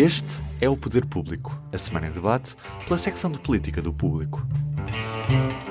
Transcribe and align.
Este 0.00 0.40
é 0.60 0.68
o 0.68 0.76
Poder 0.76 1.04
Público, 1.06 1.60
a 1.72 1.76
semana 1.76 2.06
em 2.06 2.12
debate 2.12 2.54
pela 2.86 2.96
secção 2.96 3.32
de 3.32 3.40
política 3.40 3.82
do 3.82 3.92
público. 3.92 4.46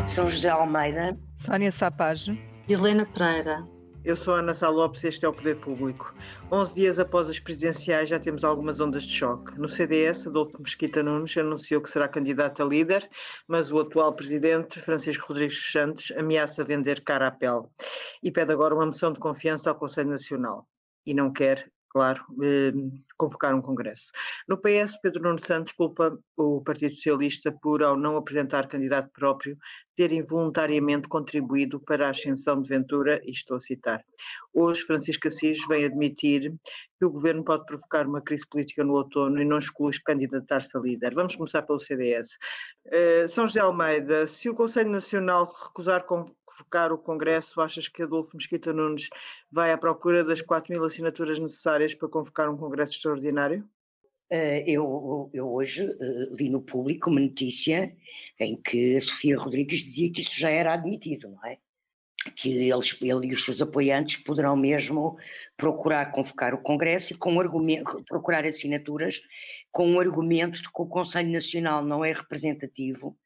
São 0.05 0.29
José 0.29 0.49
Almeida, 0.49 1.17
Sónia 1.38 1.71
Sapage, 1.71 2.38
Helena 2.67 3.05
Pereira. 3.05 3.66
Eu 4.03 4.17
sou 4.17 4.35
Ana 4.35 4.53
Sá 4.53 4.67
Lopes 4.67 5.02
e 5.05 5.07
este 5.07 5.23
é 5.23 5.29
o 5.29 5.33
Poder 5.33 5.55
Público. 5.55 6.13
11 6.52 6.75
dias 6.75 6.99
após 6.99 7.29
as 7.29 7.39
presidenciais 7.39 8.09
já 8.09 8.19
temos 8.19 8.43
algumas 8.43 8.81
ondas 8.81 9.03
de 9.03 9.13
choque. 9.13 9.57
No 9.57 9.69
CDS, 9.69 10.27
Adolfo 10.27 10.61
Mesquita 10.61 11.02
Nunes 11.02 11.38
anunciou 11.38 11.80
que 11.80 11.89
será 11.89 12.09
candidato 12.09 12.61
a 12.61 12.66
líder, 12.66 13.09
mas 13.47 13.71
o 13.71 13.80
atual 13.80 14.11
presidente, 14.11 14.81
Francisco 14.81 15.25
Rodrigues 15.30 15.55
dos 15.55 15.71
Santos, 15.71 16.11
ameaça 16.17 16.66
vender 16.66 17.02
cara 17.02 17.27
à 17.27 17.31
pele 17.31 17.63
e 18.21 18.30
pede 18.30 18.52
agora 18.52 18.75
uma 18.75 18.88
moção 18.88 19.13
de 19.13 19.21
confiança 19.21 19.69
ao 19.69 19.77
Conselho 19.77 20.09
Nacional. 20.09 20.67
E 21.05 21.13
não 21.13 21.31
quer 21.31 21.71
claro, 21.89 22.23
eh, 22.43 22.71
convocar 23.17 23.55
um 23.55 23.61
congresso. 23.61 24.11
No 24.47 24.57
PS, 24.57 24.99
Pedro 25.01 25.23
Nuno 25.23 25.39
Santos 25.39 25.73
culpa 25.73 26.17
o 26.35 26.61
Partido 26.61 26.93
Socialista 26.93 27.51
por, 27.51 27.83
ao 27.83 27.97
não 27.97 28.17
apresentar 28.17 28.67
candidato 28.67 29.09
próprio, 29.11 29.57
ter 29.95 30.11
involuntariamente 30.11 31.07
contribuído 31.07 31.79
para 31.79 32.07
a 32.07 32.11
ascensão 32.11 32.61
de 32.61 32.69
Ventura, 32.69 33.19
e 33.25 33.31
estou 33.31 33.57
a 33.57 33.59
citar. 33.59 34.03
Hoje, 34.53 34.81
Francisco 34.81 35.27
Assis 35.27 35.66
vem 35.67 35.85
admitir 35.85 36.53
que 36.99 37.05
o 37.05 37.09
governo 37.09 37.44
pode 37.44 37.66
provocar 37.66 38.05
uma 38.05 38.22
crise 38.22 38.45
política 38.47 38.83
no 38.83 38.94
outono 38.94 39.41
e 39.41 39.45
não 39.45 39.57
exclui 39.57 39.91
candidatar-se 40.05 40.77
a 40.77 40.79
líder. 40.79 41.16
Vamos 41.16 41.35
começar 41.35 41.63
pelo 41.63 41.79
CDS. 41.79 42.38
Uh, 42.85 43.27
São 43.27 43.47
José 43.47 43.59
Almeida, 43.59 44.27
se 44.27 44.49
o 44.49 44.55
Conselho 44.55 44.91
Nacional 44.91 45.45
recusar 45.45 46.05
convocar 46.58 46.91
o 46.91 46.97
Congresso, 46.97 47.61
achas 47.61 47.88
que 47.88 48.02
Adolfo 48.02 48.36
Mesquita 48.36 48.73
Nunes 48.73 49.09
vai 49.52 49.72
à 49.72 49.77
procura 49.77 50.23
das 50.23 50.41
4 50.41 50.73
mil 50.73 50.83
assinaturas 50.83 51.38
necessárias 51.39 51.94
para 51.94 52.08
convocar 52.08 52.50
um 52.50 52.58
Congresso 52.58 52.94
extraordinário? 52.94 53.63
Uh, 54.31 54.63
eu, 54.66 55.30
eu, 55.33 55.50
hoje 55.50 55.83
uh, 55.83 56.35
li 56.35 56.50
no 56.50 56.61
público 56.61 57.09
uma 57.09 57.19
notícia 57.19 57.95
em 58.39 58.59
que 58.61 58.97
a 58.97 59.02
Sofia 59.02 59.38
Rodrigues 59.38 59.83
dizia 59.83 60.11
que 60.11 60.22
isso 60.22 60.38
já 60.38 60.50
era 60.50 60.73
admitido, 60.73 61.30
não 61.30 61.45
é? 61.45 61.58
Que 62.35 62.69
eles, 62.69 63.02
ele 63.02 63.28
e 63.28 63.33
os 63.33 63.45
seus 63.45 63.61
apoiantes 63.61 64.17
poderão 64.17 64.58
mesmo 64.58 65.17
procurar 65.55 66.11
convocar 66.11 66.53
o 66.53 66.61
Congresso 66.61 67.13
e 67.13 67.17
com 67.17 67.39
argumento, 67.39 68.03
procurar 68.05 68.44
assinaturas 68.45 69.22
com 69.72 69.95
o 69.95 70.00
argumento 70.00 70.61
de 70.61 70.63
que 70.63 70.81
o 70.81 70.88
Conselho 70.88 71.31
Nacional 71.31 71.85
não 71.85 72.03
é 72.03 72.11
representativo 72.11 73.17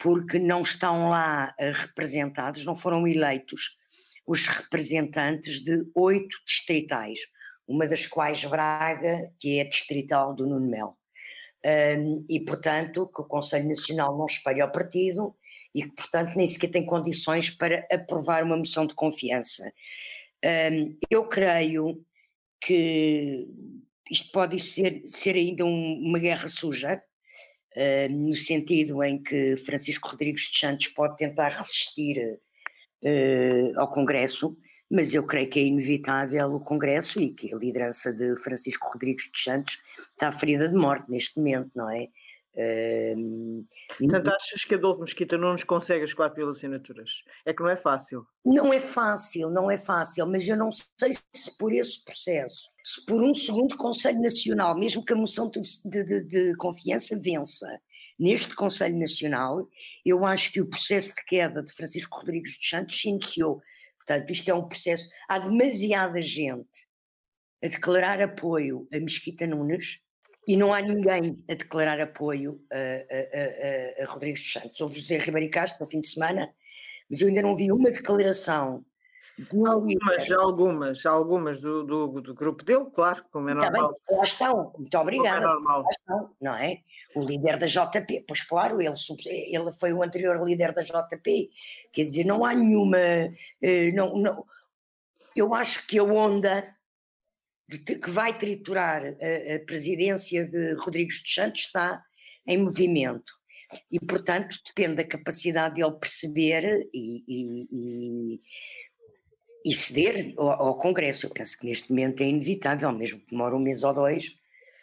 porque 0.00 0.38
não 0.38 0.62
estão 0.62 1.10
lá 1.10 1.54
eh, 1.58 1.70
representados, 1.70 2.64
não 2.64 2.74
foram 2.74 3.06
eleitos 3.06 3.78
os 4.26 4.46
representantes 4.46 5.60
de 5.62 5.84
oito 5.94 6.36
distritais, 6.46 7.18
uma 7.68 7.86
das 7.86 8.06
quais 8.06 8.44
Braga, 8.44 9.30
que 9.38 9.58
é 9.58 9.64
distrital 9.64 10.34
do 10.34 10.46
Nuno 10.46 10.68
Mel. 10.68 10.96
Um, 11.64 12.24
e, 12.28 12.40
portanto, 12.40 13.10
que 13.14 13.20
o 13.20 13.24
Conselho 13.24 13.68
Nacional 13.68 14.16
não 14.16 14.26
espelha 14.26 14.64
o 14.64 14.72
partido 14.72 15.36
e 15.74 15.82
que, 15.82 15.90
portanto, 15.90 16.34
nem 16.34 16.46
sequer 16.46 16.70
tem 16.70 16.86
condições 16.86 17.50
para 17.50 17.86
aprovar 17.92 18.42
uma 18.42 18.56
moção 18.56 18.86
de 18.86 18.94
confiança. 18.94 19.70
Um, 20.44 20.96
eu 21.10 21.28
creio 21.28 22.02
que 22.62 23.46
isto 24.10 24.32
pode 24.32 24.58
ser, 24.58 25.02
ser 25.04 25.36
ainda 25.36 25.64
um, 25.64 26.00
uma 26.02 26.18
guerra 26.18 26.48
suja, 26.48 27.02
uh, 27.76 28.12
no 28.12 28.34
sentido 28.34 29.02
em 29.02 29.22
que 29.22 29.56
Francisco 29.56 30.08
Rodrigues 30.08 30.42
de 30.42 30.58
Santos 30.58 30.88
pode 30.88 31.16
tentar 31.16 31.48
resistir 31.48 32.38
uh, 33.02 33.80
ao 33.80 33.90
Congresso, 33.90 34.56
mas 34.90 35.14
eu 35.14 35.24
creio 35.24 35.48
que 35.48 35.60
é 35.60 35.62
inevitável 35.62 36.54
o 36.54 36.60
Congresso 36.60 37.20
e 37.20 37.30
que 37.30 37.54
a 37.54 37.56
liderança 37.56 38.12
de 38.12 38.36
Francisco 38.36 38.88
Rodrigues 38.92 39.30
de 39.32 39.40
Santos 39.40 39.78
está 40.12 40.32
ferida 40.32 40.68
de 40.68 40.74
morte 40.74 41.10
neste 41.10 41.38
momento, 41.38 41.70
não 41.74 41.90
é? 41.90 42.08
Uh, 42.52 43.64
Portanto, 43.98 44.28
achas 44.28 44.64
que 44.64 44.74
Adolfo 44.74 45.00
Mesquita 45.00 45.38
não 45.38 45.52
nos 45.52 45.64
consegue 45.64 46.04
as 46.04 46.14
4 46.14 46.38
mil 46.38 46.50
assinaturas? 46.50 47.22
É 47.44 47.52
que 47.52 47.62
não 47.62 47.70
é 47.70 47.76
fácil. 47.76 48.26
Não 48.44 48.72
é 48.72 48.80
fácil, 48.80 49.50
não 49.50 49.70
é 49.70 49.76
fácil, 49.76 50.26
mas 50.26 50.48
eu 50.48 50.56
não 50.56 50.70
sei 50.72 51.12
se 51.32 51.56
por 51.56 51.72
esse 51.72 52.04
processo 52.04 52.69
se 52.84 53.04
por 53.04 53.22
um 53.22 53.34
segundo 53.34 53.76
Conselho 53.76 54.20
Nacional, 54.20 54.78
mesmo 54.78 55.04
que 55.04 55.12
a 55.12 55.16
moção 55.16 55.50
de, 55.50 55.60
de, 55.84 56.24
de, 56.24 56.56
confiança 56.56 57.20
vença 57.20 57.66
neste 58.18 58.54
Conselho 58.54 58.98
Nacional, 58.98 59.68
eu 60.04 60.24
acho 60.24 60.52
que 60.52 60.60
o 60.60 60.68
processo 60.68 61.14
de 61.14 61.24
queda 61.24 61.62
de 61.62 61.72
Francisco 61.72 62.18
Rodrigues 62.18 62.56
dos 62.56 62.68
Santos 62.68 63.00
se 63.00 63.08
iniciou. 63.08 63.60
Portanto, 63.98 64.30
isto 64.30 64.50
é 64.50 64.54
um 64.54 64.68
processo. 64.68 65.08
Há 65.28 65.38
demasiada 65.38 66.20
gente 66.20 66.68
a 67.62 67.68
declarar 67.68 68.20
apoio 68.20 68.88
a 68.92 68.98
Mesquita 68.98 69.46
Nunes 69.46 70.00
e 70.46 70.56
não 70.56 70.72
há 70.72 70.80
ninguém 70.80 71.42
a 71.48 71.54
declarar 71.54 72.00
apoio 72.00 72.60
a, 72.72 72.76
a, 72.76 74.02
a, 74.02 74.04
a 74.04 74.12
Rodrigues 74.12 74.42
dos 74.42 74.52
Santos. 74.52 74.80
Houve 74.80 74.94
José 74.98 75.18
Ribeiro 75.18 75.50
Castro 75.50 75.84
no 75.84 75.90
fim 75.90 76.00
de 76.00 76.08
semana, 76.08 76.52
mas 77.08 77.20
eu 77.20 77.28
ainda 77.28 77.42
não 77.42 77.54
vi 77.54 77.70
uma 77.70 77.90
declaração 77.90 78.84
Algumas, 79.66 80.30
algumas, 80.30 81.06
algumas 81.06 81.60
do, 81.60 81.84
do, 81.84 82.20
do, 82.20 82.34
grupo 82.34 82.64
dele, 82.64 82.86
claro, 82.92 83.24
como 83.30 83.48
é 83.48 83.54
normal. 83.54 83.96
Bem, 84.08 84.18
lá 84.18 84.24
estão, 84.24 84.72
muito 84.76 84.98
obrigada. 84.98 85.44
É 85.44 85.48
normal. 85.48 85.82
Lá 85.82 85.90
estão, 85.90 86.30
não 86.40 86.54
é? 86.54 86.80
O 87.14 87.24
líder 87.24 87.58
da 87.58 87.66
JP, 87.66 88.24
pois 88.26 88.42
claro, 88.42 88.80
ele, 88.80 88.94
ele 89.26 89.72
foi 89.78 89.92
o 89.92 90.02
anterior 90.02 90.44
líder 90.46 90.72
da 90.72 90.82
JP, 90.82 91.50
quer 91.92 92.04
dizer, 92.04 92.24
não 92.24 92.44
há 92.44 92.54
nenhuma. 92.54 92.98
Eh, 92.98 93.92
não, 93.94 94.16
não, 94.16 94.44
eu 95.34 95.54
acho 95.54 95.86
que 95.86 95.98
a 95.98 96.04
onda 96.04 96.74
que 97.68 98.10
vai 98.10 98.36
triturar 98.36 99.04
a, 99.04 99.54
a 99.54 99.58
presidência 99.64 100.44
de 100.46 100.74
Rodrigues 100.74 101.22
dos 101.22 101.34
Santos 101.34 101.60
está 101.62 102.02
em 102.46 102.58
movimento 102.58 103.32
e, 103.90 104.00
portanto, 104.00 104.56
depende 104.66 104.96
da 104.96 105.04
capacidade 105.04 105.76
dele 105.76 105.92
perceber 105.92 106.88
e, 106.92 107.24
e, 107.28 107.68
e, 107.70 108.40
e 109.64 109.74
ceder 109.74 110.34
ao, 110.36 110.50
ao, 110.50 110.78
Congresso. 110.78 111.26
Eu 111.26 111.30
penso 111.30 111.58
que 111.58 111.66
neste 111.66 111.90
momento 111.90 112.22
é 112.22 112.26
inevitável, 112.26 112.90
mesmo 112.92 113.20
que 113.20 113.30
demore 113.30 113.54
um 113.54 113.60
mês 113.60 113.82
ou 113.82 113.92
dois, 113.92 114.36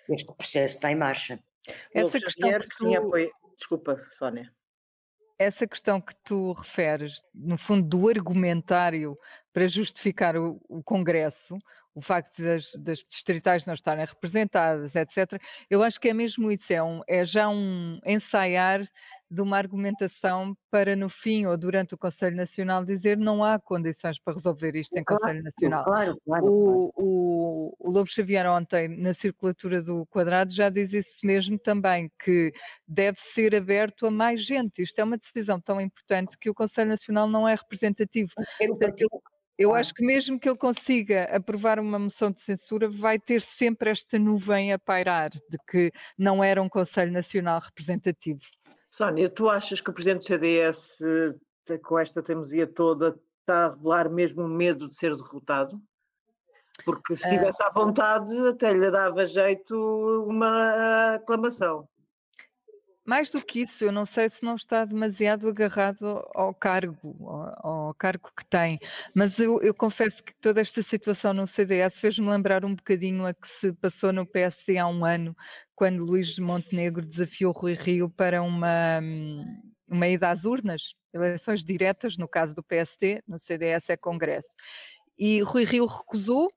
este 0.10 0.34
processo 0.34 0.76
está 0.76 0.92
em 0.92 0.96
marcha. 0.96 1.40
Essa 1.94 2.20
questão 2.20 2.60
que 2.60 2.70
tu... 2.70 2.86
tinha 2.86 3.00
apoio... 3.00 3.32
Desculpa, 3.58 4.06
Sónia. 4.12 4.52
Essa 5.40 5.68
questão 5.68 6.00
que 6.00 6.14
tu 6.24 6.54
referes, 6.54 7.22
no 7.34 7.58
fundo, 7.58 7.88
do 7.88 8.10
argumentário 8.10 9.18
para 9.54 9.68
justificar 9.68 10.36
o, 10.36 10.62
o 10.68 10.84
Congresso, 10.84 11.58
o 11.94 12.02
facto 12.02 12.42
das, 12.42 12.72
das, 12.76 13.00
distritais 13.10 13.66
não 13.66 13.74
estarem 13.74 14.06
representadas, 14.06 14.96
etc., 14.96 15.42
eu 15.68 15.82
acho 15.82 16.00
que 16.00 16.10
é 16.10 16.14
mesmo 16.14 16.52
isso, 16.52 16.72
é, 16.72 16.82
um, 16.82 17.02
é 17.08 17.26
já 17.26 17.50
um 17.50 18.00
ensaiar 18.06 18.88
de 19.30 19.42
uma 19.42 19.58
argumentação 19.58 20.56
para 20.72 20.96
no 20.96 21.10
fim 21.10 21.46
ou 21.46 21.58
durante 21.58 21.94
o 21.94 21.98
Conselho 21.98 22.36
Nacional 22.36 22.86
dizer 22.86 23.18
não 23.18 23.44
há 23.44 23.60
condições 23.60 24.20
para 24.20 24.34
resolver 24.34 24.76
isto 24.76 24.96
em 24.98 25.04
claro, 25.04 25.22
Conselho 25.22 25.44
Nacional. 25.44 25.84
Claro, 25.84 26.22
claro, 26.26 26.46
o, 26.46 26.94
o, 26.96 27.76
o 27.80 27.92
Lobo 27.92 28.10
Xavier 28.10 28.46
ontem, 28.48 28.88
na 28.88 29.14
circulatura 29.14 29.82
do 29.82 30.06
quadrado, 30.08 30.54
já 30.54 30.70
diz 30.70 30.94
isso 30.94 31.18
mesmo 31.24 31.60
também, 31.60 32.12
que 32.24 32.54
deve 32.88 33.20
ser 33.20 33.56
aberto 33.56 34.06
a 34.06 34.12
mais 34.12 34.46
gente. 34.46 34.82
Isto 34.82 35.00
é 35.00 35.04
uma 35.04 35.18
decisão 35.18 35.60
tão 35.60 35.82
importante 35.82 36.38
que 36.40 36.50
o 36.50 36.56
Conselho 36.56 36.90
Nacional 36.90 37.28
não 37.28 37.48
é 37.48 37.56
representativo. 37.56 38.32
Eu 39.58 39.74
acho 39.74 39.92
que 39.92 40.06
mesmo 40.06 40.40
que 40.40 40.48
ele 40.48 40.58
consiga 40.58 41.24
aprovar 41.36 41.80
uma 41.80 41.98
moção 41.98 42.32
de 42.32 42.40
censura, 42.42 42.88
vai 42.88 43.18
ter 43.18 43.42
sempre 43.42 43.90
esta 43.90 44.20
nuvem 44.20 44.72
a 44.72 44.78
pairar 44.78 45.32
de 45.32 45.58
que 45.68 45.92
não 46.16 46.44
era 46.44 46.62
um 46.62 46.70
Conselho 46.70 47.12
Nacional 47.12 47.60
representativo. 47.60 48.40
Sónia, 48.98 49.30
tu 49.30 49.48
achas 49.48 49.80
que 49.80 49.92
o 49.92 49.94
presidente 49.94 50.22
do 50.22 50.26
CDS, 50.26 50.98
com 51.84 52.00
esta 52.00 52.24
teimosia 52.24 52.66
toda, 52.66 53.16
está 53.42 53.68
a 53.68 53.70
revelar 53.70 54.10
mesmo 54.10 54.42
o 54.42 54.48
medo 54.48 54.90
de 54.90 54.96
ser 54.96 55.16
derrotado? 55.16 55.80
Porque 56.84 57.16
se 57.16 57.26
estivesse 57.26 57.62
à 57.62 57.70
vontade, 57.70 58.36
até 58.48 58.74
lhe 58.74 58.90
dava 58.90 59.24
jeito 59.24 59.76
uma 60.28 61.14
aclamação. 61.14 61.88
Mais 63.06 63.30
do 63.30 63.40
que 63.40 63.62
isso, 63.62 63.86
eu 63.86 63.92
não 63.92 64.06
sei 64.06 64.30
se 64.30 64.44
não 64.44 64.56
está 64.56 64.84
demasiado 64.84 65.48
agarrado 65.48 66.28
ao 66.34 66.54
cargo, 66.54 67.16
ao, 67.64 67.88
ao 67.88 67.94
cargo 67.94 68.30
que 68.36 68.46
tem, 68.48 68.80
mas 69.14 69.40
eu, 69.40 69.62
eu, 69.62 69.74
confesso 69.74 70.22
que 70.22 70.34
toda 70.42 70.60
esta 70.60 70.84
situação 70.84 71.34
no 71.34 71.48
CDS 71.48 72.00
fez-me 72.00 72.28
lembrar 72.28 72.66
um 72.66 72.76
bocadinho 72.76 73.26
a 73.26 73.34
que 73.34 73.48
se 73.48 73.72
passou 73.74 74.12
no 74.12 74.26
PSD 74.26 74.78
há 74.78 74.88
um 74.88 75.06
ano, 75.06 75.34
quando 75.78 76.04
Luís 76.04 76.40
Montenegro 76.40 77.06
desafiou 77.06 77.54
Rui 77.54 77.76
Rio 77.76 78.10
para 78.10 78.42
uma, 78.42 79.00
uma 79.88 80.08
ida 80.08 80.32
às 80.32 80.44
urnas, 80.44 80.82
eleições 81.14 81.64
diretas, 81.64 82.18
no 82.18 82.28
caso 82.28 82.56
do 82.56 82.64
PSD, 82.64 83.22
no 83.28 83.38
CDS 83.40 83.92
é 83.92 83.96
Congresso. 83.96 84.50
E 85.18 85.40
Rui 85.42 85.64
Rio 85.64 85.86
recusou, 85.86 86.52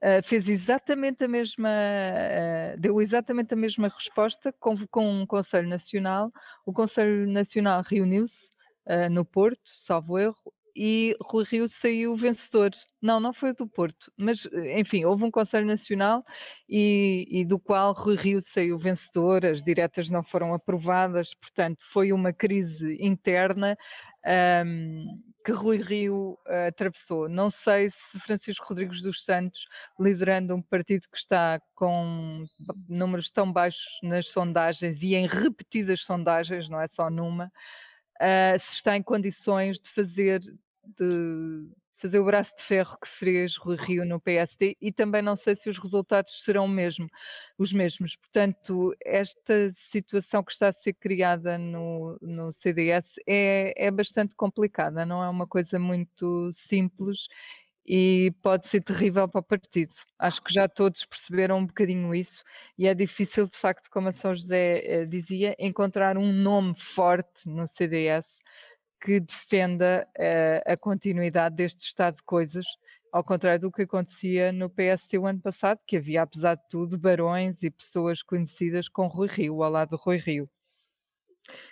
Uh, 0.00 0.22
fez 0.28 0.48
exatamente 0.48 1.24
a 1.24 1.28
mesma, 1.28 1.68
uh, 1.68 2.78
deu 2.78 3.02
exatamente 3.02 3.52
a 3.52 3.56
mesma 3.56 3.88
resposta, 3.88 4.54
convocou 4.60 5.02
um 5.02 5.26
Conselho 5.26 5.68
Nacional, 5.68 6.30
o 6.64 6.72
Conselho 6.72 7.26
Nacional 7.26 7.82
reuniu-se 7.82 8.48
uh, 8.86 9.10
no 9.10 9.24
Porto, 9.24 9.60
salvo 9.64 10.16
erro, 10.16 10.54
e 10.80 11.16
Rui 11.20 11.44
Rio 11.44 11.68
saiu 11.68 12.16
vencedor. 12.16 12.70
Não, 13.02 13.18
não 13.18 13.32
foi 13.32 13.52
do 13.52 13.66
Porto, 13.66 14.12
mas 14.16 14.46
enfim, 14.76 15.04
houve 15.04 15.24
um 15.24 15.30
Conselho 15.30 15.66
Nacional 15.66 16.24
e, 16.68 17.26
e, 17.28 17.44
do 17.44 17.58
qual 17.58 17.92
Rui 17.92 18.14
Rio 18.14 18.40
saiu 18.40 18.78
vencedor, 18.78 19.44
as 19.44 19.60
diretas 19.60 20.08
não 20.08 20.22
foram 20.22 20.54
aprovadas, 20.54 21.34
portanto, 21.34 21.78
foi 21.92 22.12
uma 22.12 22.32
crise 22.32 22.96
interna 23.00 23.76
um, 24.64 25.20
que 25.44 25.50
Rui 25.50 25.82
Rio 25.82 26.38
uh, 26.46 26.68
atravessou. 26.68 27.28
Não 27.28 27.50
sei 27.50 27.90
se 27.90 28.20
Francisco 28.20 28.66
Rodrigues 28.68 29.02
dos 29.02 29.24
Santos, 29.24 29.60
liderando 29.98 30.54
um 30.54 30.62
partido 30.62 31.08
que 31.10 31.18
está 31.18 31.60
com 31.74 32.44
números 32.88 33.30
tão 33.32 33.50
baixos 33.50 33.98
nas 34.00 34.28
sondagens 34.28 35.02
e 35.02 35.16
em 35.16 35.26
repetidas 35.26 36.02
sondagens, 36.02 36.68
não 36.68 36.80
é 36.80 36.86
só 36.86 37.10
numa, 37.10 37.46
uh, 38.20 38.60
se 38.60 38.74
está 38.74 38.96
em 38.96 39.02
condições 39.02 39.80
de 39.80 39.90
fazer 39.90 40.40
de 40.98 41.68
fazer 41.98 42.18
o 42.20 42.24
braço 42.24 42.52
de 42.56 42.62
ferro 42.62 42.96
que 43.02 43.08
fez 43.08 43.56
Rui 43.56 43.76
Rio 43.76 44.04
no 44.04 44.20
PSD 44.20 44.76
e 44.80 44.92
também 44.92 45.20
não 45.20 45.36
sei 45.36 45.56
se 45.56 45.68
os 45.68 45.78
resultados 45.78 46.42
serão 46.44 46.66
mesmo 46.68 47.08
os 47.58 47.72
mesmos. 47.72 48.16
Portanto, 48.16 48.94
esta 49.04 49.72
situação 49.90 50.42
que 50.42 50.52
está 50.52 50.68
a 50.68 50.72
ser 50.72 50.94
criada 50.94 51.58
no, 51.58 52.16
no 52.22 52.52
CDS 52.52 53.14
é, 53.26 53.74
é 53.76 53.90
bastante 53.90 54.34
complicada, 54.36 55.04
não 55.04 55.22
é 55.22 55.28
uma 55.28 55.46
coisa 55.46 55.78
muito 55.78 56.52
simples 56.54 57.26
e 57.88 58.32
pode 58.42 58.68
ser 58.68 58.82
terrível 58.82 59.26
para 59.26 59.40
o 59.40 59.42
partido. 59.42 59.94
Acho 60.18 60.42
que 60.42 60.52
já 60.52 60.68
todos 60.68 61.04
perceberam 61.06 61.58
um 61.58 61.66
bocadinho 61.66 62.14
isso 62.14 62.44
e 62.76 62.86
é 62.86 62.94
difícil, 62.94 63.46
de 63.46 63.56
facto, 63.56 63.88
como 63.90 64.08
a 64.08 64.12
São 64.12 64.36
José 64.36 64.82
eh, 64.84 65.06
dizia, 65.06 65.56
encontrar 65.58 66.18
um 66.18 66.32
nome 66.32 66.74
forte 66.78 67.48
no 67.48 67.66
CDS 67.66 68.38
que 69.00 69.20
defenda 69.20 70.06
uh, 70.16 70.72
a 70.72 70.76
continuidade 70.76 71.56
deste 71.56 71.86
estado 71.86 72.16
de 72.16 72.22
coisas, 72.24 72.64
ao 73.12 73.24
contrário 73.24 73.60
do 73.62 73.72
que 73.72 73.82
acontecia 73.82 74.52
no 74.52 74.68
PST 74.68 75.16
o 75.18 75.26
ano 75.26 75.40
passado, 75.40 75.80
que 75.86 75.96
havia, 75.96 76.22
apesar 76.22 76.56
de 76.56 76.68
tudo, 76.68 76.98
barões 76.98 77.62
e 77.62 77.70
pessoas 77.70 78.22
conhecidas 78.22 78.88
com 78.88 79.06
Rui 79.06 79.28
Rio, 79.28 79.62
ao 79.62 79.70
lado 79.70 79.90
do 79.90 79.96
Rui 79.96 80.18
Rio. 80.18 80.48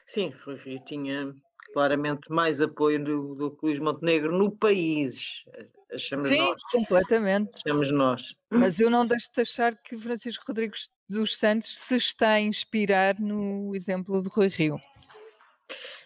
Sim, 0.06 0.32
Rui 0.44 0.56
Rio 0.56 0.80
tinha 0.84 1.34
claramente 1.72 2.30
mais 2.30 2.60
apoio 2.60 3.02
do, 3.02 3.34
do 3.34 3.50
que 3.50 3.66
Luís 3.66 3.78
Montenegro 3.78 4.32
no 4.32 4.50
país, 4.50 5.44
achamos 5.92 6.28
Sim, 6.28 6.38
nós. 6.38 6.62
completamente. 6.72 7.50
Achamos 7.54 7.92
nós. 7.92 8.34
Mas 8.50 8.78
eu 8.78 8.88
não 8.88 9.06
deixo 9.06 9.28
de 9.34 9.42
achar 9.42 9.76
que 9.76 9.98
Francisco 9.98 10.44
Rodrigues 10.46 10.88
dos 11.08 11.36
Santos 11.36 11.78
se 11.86 11.96
está 11.96 12.30
a 12.30 12.40
inspirar 12.40 13.18
no 13.18 13.74
exemplo 13.74 14.22
de 14.22 14.28
Rui 14.28 14.48
Rio. 14.48 14.80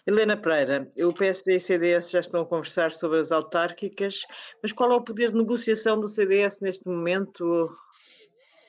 Helena 0.05 0.35
Pereira, 0.35 0.89
o 0.97 1.13
PSD 1.13 1.53
e 1.53 1.57
o 1.57 1.61
CDS 1.61 2.09
já 2.09 2.19
estão 2.19 2.41
a 2.41 2.45
conversar 2.45 2.91
sobre 2.91 3.19
as 3.19 3.31
autárquicas, 3.31 4.25
mas 4.61 4.71
qual 4.71 4.91
é 4.91 4.95
o 4.95 5.03
poder 5.03 5.31
de 5.31 5.37
negociação 5.37 5.99
do 5.99 6.09
CDS 6.09 6.59
neste 6.61 6.87
momento, 6.87 7.69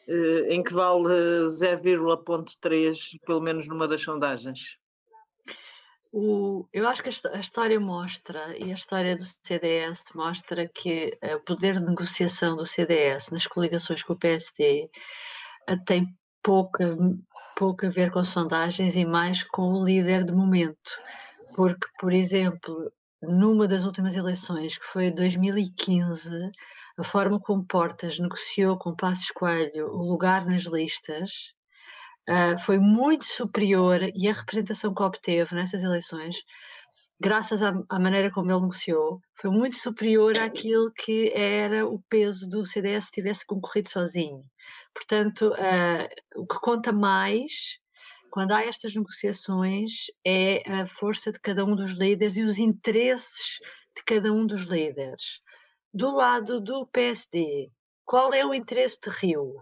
eh, 0.06 0.54
em 0.54 0.62
que 0.62 0.74
vale 0.74 1.48
0,3, 1.48 3.18
pelo 3.24 3.40
menos 3.40 3.66
numa 3.66 3.88
das 3.88 4.02
sondagens? 4.02 4.76
O, 6.12 6.68
eu 6.74 6.86
acho 6.86 7.02
que 7.02 7.08
a, 7.08 7.40
história 7.40 7.80
mostra, 7.80 8.54
e 8.58 8.70
a 8.70 8.74
história 8.74 9.16
do 9.16 9.24
CDS 9.24 10.04
mostra 10.14 10.68
que 10.68 11.18
o 11.34 11.40
poder 11.40 11.80
de 11.80 11.86
negociação 11.86 12.54
do 12.54 12.66
CDS 12.66 13.30
nas 13.30 13.46
coligações 13.46 14.02
com 14.02 14.12
o 14.12 14.18
PSD 14.18 14.90
eh, 15.66 15.76
tem 15.86 16.06
pouca 16.42 16.94
pouco 17.62 17.86
a 17.86 17.90
ver 17.90 18.10
com 18.10 18.24
sondagens 18.24 18.96
e 18.96 19.04
mais 19.04 19.44
com 19.44 19.72
o 19.72 19.84
líder 19.84 20.24
de 20.24 20.32
momento. 20.32 20.98
Porque, 21.54 21.86
por 22.00 22.12
exemplo, 22.12 22.92
numa 23.22 23.68
das 23.68 23.84
últimas 23.84 24.16
eleições, 24.16 24.76
que 24.76 24.84
foi 24.84 25.12
2015, 25.12 26.50
a 26.98 27.04
forma 27.04 27.38
como 27.38 27.64
Portas 27.64 28.18
negociou 28.18 28.76
com 28.76 28.96
Passos 28.96 29.30
Coelho 29.30 29.86
o 29.94 30.02
lugar 30.10 30.44
nas 30.44 30.62
listas 30.62 31.52
uh, 32.28 32.58
foi 32.58 32.80
muito 32.80 33.26
superior 33.26 34.00
e 34.12 34.26
a 34.26 34.32
representação 34.32 34.92
que 34.92 35.02
obteve 35.04 35.54
nessas 35.54 35.84
eleições, 35.84 36.42
graças 37.20 37.62
à, 37.62 37.72
à, 37.88 38.00
maneira 38.00 38.32
como 38.32 38.50
ele 38.50 38.60
negociou, 38.60 39.20
foi 39.36 39.50
muito 39.50 39.76
superior 39.76 40.36
àquilo 40.36 40.90
que 40.92 41.32
era 41.32 41.86
o 41.86 42.02
peso 42.10 42.48
do 42.48 42.66
CDS 42.66 43.04
se 43.04 43.12
tivesse 43.12 43.46
concorrido 43.46 43.88
sozinho. 43.88 44.42
Portanto, 44.94 45.48
uh, 45.48 46.40
o 46.40 46.46
que 46.46 46.58
conta 46.60 46.92
mais 46.92 47.78
quando 48.30 48.52
há 48.52 48.62
estas 48.62 48.94
negociações 48.94 50.06
é 50.24 50.62
a 50.70 50.86
força 50.86 51.30
de 51.30 51.38
cada 51.38 51.64
um 51.64 51.74
dos 51.74 51.90
líderes 51.90 52.36
e 52.36 52.42
os 52.42 52.58
interesses 52.58 53.58
de 53.94 54.02
cada 54.04 54.32
um 54.32 54.46
dos 54.46 54.62
líderes. 54.62 55.42
Do 55.92 56.10
lado 56.10 56.60
do 56.60 56.86
PSD, 56.86 57.70
qual 58.06 58.32
é 58.32 58.44
o 58.44 58.54
interesse 58.54 58.98
de 59.02 59.10
Rio? 59.10 59.54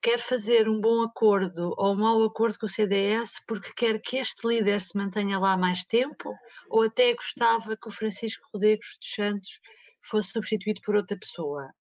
Quer 0.00 0.20
fazer 0.20 0.68
um 0.68 0.80
bom 0.80 1.02
acordo 1.02 1.74
ou 1.76 1.94
um 1.94 1.96
mau 1.96 2.22
acordo 2.22 2.58
com 2.58 2.66
o 2.66 2.68
CDS 2.68 3.42
porque 3.46 3.72
quer 3.76 4.00
que 4.00 4.18
este 4.18 4.46
líder 4.46 4.80
se 4.80 4.96
mantenha 4.96 5.38
lá 5.38 5.56
mais 5.56 5.84
tempo? 5.84 6.32
Ou 6.70 6.84
até 6.84 7.12
gostava 7.14 7.76
que 7.76 7.88
o 7.88 7.92
Francisco 7.92 8.46
Rodrigues 8.54 8.96
dos 9.00 9.14
Santos 9.14 9.60
fosse 10.00 10.30
substituído 10.30 10.80
por 10.84 10.94
outra 10.94 11.18
pessoa? 11.18 11.72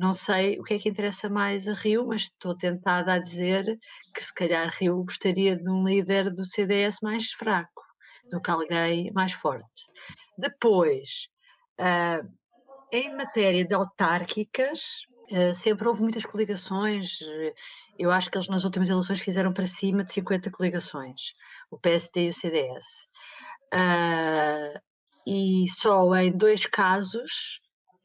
Não 0.00 0.14
sei 0.14 0.58
o 0.58 0.62
que 0.62 0.72
é 0.72 0.78
que 0.78 0.88
interessa 0.88 1.28
mais 1.28 1.68
a 1.68 1.74
Rio, 1.74 2.06
mas 2.06 2.22
estou 2.22 2.56
tentada 2.56 3.12
a 3.12 3.18
dizer 3.18 3.78
que 4.14 4.24
se 4.24 4.32
calhar 4.32 4.66
Rio 4.80 5.04
gostaria 5.04 5.54
de 5.54 5.68
um 5.68 5.86
líder 5.86 6.30
do 6.30 6.42
CDS 6.42 7.00
mais 7.02 7.32
fraco 7.32 7.82
do 8.30 8.40
que 8.40 8.50
alguém 8.50 9.12
mais 9.12 9.34
forte. 9.34 9.90
Depois, 10.38 11.28
uh, 11.78 12.26
em 12.90 13.14
matéria 13.14 13.62
de 13.62 13.74
autárquicas, 13.74 15.02
uh, 15.32 15.52
sempre 15.52 15.86
houve 15.86 16.00
muitas 16.00 16.24
coligações. 16.24 17.18
Eu 17.98 18.10
acho 18.10 18.30
que 18.30 18.38
eles 18.38 18.48
nas 18.48 18.64
últimas 18.64 18.88
eleições 18.88 19.20
fizeram 19.20 19.52
para 19.52 19.66
cima 19.66 20.02
de 20.02 20.14
50 20.14 20.50
coligações, 20.50 21.34
o 21.70 21.78
PSD 21.78 22.24
e 22.24 22.28
o 22.30 22.32
CDS. 22.32 23.06
Uh, 23.74 23.76
ah, 23.76 24.80
e 25.26 25.64
só 25.68 26.16
em 26.16 26.34
dois 26.34 26.64
casos 26.64 27.60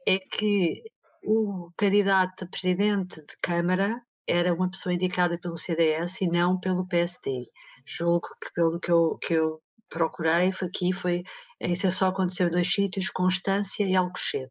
é 0.06 0.20
que 0.20 0.84
o 1.26 1.72
candidato 1.78 2.46
a 2.46 2.48
presidente 2.48 3.20
de 3.22 3.36
Câmara 3.42 4.00
era 4.28 4.54
uma 4.54 4.70
pessoa 4.70 4.94
indicada 4.94 5.38
pelo 5.40 5.58
CDS 5.58 6.22
e 6.22 6.28
não 6.28 6.60
pelo 6.60 6.88
PSD. 6.88 7.48
Julgo 7.86 8.28
que 8.42 8.54
pelo 8.54 8.80
que 8.80 8.92
eu, 8.92 9.18
que 9.18 9.34
eu 9.34 9.62
procurei 9.90 10.52
aqui 10.62 10.94
foi 10.94 11.24
isso 11.60 11.92
só 11.92 12.08
aconteceu 12.08 12.48
em 12.48 12.52
dois 12.52 12.72
sítios, 12.72 13.10
Constância 13.10 13.84
e 13.84 13.96
Alcochete. 13.96 14.50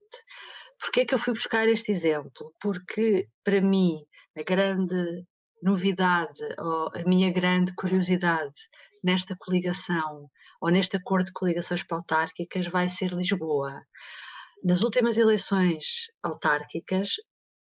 Porquê 0.81 1.01
é 1.01 1.07
que 1.07 1.15
eu 1.15 1.19
fui 1.19 1.33
buscar 1.33 1.69
este 1.69 1.93
exemplo? 1.93 2.53
Porque 2.61 3.27
para 3.45 3.61
mim 3.61 4.05
a 4.37 4.43
grande 4.43 5.25
novidade 5.63 6.43
ou 6.59 6.91
a 6.95 7.03
minha 7.07 7.33
grande 7.33 7.73
curiosidade 7.75 8.59
nesta 9.03 9.37
coligação 9.39 10.29
ou 10.61 10.71
neste 10.71 10.97
acordo 10.97 11.27
de 11.27 11.33
coligações 11.33 11.85
autárquicas 11.91 12.67
vai 12.67 12.89
ser 12.89 13.13
Lisboa. 13.13 13.83
Nas 14.65 14.81
últimas 14.81 15.19
eleições 15.19 16.07
autárquicas, 16.23 17.17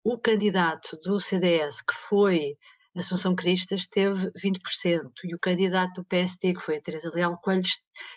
o 0.05 0.21
candidato 0.21 0.97
do 1.03 1.19
CDS, 1.19 1.83
que 1.83 1.95
foi 1.95 2.57
Assunção 2.97 3.35
Cristas, 3.35 3.89
teve 3.89 4.31
20%, 4.31 5.11
e 5.25 5.35
o 5.35 5.39
candidato 5.41 6.01
do 6.01 6.07
PSD, 6.07 6.55
que 6.55 6.61
foi 6.61 6.77
a 6.77 6.81
Teresa 6.81 7.11
Leal 7.13 7.37
Coelho, 7.41 7.65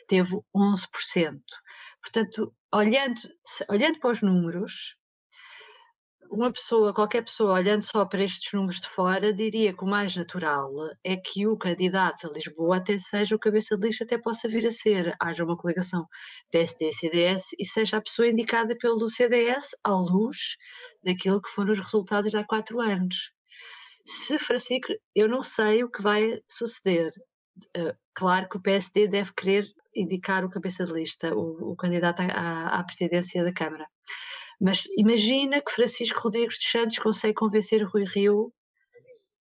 teve 0.07 0.37
11%. 0.55 1.41
Portanto, 1.99 2.53
olhando, 2.71 3.21
olhando 3.67 3.99
para 3.99 4.11
os 4.11 4.21
números, 4.21 4.95
uma 6.29 6.51
pessoa, 6.51 6.93
qualquer 6.93 7.23
pessoa, 7.23 7.53
olhando 7.53 7.81
só 7.81 8.05
para 8.05 8.23
estes 8.23 8.51
números 8.53 8.79
de 8.79 8.87
fora, 8.87 9.33
diria 9.33 9.73
que 9.73 9.83
o 9.83 9.87
mais 9.87 10.15
natural 10.15 10.71
é 11.03 11.15
que 11.17 11.47
o 11.47 11.57
candidato 11.57 12.27
a 12.27 12.31
Lisboa 12.31 12.77
até 12.77 12.97
seja 12.97 13.35
o 13.35 13.39
cabeça 13.39 13.77
de 13.77 13.87
lista, 13.87 14.03
até 14.03 14.17
possa 14.17 14.47
vir 14.47 14.65
a 14.67 14.71
ser, 14.71 15.15
haja 15.21 15.43
uma 15.43 15.57
coligação 15.57 16.05
PSD-CDS 16.51 17.55
e 17.59 17.65
seja 17.65 17.97
a 17.97 18.01
pessoa 18.01 18.27
indicada 18.27 18.75
pelo 18.77 19.07
CDS 19.07 19.75
à 19.83 19.91
luz 19.91 20.57
daquilo 21.03 21.41
que 21.41 21.49
foram 21.49 21.71
os 21.71 21.79
resultados 21.79 22.33
há 22.35 22.43
quatro 22.43 22.81
anos. 22.81 23.31
Se 24.05 24.37
Francisco, 24.37 24.93
eu 25.15 25.27
não 25.27 25.43
sei 25.43 25.83
o 25.83 25.89
que 25.89 26.01
vai 26.01 26.39
suceder. 26.49 27.11
Uh, 27.77 27.95
claro 28.13 28.47
que 28.49 28.57
o 28.57 28.61
PSD 28.61 29.07
deve 29.07 29.31
querer 29.33 29.65
indicar 29.95 30.43
o 30.43 30.49
cabeça 30.49 30.85
de 30.85 30.93
lista, 30.93 31.33
o, 31.33 31.71
o 31.71 31.75
candidato 31.75 32.19
à, 32.21 32.79
à 32.79 32.83
presidência 32.83 33.43
da 33.43 33.53
Câmara. 33.53 33.87
Mas 34.59 34.83
imagina 34.97 35.61
que 35.61 35.71
Francisco 35.71 36.19
Rodrigues 36.19 36.57
dos 36.57 36.71
Santos 36.71 36.99
consegue 36.99 37.33
convencer 37.33 37.83
Rui 37.83 38.05
Rio 38.05 38.53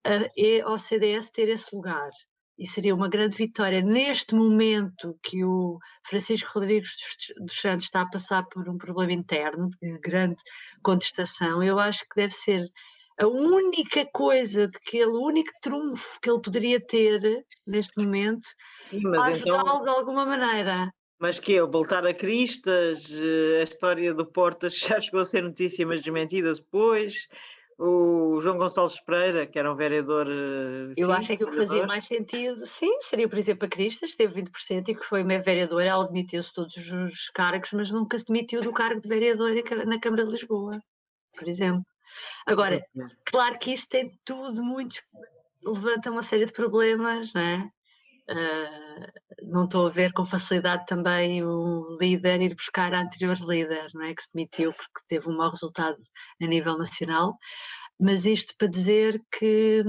uh, 0.06 0.30
é 0.36 0.60
ao 0.60 0.78
CDS 0.78 1.30
ter 1.30 1.48
esse 1.48 1.74
lugar. 1.74 2.10
E 2.56 2.68
seria 2.68 2.94
uma 2.94 3.08
grande 3.08 3.36
vitória 3.36 3.82
neste 3.82 4.34
momento 4.34 5.18
que 5.22 5.44
o 5.44 5.78
Francisco 6.06 6.50
Rodrigues 6.54 6.92
dos 7.40 7.60
Santos 7.60 7.86
está 7.86 8.02
a 8.02 8.08
passar 8.08 8.44
por 8.44 8.68
um 8.68 8.78
problema 8.78 9.12
interno 9.12 9.68
de 9.82 9.98
grande 9.98 10.40
contestação. 10.82 11.62
Eu 11.62 11.80
acho 11.80 12.00
que 12.00 12.14
deve 12.14 12.32
ser 12.32 12.70
a 13.18 13.26
única 13.26 14.06
coisa, 14.12 14.70
que 14.86 14.98
ele, 14.98 15.10
o 15.10 15.24
único 15.24 15.50
trunfo 15.60 16.18
que 16.20 16.30
ele 16.30 16.40
poderia 16.40 16.80
ter 16.80 17.44
neste 17.66 17.92
momento 18.02 18.48
ajudá-lo 19.20 19.60
então... 19.62 19.82
de 19.82 19.88
alguma 19.88 20.26
maneira. 20.26 20.92
Mas 21.18 21.38
que 21.38 21.56
é 21.56 21.62
voltar 21.62 22.06
a 22.06 22.12
Cristas, 22.12 23.08
eh, 23.10 23.60
a 23.60 23.64
história 23.64 24.12
do 24.12 24.26
Portas 24.26 24.76
já 24.98 25.00
chegou 25.00 25.20
a 25.20 25.24
ser 25.24 25.42
notícia, 25.42 25.86
mas 25.86 26.02
desmentida 26.02 26.52
depois. 26.52 27.28
O 27.76 28.40
João 28.40 28.56
Gonçalves 28.56 29.00
Pereira, 29.00 29.48
que 29.48 29.58
era 29.58 29.72
um 29.72 29.74
vereador. 29.74 30.28
Eh, 30.28 30.94
Eu 30.96 31.10
acho 31.10 31.32
é 31.32 31.36
que 31.36 31.44
o 31.44 31.50
que 31.50 31.56
fazia 31.56 31.86
mais 31.86 32.06
sentido, 32.06 32.64
sim, 32.66 33.00
seria, 33.00 33.28
por 33.28 33.38
exemplo, 33.38 33.66
a 33.66 33.68
Cristas, 33.68 34.14
teve 34.14 34.42
20% 34.42 34.88
e 34.88 34.94
que 34.94 35.04
foi 35.04 35.22
uma 35.24 35.38
vereadora, 35.40 35.86
ela 35.88 36.06
demitiu-se 36.06 36.52
todos 36.52 36.76
os 36.76 37.30
cargos, 37.30 37.72
mas 37.72 37.90
nunca 37.90 38.18
se 38.18 38.26
demitiu 38.26 38.60
do 38.60 38.72
cargo 38.72 39.00
de 39.00 39.08
vereadora 39.08 39.60
na 39.86 39.98
Câmara 39.98 40.24
de 40.24 40.30
Lisboa, 40.30 40.80
por 41.36 41.48
exemplo. 41.48 41.84
Agora, 42.46 42.80
claro 43.24 43.58
que 43.58 43.72
isso 43.72 43.88
tem 43.88 44.16
tudo 44.24 44.62
muito. 44.62 44.96
levanta 45.64 46.10
uma 46.10 46.22
série 46.22 46.44
de 46.44 46.52
problemas, 46.52 47.32
não 47.34 47.40
é? 47.40 47.68
Uh, 48.30 49.24
não 49.42 49.64
estou 49.64 49.86
a 49.86 49.90
ver 49.90 50.12
com 50.12 50.24
facilidade 50.24 50.86
também 50.86 51.44
o 51.44 51.98
líder 52.00 52.40
ir 52.40 52.54
buscar 52.54 52.94
a 52.94 53.00
anterior 53.00 53.36
líder, 53.40 53.86
não 53.92 54.02
é? 54.02 54.14
que 54.14 54.22
se 54.22 54.28
demitiu 54.32 54.72
porque 54.72 55.06
teve 55.06 55.28
um 55.28 55.36
mau 55.36 55.50
resultado 55.50 55.98
a 56.42 56.46
nível 56.46 56.78
nacional, 56.78 57.36
mas 58.00 58.24
isto 58.24 58.54
para 58.58 58.68
dizer 58.68 59.22
que, 59.30 59.82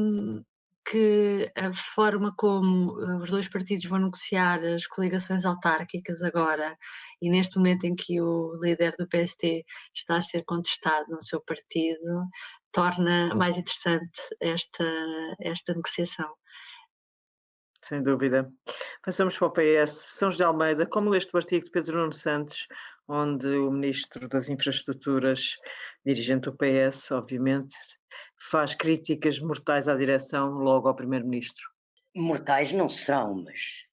que 0.90 1.52
a 1.56 1.74
forma 1.74 2.34
como 2.38 2.94
os 3.22 3.30
dois 3.30 3.48
partidos 3.48 3.86
vão 3.86 4.00
negociar 4.00 4.64
as 4.64 4.86
coligações 4.86 5.46
autárquicas 5.46 6.22
agora, 6.22 6.78
e 7.22 7.30
neste 7.30 7.58
momento 7.58 7.86
em 7.86 7.96
que 7.96 8.22
o 8.22 8.58
líder 8.62 8.96
do 8.98 9.08
PST 9.08 9.66
está 9.94 10.18
a 10.18 10.22
ser 10.22 10.44
contestado 10.44 11.06
no 11.10 11.24
seu 11.24 11.42
partido, 11.42 12.28
torna 12.72 13.34
mais 13.34 13.58
interessante 13.58 14.22
esta, 14.42 14.86
esta 15.40 15.74
negociação. 15.74 16.30
Sem 17.88 18.02
dúvida. 18.02 18.52
Passamos 19.04 19.38
para 19.38 19.48
o 19.48 19.52
PS. 19.52 20.08
São 20.10 20.32
José 20.32 20.44
Almeida, 20.44 20.88
como 20.88 21.12
leste 21.12 21.30
o 21.32 21.38
artigo 21.38 21.66
de 21.66 21.72
Pedro 21.72 22.00
Nuno 22.00 22.14
Santos, 22.14 22.68
onde 23.08 23.48
o 23.48 23.70
Ministro 23.70 24.28
das 24.28 24.50
Infraestruturas, 24.50 25.56
dirigente 26.04 26.50
do 26.50 26.58
PS, 26.58 27.12
obviamente, 27.12 27.76
faz 28.50 28.74
críticas 28.74 29.40
mortais 29.40 29.88
à 29.88 29.96
direção 29.96 30.54
logo 30.54 30.88
ao 30.88 30.96
Primeiro-Ministro? 30.96 31.64
Mortais 32.16 32.72
não 32.72 32.90
são, 32.90 33.44
mas. 33.44 33.86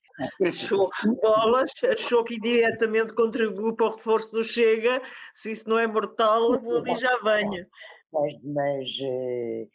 Achou 0.46 0.90
bolas, 1.20 1.72
achou 1.90 2.24
que 2.24 2.40
diretamente 2.40 3.14
contribuiu 3.14 3.74
para 3.74 3.86
o 3.86 3.90
reforço 3.90 4.32
do 4.32 4.44
Chega. 4.44 5.02
Se 5.34 5.52
isso 5.52 5.68
não 5.68 5.78
é 5.78 5.86
mortal, 5.86 6.58
vou 6.60 6.78
ali 6.78 6.96
já 6.96 7.18
venho. 7.18 7.66
Mas, 8.10 8.32
mas 8.42 8.88
uh, 9.00 9.70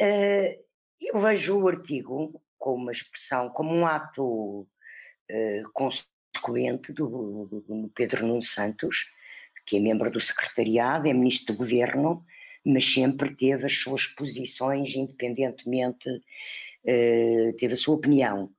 uh, 0.00 0.64
eu 1.00 1.20
vejo 1.20 1.60
o 1.60 1.68
artigo 1.68 2.40
como 2.58 2.82
uma 2.82 2.92
expressão, 2.92 3.50
como 3.50 3.74
um 3.74 3.86
ato 3.86 4.60
uh, 4.62 5.72
consequente 5.72 6.92
do, 6.92 7.46
do, 7.46 7.90
Pedro 7.94 8.26
Nuno 8.26 8.42
Santos, 8.42 9.12
que 9.64 9.76
é 9.76 9.80
membro 9.80 10.10
do 10.10 10.20
secretariado, 10.20 11.08
é 11.08 11.12
ministro 11.12 11.54
do 11.54 11.58
governo, 11.58 12.24
mas 12.64 12.84
sempre 12.84 13.34
teve 13.34 13.66
as 13.66 13.74
suas 13.74 14.06
posições, 14.06 14.94
independentemente, 14.94 16.08
uh, 16.10 17.52
teve 17.58 17.74
a 17.74 17.76
sua 17.76 17.94
opinião. 17.94 18.50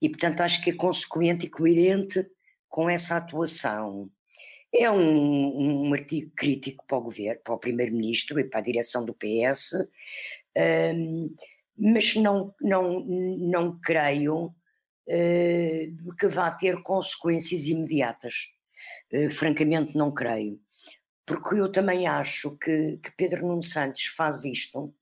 E, 0.00 0.08
portanto, 0.08 0.40
acho 0.40 0.62
que 0.62 0.70
é 0.70 0.74
consequente 0.74 1.46
e 1.46 1.50
coerente 1.50 2.26
com 2.68 2.88
essa 2.88 3.16
atuação. 3.16 4.10
É 4.72 4.90
um, 4.90 5.88
um 5.88 5.92
artigo 5.94 6.30
crítico 6.36 6.84
para 6.86 6.98
o 6.98 7.02
governo, 7.02 7.40
para 7.42 7.54
o 7.54 7.58
primeiro-ministro 7.58 8.38
e 8.38 8.44
para 8.44 8.60
a 8.60 8.62
direção 8.62 9.04
do 9.04 9.14
PS. 9.14 9.72
Um, 10.94 11.34
mas 11.78 12.14
não, 12.16 12.54
não, 12.60 13.00
não 13.00 13.78
creio 13.80 14.46
uh, 14.46 16.16
que 16.18 16.28
vá 16.28 16.50
ter 16.50 16.82
consequências 16.82 17.66
imediatas. 17.66 18.34
Uh, 19.12 19.30
francamente, 19.30 19.96
não 19.96 20.12
creio. 20.12 20.60
Porque 21.24 21.56
eu 21.56 21.70
também 21.70 22.06
acho 22.06 22.56
que, 22.58 22.98
que 22.98 23.10
Pedro 23.16 23.46
Nuno 23.46 23.62
Santos 23.62 24.04
faz 24.16 24.44
isto 24.44 24.94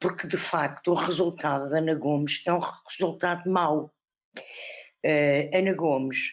porque, 0.00 0.26
de 0.26 0.36
facto, 0.36 0.90
o 0.90 0.94
resultado 0.94 1.70
da 1.70 1.78
Ana 1.78 1.94
Gomes 1.94 2.42
é 2.46 2.52
um 2.52 2.58
resultado 2.58 3.48
mau. 3.50 3.94
Uh, 5.04 5.48
Ana 5.54 5.74
Gomes 5.74 6.32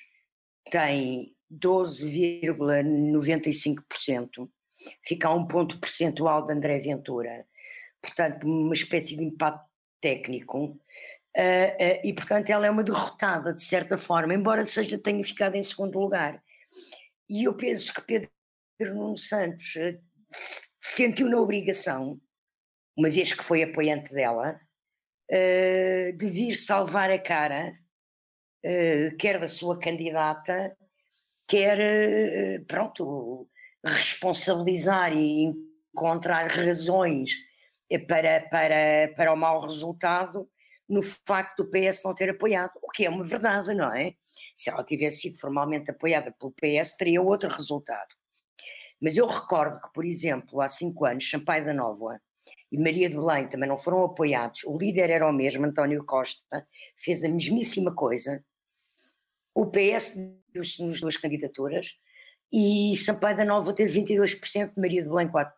tem 0.69 1.33
12,95%, 1.51 4.49
fica 5.05 5.27
a 5.27 5.33
um 5.33 5.47
ponto 5.47 5.79
percentual 5.79 6.45
de 6.45 6.53
André 6.53 6.77
Ventura 6.79 7.45
portanto, 8.01 8.45
uma 8.45 8.73
espécie 8.73 9.15
de 9.15 9.23
empate 9.23 9.63
técnico. 10.01 10.77
Uh, 11.37 11.39
uh, 11.39 12.01
e, 12.03 12.13
portanto, 12.13 12.49
ela 12.49 12.67
é 12.67 12.69
uma 12.69 12.83
derrotada, 12.83 13.53
de 13.53 13.63
certa 13.63 13.97
forma, 13.97 14.33
embora 14.33 14.65
seja 14.65 15.01
tenha 15.01 15.23
ficado 15.23 15.55
em 15.55 15.63
segundo 15.63 15.97
lugar. 15.97 16.43
E 17.29 17.45
eu 17.45 17.53
penso 17.53 17.93
que 17.93 18.01
Pedro 18.01 18.95
Nuno 18.95 19.17
Santos 19.17 19.75
uh, 19.75 19.97
sentiu 20.79 21.29
na 21.29 21.37
obrigação, 21.37 22.19
uma 22.97 23.09
vez 23.09 23.33
que 23.33 23.43
foi 23.43 23.63
apoiante 23.63 24.13
dela, 24.13 24.59
de 26.17 26.27
vir 26.27 26.57
salvar 26.57 27.09
a 27.09 27.17
cara, 27.17 27.73
quer 29.17 29.39
da 29.39 29.47
sua 29.47 29.79
candidata, 29.79 30.75
quer, 31.47 32.65
pronto, 32.67 33.49
responsabilizar 33.81 35.13
e 35.15 35.53
encontrar 35.95 36.51
razões 36.51 37.31
para, 37.99 38.41
para, 38.49 39.13
para 39.15 39.33
o 39.33 39.35
mau 39.35 39.61
resultado 39.61 40.49
no 40.91 41.01
facto 41.01 41.63
do 41.63 41.71
PS 41.71 42.03
não 42.03 42.13
ter 42.13 42.29
apoiado, 42.29 42.71
o 42.81 42.91
que 42.91 43.05
é 43.05 43.09
uma 43.09 43.23
verdade, 43.23 43.73
não 43.73 43.93
é? 43.93 44.13
Se 44.53 44.69
ela 44.69 44.83
tivesse 44.83 45.21
sido 45.21 45.39
formalmente 45.39 45.89
apoiada 45.89 46.35
pelo 46.37 46.51
PS, 46.51 46.97
teria 46.97 47.21
outro 47.21 47.49
resultado. 47.49 48.09
Mas 49.01 49.15
eu 49.15 49.25
recordo 49.25 49.79
que, 49.79 49.91
por 49.93 50.05
exemplo, 50.05 50.59
há 50.59 50.67
cinco 50.67 51.05
anos, 51.05 51.29
Sampaio 51.29 51.65
da 51.65 51.73
Nova 51.73 52.21
e 52.69 52.77
Maria 52.77 53.09
de 53.09 53.15
Belém 53.15 53.47
também 53.47 53.69
não 53.69 53.77
foram 53.77 54.03
apoiados, 54.03 54.63
o 54.65 54.77
líder 54.77 55.09
era 55.09 55.27
o 55.27 55.33
mesmo, 55.33 55.65
António 55.65 56.03
Costa, 56.03 56.67
fez 56.97 57.23
a 57.23 57.29
mesmíssima 57.29 57.95
coisa, 57.95 58.43
o 59.55 59.67
PS 59.67 60.17
deu-se 60.49 60.85
nas 60.85 60.99
duas 60.99 61.15
candidaturas 61.15 61.97
e 62.51 62.95
Sampaio 62.97 63.37
da 63.37 63.45
Nova 63.45 63.73
teve 63.73 64.01
22%, 64.01 64.73
Maria 64.75 65.01
de 65.01 65.07
Belém 65.07 65.29
4%. 65.29 65.51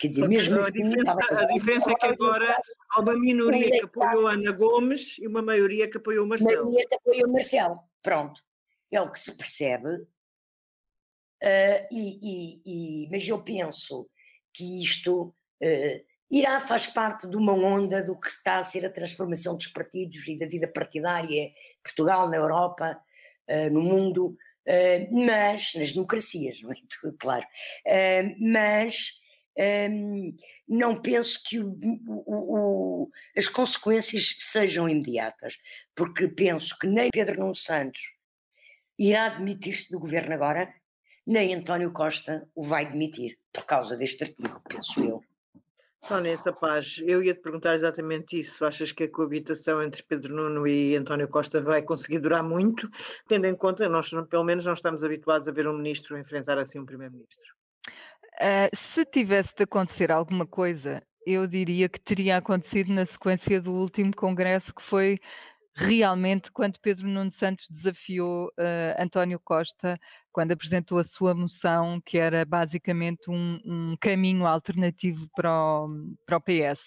Quer 0.00 0.08
dizer, 0.08 0.26
mesmo 0.26 0.56
a, 0.56 0.60
assim, 0.60 0.82
diferença, 0.82 1.18
a 1.30 1.44
diferença 1.44 1.90
é 1.90 1.94
que 1.94 2.06
agora 2.06 2.62
há 2.90 3.00
uma 3.00 3.14
minoria 3.18 3.70
que 3.70 3.84
apoiou 3.84 4.26
Ana 4.26 4.50
Gomes 4.50 5.18
e 5.18 5.26
uma 5.26 5.42
maioria 5.42 5.90
que 5.90 5.98
apoiou 5.98 6.26
Marcelo. 6.26 6.64
Maioria 6.64 6.88
que 6.88 6.94
apoiou 6.94 7.30
Marcelo, 7.30 7.80
pronto. 8.02 8.40
É 8.90 8.98
o 8.98 9.12
que 9.12 9.20
se 9.20 9.36
percebe. 9.36 9.88
Uh, 11.42 11.84
e, 11.90 12.18
e, 12.22 12.62
e, 13.04 13.08
mas 13.10 13.28
eu 13.28 13.42
penso 13.42 14.08
que 14.54 14.82
isto 14.82 15.34
uh, 15.62 16.04
irá 16.30 16.58
faz 16.60 16.86
parte 16.86 17.28
de 17.28 17.36
uma 17.36 17.52
onda 17.52 18.02
do 18.02 18.18
que 18.18 18.28
está 18.28 18.56
a 18.56 18.62
ser 18.62 18.86
a 18.86 18.90
transformação 18.90 19.54
dos 19.54 19.66
partidos 19.66 20.26
e 20.28 20.38
da 20.38 20.46
vida 20.46 20.66
partidária 20.66 21.42
em 21.42 21.54
Portugal, 21.82 22.26
na 22.26 22.38
Europa, 22.38 22.98
uh, 23.50 23.70
no 23.70 23.82
mundo, 23.82 24.34
mas 25.10 25.74
nas 25.74 25.92
democracias, 25.92 26.62
não 26.62 26.70
é? 26.70 26.76
Claro. 27.18 27.46
mas 28.38 29.20
um, 29.58 30.36
não 30.68 31.00
penso 31.00 31.40
que 31.44 31.58
o, 31.58 31.76
o, 32.06 33.04
o, 33.06 33.10
as 33.36 33.48
consequências 33.48 34.36
sejam 34.38 34.88
imediatas, 34.88 35.58
porque 35.94 36.28
penso 36.28 36.78
que 36.78 36.86
nem 36.86 37.10
Pedro 37.10 37.40
Nuno 37.40 37.54
Santos 37.54 38.00
irá 38.98 39.28
demitir-se 39.30 39.90
do 39.90 39.98
governo 39.98 40.34
agora, 40.34 40.72
nem 41.26 41.54
António 41.54 41.92
Costa 41.92 42.48
o 42.54 42.62
vai 42.62 42.90
demitir, 42.90 43.38
por 43.52 43.64
causa 43.64 43.96
deste 43.96 44.24
artigo, 44.24 44.60
penso 44.68 45.02
eu. 45.02 45.22
Sónia 46.02 46.36
Sapaz, 46.38 46.98
eu 47.04 47.22
ia 47.22 47.34
te 47.34 47.40
perguntar 47.40 47.74
exatamente 47.74 48.40
isso. 48.40 48.64
Achas 48.64 48.90
que 48.90 49.04
a 49.04 49.10
coabitação 49.10 49.82
entre 49.82 50.02
Pedro 50.02 50.34
Nuno 50.34 50.66
e 50.66 50.96
António 50.96 51.28
Costa 51.28 51.60
vai 51.60 51.82
conseguir 51.82 52.20
durar 52.20 52.42
muito, 52.42 52.90
tendo 53.28 53.46
em 53.46 53.54
conta, 53.54 53.86
nós 53.88 54.10
pelo 54.28 54.44
menos 54.44 54.64
não 54.64 54.72
estamos 54.72 55.04
habituados 55.04 55.46
a 55.46 55.52
ver 55.52 55.68
um 55.68 55.76
ministro 55.76 56.18
enfrentar 56.18 56.58
assim 56.58 56.78
um 56.78 56.86
primeiro-ministro? 56.86 57.59
Uh, 58.40 58.74
se 58.94 59.04
tivesse 59.04 59.54
de 59.54 59.64
acontecer 59.64 60.10
alguma 60.10 60.46
coisa, 60.46 61.02
eu 61.26 61.46
diria 61.46 61.90
que 61.90 62.00
teria 62.00 62.38
acontecido 62.38 62.90
na 62.90 63.04
sequência 63.04 63.60
do 63.60 63.70
último 63.70 64.16
congresso 64.16 64.74
que 64.74 64.82
foi 64.82 65.20
realmente 65.74 66.50
quando 66.50 66.78
Pedro 66.80 67.06
Nuno 67.06 67.32
Santos 67.32 67.66
desafiou 67.68 68.46
uh, 68.48 69.02
António 69.02 69.38
Costa, 69.38 69.98
quando 70.32 70.52
apresentou 70.52 70.98
a 70.98 71.04
sua 71.04 71.34
moção, 71.34 72.00
que 72.04 72.16
era 72.16 72.44
basicamente 72.44 73.30
um, 73.30 73.60
um 73.64 73.96
caminho 74.00 74.46
alternativo 74.46 75.28
para 75.34 75.50
o, 75.52 75.88
para 76.24 76.36
o, 76.36 76.40
PS. 76.40 76.80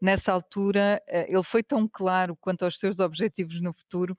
Nessa 0.00 0.32
altura, 0.32 1.00
uh, 1.08 1.24
ele 1.28 1.44
foi 1.44 1.62
tão 1.62 1.88
claro 1.88 2.36
quanto 2.40 2.64
aos 2.64 2.78
seus 2.78 2.98
objetivos 2.98 3.60
no 3.60 3.72
futuro 3.72 4.16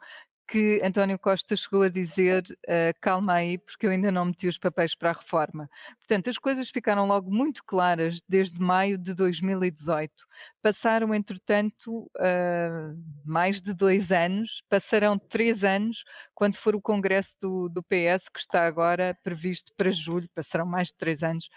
que 0.48 0.82
António 0.84 1.20
Costa 1.20 1.56
chegou 1.58 1.84
a 1.84 1.89
dizer 1.89 2.44
uh, 2.44 2.98
calma 3.01 3.34
aí, 3.34 3.58
porque 3.58 3.86
eu 3.86 3.92
ainda 3.92 4.12
não 4.12 4.25
meti 4.25 4.48
os 4.48 4.58
papéis 4.58 4.96
para 4.96 5.10
a 5.10 5.13
reforma. 5.13 5.70
Portanto, 5.98 6.30
as 6.30 6.38
coisas 6.38 6.70
ficaram 6.70 7.06
logo 7.06 7.30
muito 7.30 7.63
claras 7.66 8.20
desde 8.27 8.60
maio 8.60 8.98
de 8.98 9.13
2018. 9.13 10.13
Passaram, 10.62 11.13
entretanto, 11.13 12.10
uh, 12.16 12.98
mais 13.25 13.62
de 13.62 13.74
dois 13.74 14.12
anos, 14.12 14.62
passarão 14.70 15.20
três 15.20 15.63
anos 15.63 16.04
quando 16.34 16.56
for 16.56 16.75
o 16.75 16.82
Congresso 16.82 17.36
do, 17.42 17.68
do 17.68 17.84
PS, 17.84 18.30
que 18.34 18.39
está 18.39 18.66
agora 18.66 19.18
previsto 19.24 19.74
para 19.75 19.92
julho, 19.92 20.30
passarão 20.34 20.66
mais 20.66 20.88
de 20.88 20.96
três 20.96 21.22
anos, 21.24 21.48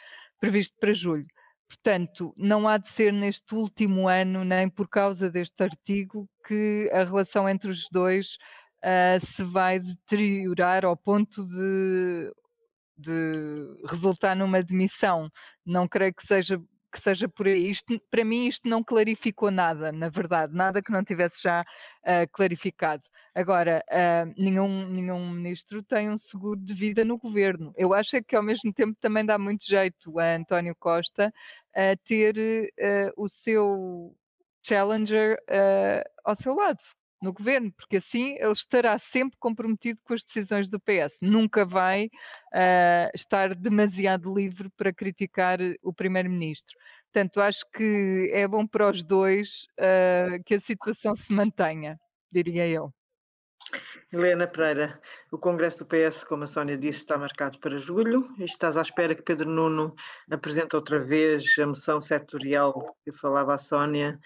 previsto 0.40 0.76
para 0.80 0.92
julho. 0.92 1.26
Portanto, 1.68 2.34
não 2.36 2.66
há 2.66 2.78
de 2.78 2.88
ser 2.88 3.12
neste 3.12 3.54
último 3.54 4.08
ano, 4.08 4.44
nem 4.44 4.68
por 4.68 4.88
causa 4.88 5.30
deste 5.30 5.62
artigo, 5.62 6.28
que 6.44 6.90
a 6.92 7.04
relação 7.04 7.48
entre 7.48 7.70
os 7.70 7.86
dois 7.92 8.26
uh, 8.84 9.24
se 9.26 9.42
vai 9.44 9.78
deteriorar 9.78 10.84
ao 10.84 10.96
ponto 10.96 11.44
de, 11.46 12.32
de 12.96 13.86
resultar 13.86 14.34
numa 14.34 14.62
demissão. 14.62 15.30
Não 15.64 15.88
creio 15.88 16.14
que 16.14 16.26
seja 16.26 16.60
que 16.92 17.00
seja 17.00 17.28
por 17.28 17.46
aí. 17.46 17.70
Isto, 17.70 18.00
para 18.10 18.24
mim, 18.24 18.48
isto 18.48 18.68
não 18.68 18.82
clarificou 18.82 19.50
nada, 19.50 19.92
na 19.92 20.08
verdade, 20.08 20.54
nada 20.54 20.82
que 20.82 20.90
não 20.90 21.04
tivesse 21.04 21.40
já 21.42 21.62
uh, 21.62 22.28
clarificado. 22.32 23.02
Agora, 23.34 23.84
uh, 23.88 24.34
nenhum, 24.36 24.88
nenhum 24.88 25.30
ministro 25.30 25.82
tem 25.84 26.10
um 26.10 26.18
seguro 26.18 26.58
de 26.58 26.74
vida 26.74 27.04
no 27.04 27.16
governo. 27.16 27.72
Eu 27.76 27.94
acho 27.94 28.16
é 28.16 28.22
que, 28.22 28.34
ao 28.34 28.42
mesmo 28.42 28.72
tempo, 28.72 28.98
também 29.00 29.24
dá 29.24 29.38
muito 29.38 29.64
jeito 29.64 30.18
a 30.18 30.34
António 30.34 30.74
Costa 30.74 31.32
a 31.74 31.96
ter 32.04 32.36
uh, 32.36 33.12
o 33.16 33.28
seu 33.28 34.16
challenger 34.62 35.38
ao 36.24 36.34
seu 36.34 36.54
lado 36.54 36.78
no 37.20 37.32
governo, 37.32 37.72
porque 37.72 37.98
assim 37.98 38.36
ele 38.38 38.52
estará 38.52 38.98
sempre 38.98 39.36
comprometido 39.38 40.00
com 40.04 40.14
as 40.14 40.22
decisões 40.22 40.68
do 40.68 40.80
PS. 40.80 41.18
Nunca 41.20 41.64
vai 41.64 42.06
uh, 42.06 43.10
estar 43.14 43.54
demasiado 43.54 44.34
livre 44.34 44.70
para 44.76 44.92
criticar 44.92 45.58
o 45.82 45.92
primeiro-ministro. 45.92 46.74
Portanto, 47.12 47.40
acho 47.40 47.64
que 47.74 48.30
é 48.32 48.46
bom 48.46 48.66
para 48.66 48.90
os 48.90 49.02
dois 49.02 49.48
uh, 49.78 50.42
que 50.44 50.54
a 50.54 50.60
situação 50.60 51.16
se 51.16 51.32
mantenha, 51.32 51.98
diria 52.32 52.66
eu. 52.66 52.92
Helena 54.12 54.46
Pereira, 54.48 55.00
o 55.30 55.38
Congresso 55.38 55.84
do 55.84 55.86
PS, 55.86 56.24
como 56.24 56.42
a 56.42 56.46
Sónia 56.48 56.76
disse, 56.76 56.98
está 56.98 57.16
marcado 57.16 57.60
para 57.60 57.78
julho 57.78 58.28
estás 58.40 58.76
à 58.76 58.80
espera 58.80 59.14
que 59.14 59.22
Pedro 59.22 59.48
Nuno 59.48 59.94
apresente 60.28 60.74
outra 60.74 60.98
vez 60.98 61.56
a 61.60 61.66
moção 61.66 62.00
setorial 62.00 62.96
que 63.04 63.12
falava 63.12 63.54
a 63.54 63.58
Sónia 63.58 64.18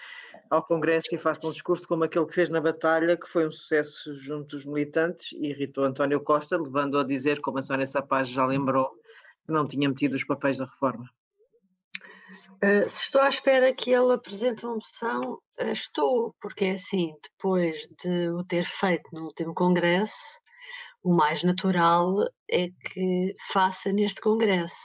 ao 0.48 0.64
Congresso 0.64 1.14
e 1.14 1.18
faça 1.18 1.46
um 1.46 1.50
discurso 1.50 1.86
como 1.86 2.04
aquele 2.04 2.24
que 2.24 2.34
fez 2.34 2.48
na 2.48 2.62
batalha, 2.62 3.14
que 3.16 3.28
foi 3.28 3.46
um 3.46 3.52
sucesso 3.52 4.14
junto 4.14 4.56
dos 4.56 4.64
militantes 4.64 5.32
e 5.32 5.48
irritou 5.48 5.84
António 5.84 6.20
Costa, 6.22 6.56
levando 6.56 6.98
a 6.98 7.04
dizer, 7.04 7.40
como 7.40 7.58
a 7.58 7.62
Sónia 7.62 7.86
Sapaz 7.86 8.28
já 8.28 8.46
lembrou, 8.46 8.90
que 9.44 9.52
não 9.52 9.68
tinha 9.68 9.86
metido 9.86 10.14
os 10.14 10.24
papéis 10.24 10.56
da 10.56 10.64
reforma. 10.64 11.10
Uh, 12.62 12.88
se 12.88 13.02
estou 13.02 13.20
à 13.20 13.28
espera 13.28 13.72
que 13.72 13.90
ele 13.90 14.12
apresente 14.12 14.64
uma 14.64 14.74
moção, 14.74 15.38
uh, 15.60 15.70
estou, 15.70 16.34
porque 16.40 16.66
é 16.66 16.72
assim, 16.72 17.14
depois 17.22 17.86
de 18.02 18.28
o 18.30 18.44
ter 18.44 18.64
feito 18.64 19.08
no 19.12 19.26
último 19.26 19.54
congresso, 19.54 20.40
o 21.02 21.14
mais 21.14 21.44
natural 21.44 22.26
é 22.50 22.68
que 22.68 23.34
faça 23.52 23.92
neste 23.92 24.20
congresso. 24.20 24.82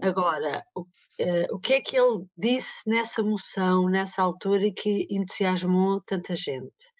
Agora, 0.00 0.64
o, 0.74 0.82
uh, 0.82 1.54
o 1.54 1.58
que 1.58 1.74
é 1.74 1.80
que 1.80 1.96
ele 1.96 2.24
disse 2.36 2.88
nessa 2.88 3.22
moção, 3.22 3.88
nessa 3.88 4.22
altura, 4.22 4.66
e 4.66 4.72
que 4.72 5.06
entusiasmou 5.10 6.00
tanta 6.00 6.34
gente? 6.34 6.92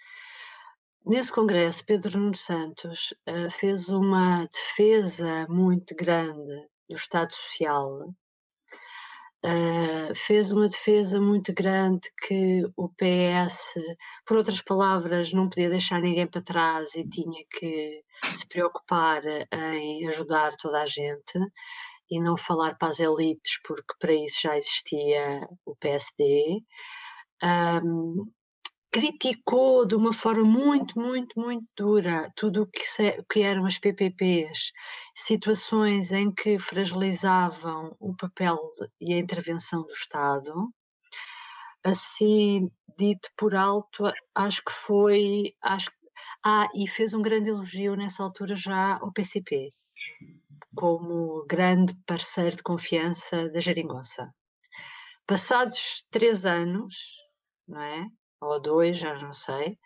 Nesse 1.07 1.33
congresso, 1.33 1.85
Pedro 1.87 2.19
Nuno 2.19 2.37
Santos 2.37 3.15
fez 3.53 3.89
uma 3.89 4.47
defesa 4.47 5.47
muito 5.49 5.95
grande 5.97 6.69
do 6.89 6.95
Estado 6.95 7.33
Social, 7.33 8.13
Uh, 9.43 10.15
fez 10.15 10.53
uma 10.53 10.69
defesa 10.69 11.19
muito 11.19 11.50
grande 11.55 12.11
que 12.26 12.63
o 12.76 12.91
PS, 12.91 13.75
por 14.26 14.37
outras 14.37 14.61
palavras, 14.61 15.33
não 15.33 15.49
podia 15.49 15.71
deixar 15.71 16.00
ninguém 16.00 16.26
para 16.26 16.43
trás 16.43 16.95
e 16.95 17.09
tinha 17.09 17.43
que 17.50 18.03
se 18.35 18.47
preocupar 18.47 19.23
em 19.50 20.07
ajudar 20.09 20.53
toda 20.57 20.83
a 20.83 20.87
gente 20.87 21.39
e 22.11 22.21
não 22.21 22.37
falar 22.37 22.76
para 22.76 22.89
as 22.89 23.00
elites, 23.00 23.59
porque 23.65 23.95
para 23.99 24.13
isso 24.13 24.41
já 24.43 24.59
existia 24.59 25.49
o 25.65 25.75
PSD. 25.76 26.61
Um, 27.43 28.26
criticou 28.91 29.87
de 29.87 29.95
uma 29.95 30.13
forma 30.13 30.45
muito, 30.45 30.99
muito, 30.99 31.39
muito 31.39 31.65
dura 31.76 32.31
tudo 32.35 32.63
o 32.63 32.67
que, 32.67 32.83
que 33.31 33.41
eram 33.41 33.65
as 33.65 33.79
PPPs, 33.79 34.73
situações 35.15 36.11
em 36.13 36.33
que 36.33 36.59
fragilizavam 36.59 37.97
o 38.00 38.15
papel 38.17 38.59
e 39.00 39.15
a 39.15 39.19
intervenção 39.19 39.83
do 39.83 39.93
Estado. 39.93 40.73
Assim, 41.85 42.71
dito 42.99 43.31
por 43.37 43.55
alto, 43.55 44.05
acho 44.35 44.63
que 44.65 44.73
foi. 44.73 45.55
Acho, 45.63 45.91
ah, 46.45 46.69
e 46.75 46.89
fez 46.89 47.15
um 47.15 47.23
grande 47.23 47.50
elogio 47.50 47.95
nessa 47.95 48.23
altura 48.23 48.57
já 48.57 48.99
ao 48.99 49.13
PCP, 49.13 49.73
como 50.75 51.45
grande 51.47 51.95
parceiro 52.07 52.57
de 52.57 52.63
confiança 52.63 53.49
da 53.50 53.61
Jeringonça. 53.61 54.35
Passados 55.26 56.05
três 56.11 56.45
anos, 56.45 56.97
não 57.69 57.81
é? 57.81 58.07
Ou 58.41 58.61
dois, 58.61 58.97
já 58.97 59.15
não 59.21 59.35
sei, 59.35 59.79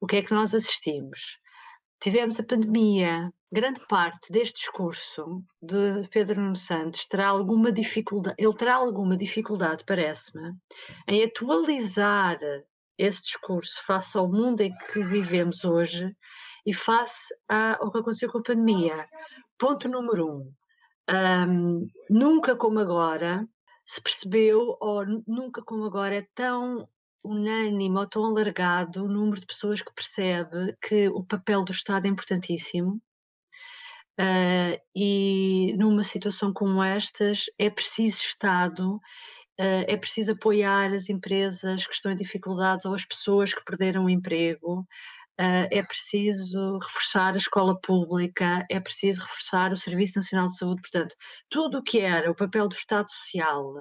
o 0.00 0.06
que 0.06 0.16
é 0.16 0.22
que 0.22 0.32
nós 0.32 0.54
assistimos? 0.54 1.38
Tivemos 2.00 2.38
a 2.38 2.44
pandemia, 2.44 3.32
grande 3.50 3.80
parte 3.88 4.30
deste 4.30 4.60
discurso 4.60 5.42
de 5.60 6.08
Pedro 6.12 6.40
Nuno 6.40 6.54
Santos 6.54 7.06
terá 7.08 7.28
alguma 7.28 7.72
dificuldade, 7.72 8.36
ele 8.38 8.54
terá 8.54 8.76
alguma 8.76 9.16
dificuldade, 9.16 9.84
parece-me, 9.84 10.52
em 11.08 11.24
atualizar 11.24 12.38
esse 12.96 13.22
discurso 13.22 13.82
face 13.84 14.16
ao 14.16 14.30
mundo 14.30 14.60
em 14.60 14.72
que 14.92 15.02
vivemos 15.02 15.64
hoje 15.64 16.14
e 16.64 16.72
face 16.72 17.34
ao 17.48 17.90
que 17.90 17.98
aconteceu 17.98 18.30
com 18.30 18.38
a 18.38 18.42
pandemia. 18.42 19.08
Ponto 19.56 19.88
número 19.88 20.28
um, 20.28 20.54
um 21.10 21.86
nunca 22.08 22.54
como 22.54 22.78
agora 22.78 23.48
se 23.84 24.00
percebeu, 24.02 24.76
ou 24.80 25.04
nunca 25.26 25.62
como 25.62 25.84
agora 25.84 26.18
é 26.18 26.26
tão 26.34 26.86
unânime 27.24 27.96
ou 27.96 28.06
tão 28.06 28.24
alargado 28.24 29.04
o 29.04 29.08
número 29.08 29.40
de 29.40 29.46
pessoas 29.46 29.82
que 29.82 29.92
percebe 29.94 30.76
que 30.80 31.08
o 31.08 31.24
papel 31.24 31.64
do 31.64 31.72
Estado 31.72 32.06
é 32.06 32.08
importantíssimo 32.08 33.00
uh, 34.20 34.80
e 34.94 35.74
numa 35.78 36.02
situação 36.02 36.52
como 36.52 36.82
estas 36.82 37.44
é 37.58 37.70
preciso 37.70 38.22
Estado, 38.22 38.96
uh, 38.96 39.00
é 39.58 39.96
preciso 39.96 40.32
apoiar 40.32 40.92
as 40.92 41.08
empresas 41.08 41.86
que 41.86 41.94
estão 41.94 42.12
em 42.12 42.16
dificuldades 42.16 42.86
ou 42.86 42.94
as 42.94 43.04
pessoas 43.04 43.54
que 43.54 43.64
perderam 43.64 44.04
o 44.04 44.10
emprego, 44.10 44.86
Uh, 45.40 45.70
é 45.70 45.84
preciso 45.84 46.78
reforçar 46.78 47.32
a 47.34 47.36
escola 47.36 47.80
pública, 47.80 48.66
é 48.68 48.80
preciso 48.80 49.20
reforçar 49.20 49.72
o 49.72 49.76
Serviço 49.76 50.18
Nacional 50.18 50.48
de 50.48 50.56
Saúde. 50.56 50.80
Portanto, 50.80 51.14
tudo 51.48 51.78
o 51.78 51.82
que 51.82 52.00
era 52.00 52.28
o 52.28 52.34
papel 52.34 52.66
do 52.66 52.74
Estado 52.74 53.08
Social, 53.08 53.74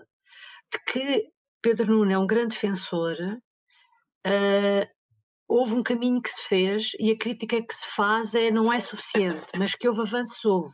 de 0.71 0.80
que 0.93 1.32
Pedro 1.67 1.91
Nuno 1.91 2.13
é 2.13 2.17
um 2.17 2.25
grande 2.25 2.56
defensor, 2.56 3.17
uh, 4.25 4.88
houve 5.49 5.73
um 5.73 5.84
caminho 5.84 6.21
que 6.21 6.30
se 6.30 6.41
fez 6.43 6.91
e 6.97 7.12
a 7.12 7.17
crítica 7.17 7.62
que 7.62 7.75
se 7.75 7.89
faz 7.89 8.34
é 8.36 8.49
não 8.49 8.71
é 8.71 8.80
suficiente, 8.80 9.47
mas 9.58 9.75
que 9.75 9.86
houve 9.86 9.99
avanços, 9.99 10.45
houve. 10.45 10.73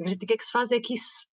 A 0.00 0.02
crítica 0.02 0.36
que 0.36 0.44
se 0.44 0.50
faz 0.50 0.72
é 0.72 0.80
que 0.80 0.94
isso 0.94 1.24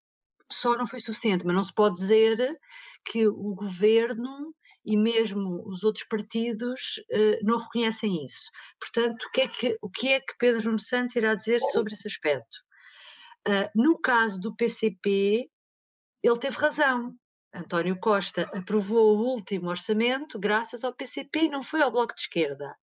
só 0.53 0.77
não 0.77 0.87
foi 0.87 1.01
suficiente, 1.01 1.42
mas 1.47 1.57
não 1.57 1.62
se 1.62 1.73
pode 1.73 1.94
dizer 1.94 2.55
que 3.03 3.27
o 3.27 3.55
governo 3.55 4.55
e 4.85 4.94
mesmo 4.94 5.66
os 5.66 5.85
outros 5.85 6.05
partidos 6.05 6.99
uh, 7.11 7.38
não 7.42 7.57
reconhecem 7.57 8.27
isso. 8.27 8.51
Portanto, 8.79 9.25
o 9.25 9.31
que, 9.31 9.40
é 9.40 9.49
que, 9.49 9.79
o 9.81 9.90
que 9.90 10.09
é 10.09 10.21
que 10.21 10.37
Pedro 10.38 10.64
Nuno 10.66 10.79
Santos 10.79 11.16
irá 11.16 11.35
dizer 11.35 11.62
sobre 11.73 11.94
esse 11.94 12.07
aspecto? 12.07 12.59
Uh, 13.49 13.71
no 13.75 13.99
caso 13.99 14.38
do 14.38 14.55
PCP, 14.55 15.49
ele 16.23 16.38
teve 16.38 16.59
razão. 16.59 17.16
António 17.52 17.98
Costa 17.98 18.42
aprovou 18.54 19.16
o 19.16 19.26
último 19.32 19.70
orçamento 19.70 20.38
graças 20.38 20.84
ao 20.84 20.94
PCP 20.94 21.44
e 21.44 21.48
não 21.48 21.62
foi 21.62 21.82
ao 21.82 21.90
Bloco 21.90 22.14
de 22.14 22.20
Esquerda. 22.20 22.76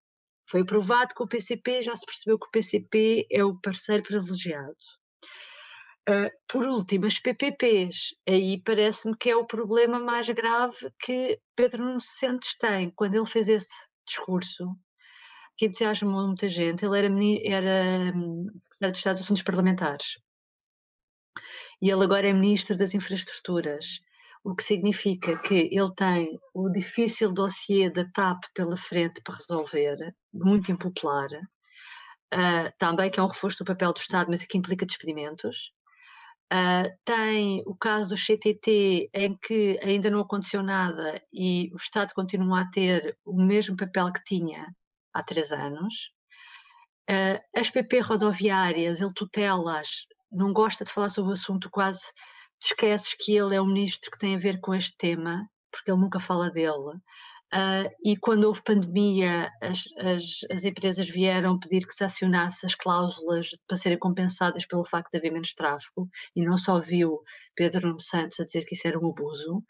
Foi 0.50 0.62
aprovado 0.62 1.14
que 1.16 1.24
o 1.24 1.28
PCP, 1.28 1.82
já 1.82 1.96
se 1.96 2.06
percebeu 2.06 2.40
que 2.40 2.48
o 2.48 2.52
PCP 2.52 3.28
é 3.32 3.44
o 3.44 3.60
parceiro 3.60 4.04
privilegiado. 4.04 4.76
Uh, 6.08 6.30
por 6.48 6.66
último, 6.68 7.08
as 7.08 7.20
PPPs, 7.20 8.16
aí 8.28 8.62
parece-me 8.62 9.18
que 9.18 9.32
é 9.32 9.36
o 9.36 9.46
problema 9.48 10.00
mais 10.00 10.30
grave 10.30 10.92
que 11.00 11.40
Pedro 11.56 11.84
Nuno 11.84 12.00
Santos 12.00 12.56
tem. 12.60 12.92
Quando 12.92 13.16
ele 13.16 13.26
fez 13.26 13.50
esse 13.50 13.74
discurso, 14.08 14.76
que 15.58 15.66
entusiasmou 15.66 16.28
muita 16.28 16.48
gente. 16.48 16.86
Ele 16.86 16.98
era, 16.98 17.08
era 17.68 18.16
hum, 18.16 18.46
secretário 18.46 18.92
de 18.92 18.98
Estado 18.98 19.16
de 19.16 19.22
Assuntos 19.24 19.44
Parlamentares 19.44 20.26
e 21.82 21.90
ele 21.90 22.04
agora 22.04 22.28
é 22.28 22.34
Ministro 22.34 22.78
das 22.78 22.94
Infraestruturas, 22.94 24.00
o 24.46 24.56
que 24.56 24.64
significa 24.64 25.36
que 25.40 25.70
ele 25.72 25.92
tem 25.96 26.40
o 26.54 26.70
difícil 26.70 27.34
dossiê 27.34 27.90
da 27.90 28.06
TAP 28.06 28.44
pela 28.54 28.78
frente 28.78 29.20
para 29.24 29.34
resolver, 29.34 30.16
muito 30.32 30.72
impopular, 30.72 31.28
uh, 32.32 32.72
também 32.78 33.10
que 33.10 33.20
é 33.20 33.24
um 33.24 33.28
reforço 33.28 33.58
do 33.58 33.66
papel 33.66 33.92
do 33.92 33.98
Estado, 33.98 34.30
mas 34.30 34.46
que 34.46 34.56
implica 34.56 34.86
despedimentos. 34.86 35.74
Uh, 36.54 36.94
tem 37.04 37.64
o 37.66 37.76
caso 37.76 38.10
do 38.10 38.16
CTT, 38.16 39.10
em 39.12 39.36
que 39.36 39.80
ainda 39.82 40.12
não 40.12 40.20
aconteceu 40.20 40.62
nada 40.62 41.20
e 41.34 41.72
o 41.74 41.78
Estado 41.78 42.14
continua 42.14 42.62
a 42.62 42.70
ter 42.70 43.18
o 43.26 43.36
mesmo 43.42 43.76
papel 43.76 44.14
que 44.14 44.24
tinha 44.24 44.68
há 45.12 45.24
três 45.24 45.52
anos. 45.52 46.12
Uh, 47.10 47.42
as 47.56 47.72
PP 47.72 48.00
rodoviárias, 48.00 49.02
ele 49.02 49.12
tutela-as, 49.12 50.06
não 50.32 50.54
gosta 50.54 50.86
de 50.86 50.92
falar 50.92 51.10
sobre 51.10 51.32
o 51.32 51.34
assunto, 51.34 51.68
quase 51.72 52.04
esqueces 52.62 53.14
que 53.14 53.36
ele 53.36 53.56
é 53.56 53.62
o 53.62 53.66
ministro 53.66 54.12
que 54.12 54.18
tem 54.18 54.36
a 54.36 54.40
ver 54.40 54.60
com 54.60 54.74
este 54.74 54.96
tema, 54.98 55.50
porque 55.72 55.92
ele 55.92 56.00
nunca 56.00 56.20
fala 56.20 56.50
dele. 56.50 57.00
Uh, 57.54 57.88
e 58.04 58.18
quando 58.18 58.46
houve 58.46 58.64
pandemia, 58.64 59.52
as, 59.62 59.84
as, 60.00 60.40
as, 60.52 60.66
empresas 60.66 61.08
vieram 61.08 61.60
pedir 61.60 61.86
que 61.86 61.94
se 61.94 62.04
acionasse 62.04 62.66
as 62.66 62.74
cláusulas 62.76 63.50
para 63.68 63.78
serem 63.78 64.00
compensadas 64.00 64.66
pelo 64.66 64.84
facto 64.84 65.12
de 65.12 65.20
haver 65.20 65.32
menos 65.32 65.54
tráfego, 65.54 66.10
e 66.36 66.44
não 66.44 66.58
só 66.58 66.80
viu 66.80 67.22
Pedro 67.56 67.88
Nuno 67.88 68.00
Santos 68.00 68.40
a 68.40 68.46
dizer 68.46 68.66
que 68.66 68.76
isso 68.76 68.88
era 68.88 69.00
um 69.00 69.10
abuso. 69.10 69.64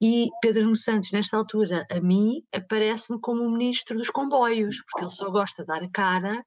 E 0.00 0.28
Pedro 0.40 0.62
Nuno 0.62 0.76
Santos, 0.76 1.10
nesta 1.10 1.36
altura, 1.36 1.84
a 1.90 2.00
mim, 2.00 2.42
aparece-me 2.54 3.20
como 3.20 3.42
o 3.42 3.50
ministro 3.50 3.98
dos 3.98 4.10
comboios, 4.10 4.80
porque 4.84 5.04
ele 5.04 5.10
só 5.10 5.28
gosta 5.28 5.64
de 5.64 5.66
dar 5.66 5.82
a 5.82 5.90
cara 5.90 6.42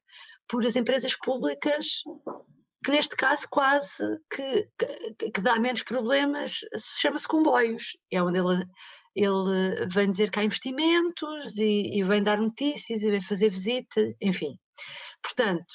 por 0.47 0.65
as 0.65 0.75
empresas 0.75 1.15
públicas 1.17 2.01
que 2.83 2.91
neste 2.91 3.15
caso 3.15 3.47
quase 3.49 4.19
que, 4.29 4.67
que, 4.77 5.31
que 5.31 5.41
dá 5.41 5.59
menos 5.59 5.83
problemas, 5.83 6.59
chama-se 6.99 7.27
comboios, 7.27 7.97
é 8.11 8.21
onde 8.21 8.39
ele 8.39 8.65
ele 9.15 9.87
vem 9.87 10.09
dizer 10.09 10.31
que 10.31 10.39
há 10.39 10.43
investimentos 10.43 11.57
e, 11.57 11.99
e 11.99 12.03
vem 12.03 12.23
dar 12.23 12.37
notícias 12.37 13.01
e 13.01 13.11
vem 13.11 13.21
fazer 13.21 13.49
visitas, 13.49 14.13
enfim. 14.21 14.57
Portanto, 15.21 15.73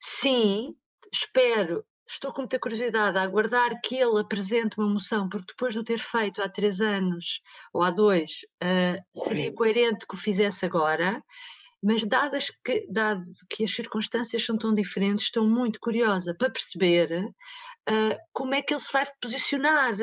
sim, 0.00 0.72
espero, 1.12 1.84
estou 2.08 2.32
com 2.32 2.42
muita 2.42 2.58
curiosidade 2.58 3.18
a 3.18 3.22
aguardar 3.22 3.78
que 3.82 3.96
ele 3.96 4.20
apresente 4.20 4.78
uma 4.78 4.88
moção, 4.88 5.28
porque 5.28 5.52
depois 5.52 5.74
de 5.74 5.80
o 5.80 5.84
ter 5.84 5.98
feito 5.98 6.42
há 6.42 6.48
três 6.48 6.80
anos 6.80 7.40
ou 7.72 7.82
há 7.82 7.90
dois, 7.90 8.30
uh, 8.62 9.20
seria 9.24 9.52
coerente 9.52 10.06
que 10.06 10.14
o 10.14 10.18
fizesse 10.18 10.64
agora. 10.64 11.22
Mas 11.82 12.04
dadas 12.04 12.50
que, 12.64 12.86
dado 12.88 13.22
que 13.50 13.64
as 13.64 13.74
circunstâncias 13.74 14.44
são 14.44 14.56
tão 14.56 14.72
diferentes, 14.72 15.24
estou 15.24 15.44
muito 15.44 15.80
curiosa 15.80 16.34
para 16.38 16.50
perceber 16.50 17.24
uh, 17.24 18.16
como 18.32 18.54
é 18.54 18.62
que 18.62 18.72
ele 18.72 18.80
se 18.80 18.92
vai 18.92 19.04
posicionar, 19.20 19.96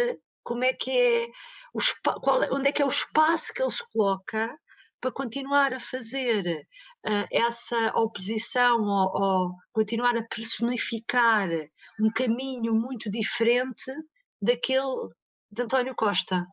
como 0.44 0.64
é 0.64 0.74
que 0.74 0.92
é 0.92 1.28
o 1.74 1.80
qual, 2.22 2.44
é, 2.44 2.52
onde 2.52 2.70
é 2.70 2.72
que 2.72 2.82
é 2.82 2.86
o 2.86 2.90
espaço 2.90 3.54
que 3.54 3.62
ele 3.62 3.72
se 3.72 3.84
coloca 3.94 4.58
para 5.00 5.12
continuar 5.12 5.74
a 5.74 5.80
fazer 5.80 6.66
uh, 7.06 7.28
essa 7.32 7.94
oposição 7.96 8.82
ou, 8.82 9.22
ou, 9.22 9.52
continuar 9.72 10.18
a 10.18 10.24
personificar 10.24 11.48
um 12.00 12.12
caminho 12.12 12.74
muito 12.74 13.10
diferente 13.10 13.92
daquele 14.42 15.10
de 15.52 15.64
António 15.64 15.96
Costa. 15.96 16.46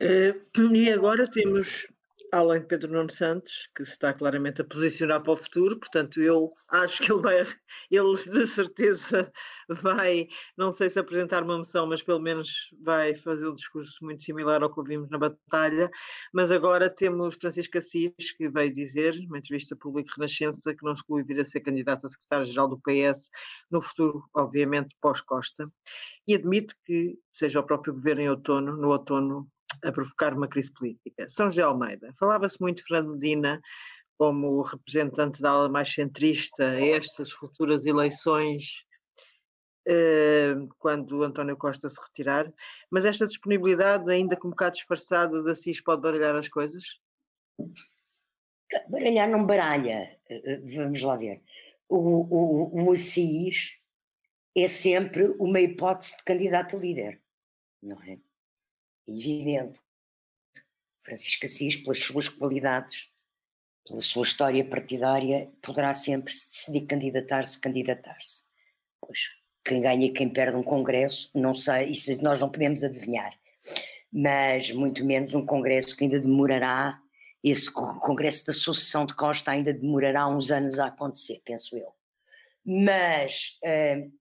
Uh, 0.00 0.74
e 0.74 0.92
agora 0.92 1.28
temos 1.28 1.88
além 2.32 2.60
de 2.60 2.66
Pedro 2.66 2.92
Nuno 2.92 3.10
Santos, 3.10 3.68
que 3.74 3.82
está 3.82 4.12
claramente 4.12 4.60
a 4.60 4.64
posicionar 4.64 5.22
para 5.22 5.32
o 5.32 5.36
futuro, 5.36 5.78
portanto 5.78 6.20
eu 6.20 6.50
acho 6.68 7.02
que 7.02 7.12
ele 7.12 7.22
vai, 7.22 7.36
ele 7.90 8.14
de 8.16 8.46
certeza 8.46 9.32
vai, 9.68 10.28
não 10.56 10.70
sei 10.72 10.90
se 10.90 10.98
apresentar 10.98 11.42
uma 11.42 11.58
moção, 11.58 11.86
mas 11.86 12.02
pelo 12.02 12.20
menos 12.20 12.70
vai 12.82 13.14
fazer 13.14 13.48
um 13.48 13.54
discurso 13.54 14.04
muito 14.04 14.22
similar 14.22 14.62
ao 14.62 14.72
que 14.72 14.78
ouvimos 14.78 15.08
na 15.10 15.18
batalha, 15.18 15.90
mas 16.32 16.50
agora 16.50 16.90
temos 16.90 17.34
Francisco 17.36 17.78
Assis, 17.78 18.32
que 18.36 18.48
veio 18.48 18.74
dizer, 18.74 19.14
numa 19.22 19.38
entrevista 19.38 19.76
pública 19.76 20.12
Renascença, 20.16 20.74
que 20.74 20.84
não 20.84 20.92
exclui 20.92 21.22
vir 21.22 21.40
a 21.40 21.44
ser 21.44 21.60
candidato 21.60 22.06
a 22.06 22.08
secretário-geral 22.08 22.68
do 22.68 22.80
PS 22.80 23.30
no 23.70 23.80
futuro, 23.80 24.24
obviamente, 24.34 24.94
pós-Costa, 25.00 25.70
e 26.26 26.34
admite 26.34 26.74
que 26.84 27.18
seja 27.32 27.60
o 27.60 27.64
próprio 27.64 27.94
governo 27.94 28.22
em 28.22 28.28
outono, 28.28 28.76
no 28.76 28.88
outono, 28.88 29.48
a 29.84 29.92
provocar 29.92 30.34
uma 30.34 30.48
crise 30.48 30.72
política. 30.72 31.28
São 31.28 31.48
José 31.48 31.62
Almeida. 31.62 32.14
Falava-se 32.18 32.60
muito 32.60 32.78
de 32.78 32.84
Fernando 32.84 33.12
Medina 33.14 33.60
como 34.16 34.62
representante 34.62 35.40
da 35.40 35.50
ala 35.50 35.68
mais 35.68 35.92
centrista 35.92 36.64
a 36.64 36.80
estas 36.80 37.30
futuras 37.30 37.86
eleições 37.86 38.84
eh, 39.90 40.54
quando 40.78 41.22
António 41.22 41.56
Costa 41.56 41.88
se 41.88 41.98
retirar, 41.98 42.52
mas 42.90 43.06
esta 43.06 43.24
disponibilidade, 43.24 44.10
ainda 44.10 44.36
com 44.36 44.48
um 44.48 44.50
bocado 44.50 44.74
disfarçada 44.74 45.42
de 45.42 45.50
Assis, 45.50 45.80
pode 45.80 46.02
baralhar 46.02 46.36
as 46.36 46.46
coisas? 46.46 47.00
Baralhar 48.90 49.30
não 49.30 49.46
baralha, 49.46 50.18
eh, 50.28 50.42
eh, 50.44 50.60
vamos 50.76 51.00
lá 51.00 51.16
ver. 51.16 51.40
O, 51.88 51.96
o, 51.96 52.84
o 52.84 52.92
Assis 52.92 53.78
é 54.54 54.68
sempre 54.68 55.34
uma 55.38 55.58
hipótese 55.58 56.18
de 56.18 56.24
candidato 56.24 56.76
a 56.76 56.80
líder, 56.80 57.22
não 57.82 58.02
é? 58.02 58.18
Evidente. 59.08 59.78
Francisco 61.02 61.46
Assis, 61.46 61.76
pelas 61.76 61.98
suas 61.98 62.28
qualidades, 62.28 63.10
pela 63.86 64.00
sua 64.00 64.24
história 64.24 64.64
partidária, 64.64 65.50
poderá 65.62 65.92
sempre 65.92 66.32
se 66.32 66.46
decidir 66.48 66.86
candidatar-se, 66.86 67.58
candidatar-se. 67.58 68.42
Pois, 69.00 69.30
quem 69.64 69.80
ganha 69.80 70.06
e 70.06 70.12
quem 70.12 70.28
perde 70.28 70.56
um 70.56 70.62
congresso, 70.62 71.30
não 71.34 71.54
sei, 71.54 71.88
isso 71.88 72.22
nós 72.22 72.38
não 72.38 72.50
podemos 72.50 72.84
adivinhar. 72.84 73.32
Mas 74.12 74.70
muito 74.70 75.04
menos 75.04 75.34
um 75.34 75.44
congresso 75.44 75.96
que 75.96 76.04
ainda 76.04 76.20
demorará, 76.20 77.00
esse 77.42 77.72
congresso 77.72 78.46
da 78.46 78.52
sucessão 78.52 79.06
de 79.06 79.14
Costa 79.14 79.50
ainda 79.50 79.72
demorará 79.72 80.26
uns 80.26 80.50
anos 80.50 80.78
a 80.78 80.86
acontecer, 80.86 81.40
penso 81.44 81.76
eu. 81.76 81.94
Mas 82.64 83.58
uh, 83.64 84.12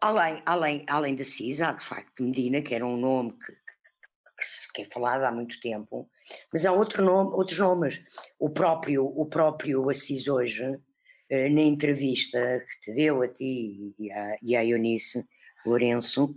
Além, 0.00 0.42
além, 0.46 0.84
além 0.88 1.14
da 1.14 1.24
CIS, 1.24 1.60
há 1.60 1.72
de 1.72 1.84
facto 1.84 2.22
Medina, 2.22 2.62
que 2.62 2.74
era 2.74 2.86
um 2.86 2.96
nome 2.96 3.32
que, 3.32 3.52
que, 3.52 4.72
que 4.74 4.82
é 4.82 4.84
falado 4.86 5.24
há 5.24 5.30
muito 5.30 5.60
tempo, 5.60 6.08
mas 6.50 6.64
há 6.64 6.72
outro 6.72 7.04
nome, 7.04 7.32
outros 7.32 7.58
nomes. 7.58 8.02
O 8.38 8.48
próprio, 8.48 9.04
o 9.04 9.26
próprio 9.26 9.90
Assis 9.90 10.26
hoje, 10.26 10.78
eh, 11.28 11.50
na 11.50 11.60
entrevista 11.60 12.38
que 12.58 12.80
te 12.80 12.94
deu 12.94 13.20
a 13.22 13.28
ti 13.28 13.94
e 13.98 14.10
à, 14.10 14.36
e 14.42 14.56
à 14.56 14.64
Eunice 14.64 15.22
Lourenço, 15.66 16.34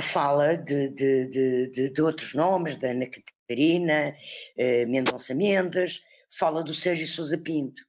fala 0.00 0.56
de, 0.56 0.88
de, 0.90 1.26
de, 1.70 1.90
de, 1.90 2.02
outros 2.02 2.34
nomes, 2.34 2.76
da 2.76 2.90
Ana 2.90 3.06
Catarina, 3.06 4.16
eh, 4.56 4.86
Mendonça 4.86 5.34
Mendes, 5.34 6.04
fala 6.30 6.62
do 6.62 6.72
Sérgio 6.72 7.08
Sousa 7.08 7.36
Pinto. 7.36 7.82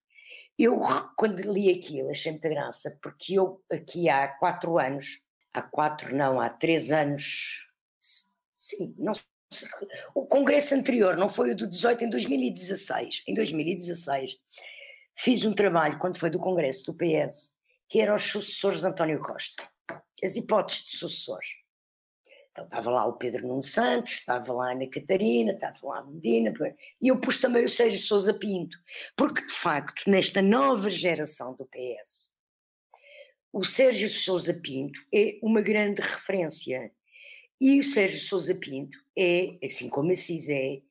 Eu, 0.62 0.80
quando 1.18 1.40
li 1.52 1.72
aquilo, 1.72 2.12
achei 2.12 2.32
muita 2.32 2.50
graça, 2.50 3.00
porque 3.02 3.34
eu, 3.34 3.64
aqui 3.72 4.08
há 4.10 4.28
quatro 4.28 4.78
anos, 4.78 5.24
há 5.52 5.62
quatro, 5.64 6.16
não, 6.16 6.40
há 6.40 6.50
três 6.50 6.92
anos, 6.92 7.68
sim, 8.54 8.94
não 8.98 9.14
o 10.16 10.26
congresso 10.26 10.74
anterior, 10.76 11.18
não 11.18 11.28
foi 11.28 11.52
o 11.52 11.58
do 11.58 11.68
18, 11.68 12.06
em 12.06 12.10
2016. 12.10 13.24
Em 13.28 13.34
2016, 13.34 14.38
fiz 15.18 15.44
um 15.44 15.54
trabalho, 15.54 16.00
quando 16.00 16.18
foi 16.18 16.30
do 16.30 16.40
congresso 16.40 16.86
do 16.86 16.94
PS, 16.94 17.58
que 17.90 18.00
era 18.00 18.16
os 18.16 18.22
sucessores 18.22 18.80
de 18.80 18.88
António 18.88 19.20
Costa, 19.20 19.68
as 20.24 20.38
hipóteses 20.38 20.84
de 20.84 20.98
sucessores. 20.98 21.50
Então 22.52 22.66
estava 22.66 22.92
lá 22.92 23.06
o 23.06 23.14
Pedro 23.14 23.48
Nuno 23.48 23.64
Santos, 23.64 24.14
estava 24.14 24.52
lá 24.52 24.70
a 24.70 24.72
Ana 24.74 24.88
Catarina, 24.88 25.54
estava 25.54 25.78
lá 25.84 26.00
a 26.00 26.04
Medina, 26.04 26.54
e 27.02 27.08
eu 27.08 27.18
pus 27.18 27.40
também 27.40 27.64
o 27.64 27.70
Sérgio 27.70 28.02
Sousa 28.02 28.34
Pinto, 28.34 28.78
porque 29.16 29.46
de 29.46 29.54
facto, 29.54 30.04
nesta 30.10 30.42
nova 30.42 30.90
geração 30.90 31.56
do 31.56 31.66
PS, 31.66 32.36
o 33.54 33.64
Sérgio 33.64 34.10
Sousa 34.10 34.54
Pinto 34.54 35.00
é 35.14 35.40
uma 35.42 35.62
grande 35.62 36.02
referência. 36.02 36.92
E 37.60 37.80
o 37.80 37.84
Sérgio 37.84 38.20
Sousa 38.20 38.56
Pinto 38.56 38.98
é, 39.18 39.58
assim 39.64 39.90
como 39.90 40.12
Assis 40.12 40.50
é, 40.50 40.82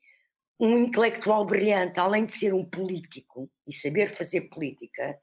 um 0.58 0.78
intelectual 0.78 1.44
brilhante, 1.46 2.00
além 2.00 2.24
de 2.24 2.32
ser 2.32 2.54
um 2.54 2.64
político 2.64 3.50
e 3.66 3.72
saber 3.72 4.10
fazer 4.10 4.42
política, 4.42 5.18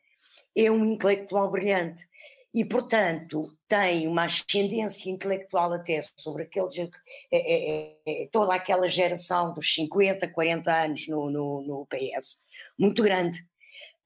é 0.56 0.69
um 0.69 0.84
intelectual 0.86 1.50
brilhante 1.50 2.08
e, 2.57 2.65
portanto, 2.65 3.55
tem 3.67 4.07
uma 4.07 4.23
ascendência 4.23 5.11
intelectual 5.11 5.73
até 5.73 6.01
sobre 6.17 6.41
aqueles, 6.41 6.75
é, 6.79 6.87
é, 7.31 7.97
é, 8.03 8.27
toda 8.31 8.55
aquela 8.55 8.89
geração 8.89 9.53
dos 9.53 9.75
50, 9.75 10.27
40 10.27 10.73
anos 10.73 11.07
no, 11.07 11.29
no, 11.29 11.61
no 11.61 11.85
PS, 11.85 12.47
muito 12.75 13.03
grande. 13.03 13.47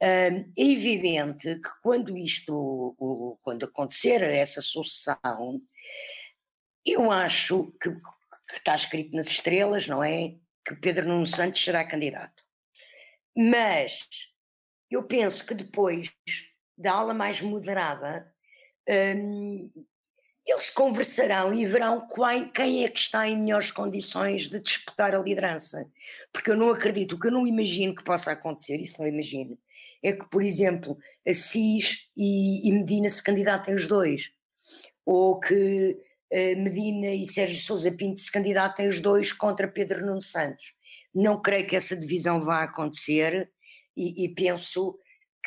é 0.02 0.44
evidente 0.58 1.56
que 1.62 1.70
quando 1.82 2.18
isto, 2.18 3.38
quando 3.42 3.64
acontecer 3.64 4.22
essa 4.22 4.62
sucessão, 4.62 5.62
eu 6.86 7.10
acho 7.10 7.72
que, 7.82 7.90
que 7.90 8.58
está 8.58 8.76
escrito 8.76 9.16
nas 9.16 9.28
estrelas, 9.28 9.88
não 9.88 10.04
é? 10.04 10.36
Que 10.66 10.76
Pedro 10.76 11.08
Nuno 11.08 11.26
Santos 11.26 11.64
será 11.64 11.86
candidato. 11.86 12.44
mas 13.34 14.10
eu 14.90 15.04
penso 15.04 15.46
que 15.46 15.54
depois 15.54 16.12
da 16.78 16.92
aula 16.92 17.14
mais 17.14 17.42
moderada, 17.42 18.31
hum, 18.92 19.72
eles 20.46 20.70
conversarão 20.70 21.54
e 21.54 21.66
verão 21.66 22.08
quem 22.54 22.84
é 22.84 22.90
que 22.90 23.00
está 23.00 23.28
em 23.28 23.40
melhores 23.40 23.72
condições 23.72 24.50
de 24.50 24.60
disputar 24.60 25.16
a 25.16 25.20
liderança. 25.20 25.90
Porque 26.34 26.50
eu 26.52 26.58
não 26.58 26.70
acredito, 26.70 27.14
o 27.14 27.20
que 27.20 27.28
eu 27.28 27.32
não 27.32 27.48
imagino 27.48 27.96
que 27.96 28.04
possa 28.04 28.32
acontecer, 28.32 28.78
isso 28.78 29.02
não 29.02 29.08
imagino, 29.08 29.58
é 30.04 30.14
que, 30.14 30.28
por 30.30 30.42
exemplo, 30.42 30.98
Assis 31.28 32.10
e, 32.18 32.68
e 32.68 32.72
Medina 32.72 33.10
se 33.10 33.24
candidatem 33.24 33.76
os 33.76 33.88
dois, 33.88 34.32
ou 35.06 35.40
que 35.40 35.98
uh, 36.32 36.62
Medina 36.62 37.14
e 37.14 37.28
Sérgio 37.28 37.62
Sousa 37.62 37.92
Pinto 37.92 38.20
se 38.20 38.32
candidatem 38.32 38.88
os 38.88 39.00
dois 39.00 39.32
contra 39.32 39.68
Pedro 39.68 40.04
Nuno 40.06 40.22
Santos. 40.22 40.76
Não 41.14 41.40
creio 41.42 41.68
que 41.68 41.76
essa 41.76 41.96
divisão 41.96 42.42
vá 42.42 42.64
acontecer 42.64 43.52
e, 43.96 44.26
e 44.26 44.30
penso 44.30 44.98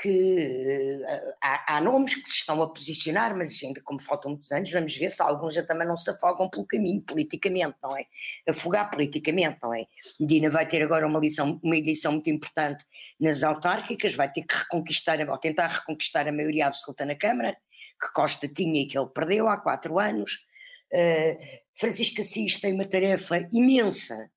que 0.01 1.01
uh, 1.03 1.35
há, 1.41 1.77
há, 1.77 1.81
nomes 1.81 2.17
que 2.17 2.29
se 2.29 2.37
estão 2.37 2.61
a 2.63 2.69
posicionar, 2.69 3.37
mas 3.37 3.63
ainda 3.63 3.81
como 3.83 4.01
faltam 4.01 4.33
muitos 4.33 4.51
anos, 4.51 4.71
vamos 4.71 4.97
ver 4.97 5.11
se 5.11 5.23
alguns 5.23 5.55
já 5.55 5.63
também 5.65 5.87
não 5.87 5.97
se 5.97 6.11
afogam 6.11 6.49
pelo 6.49 6.67
caminho 6.67 7.01
politicamente, 7.03 7.77
não 7.83 7.97
é? 7.97 8.07
Afogar 8.49 8.91
politicamente, 8.91 9.59
não 9.63 9.73
é? 9.73 9.87
Medina 10.19 10.51
vai 10.51 10.67
ter 10.67 10.83
agora 10.83 11.07
uma 11.07 11.21
lição, 11.21 11.61
uma 11.63 11.77
edição 11.77 12.13
muito 12.13 12.29
importante 12.29 12.85
nas 13.21 13.45
autárquicas, 13.45 14.15
vai 14.15 14.31
ter 14.31 14.43
que 14.43 14.55
reconquistar, 14.55 15.19
ou 15.29 15.39
tentar 15.39 15.69
reconquistar 15.69 16.27
a 16.29 16.33
maioria 16.33 16.67
absoluta 16.67 17.05
na 17.05 17.15
Câmara, 17.15 17.57
que 18.01 18.13
Costa 18.13 18.49
tinha 18.49 18.83
e 18.83 18.87
que 18.87 18.99
ele 18.99 19.09
perdeu 19.09 19.49
há 19.49 19.57
quatro 19.57 19.99
anos. 19.99 20.47
Uh, 20.93 21.39
Francisco 21.79 22.21
Assis 22.21 22.61
tem 22.61 22.73
uma 22.73 22.87
tarefa 22.87 23.49
imensa 23.53 24.31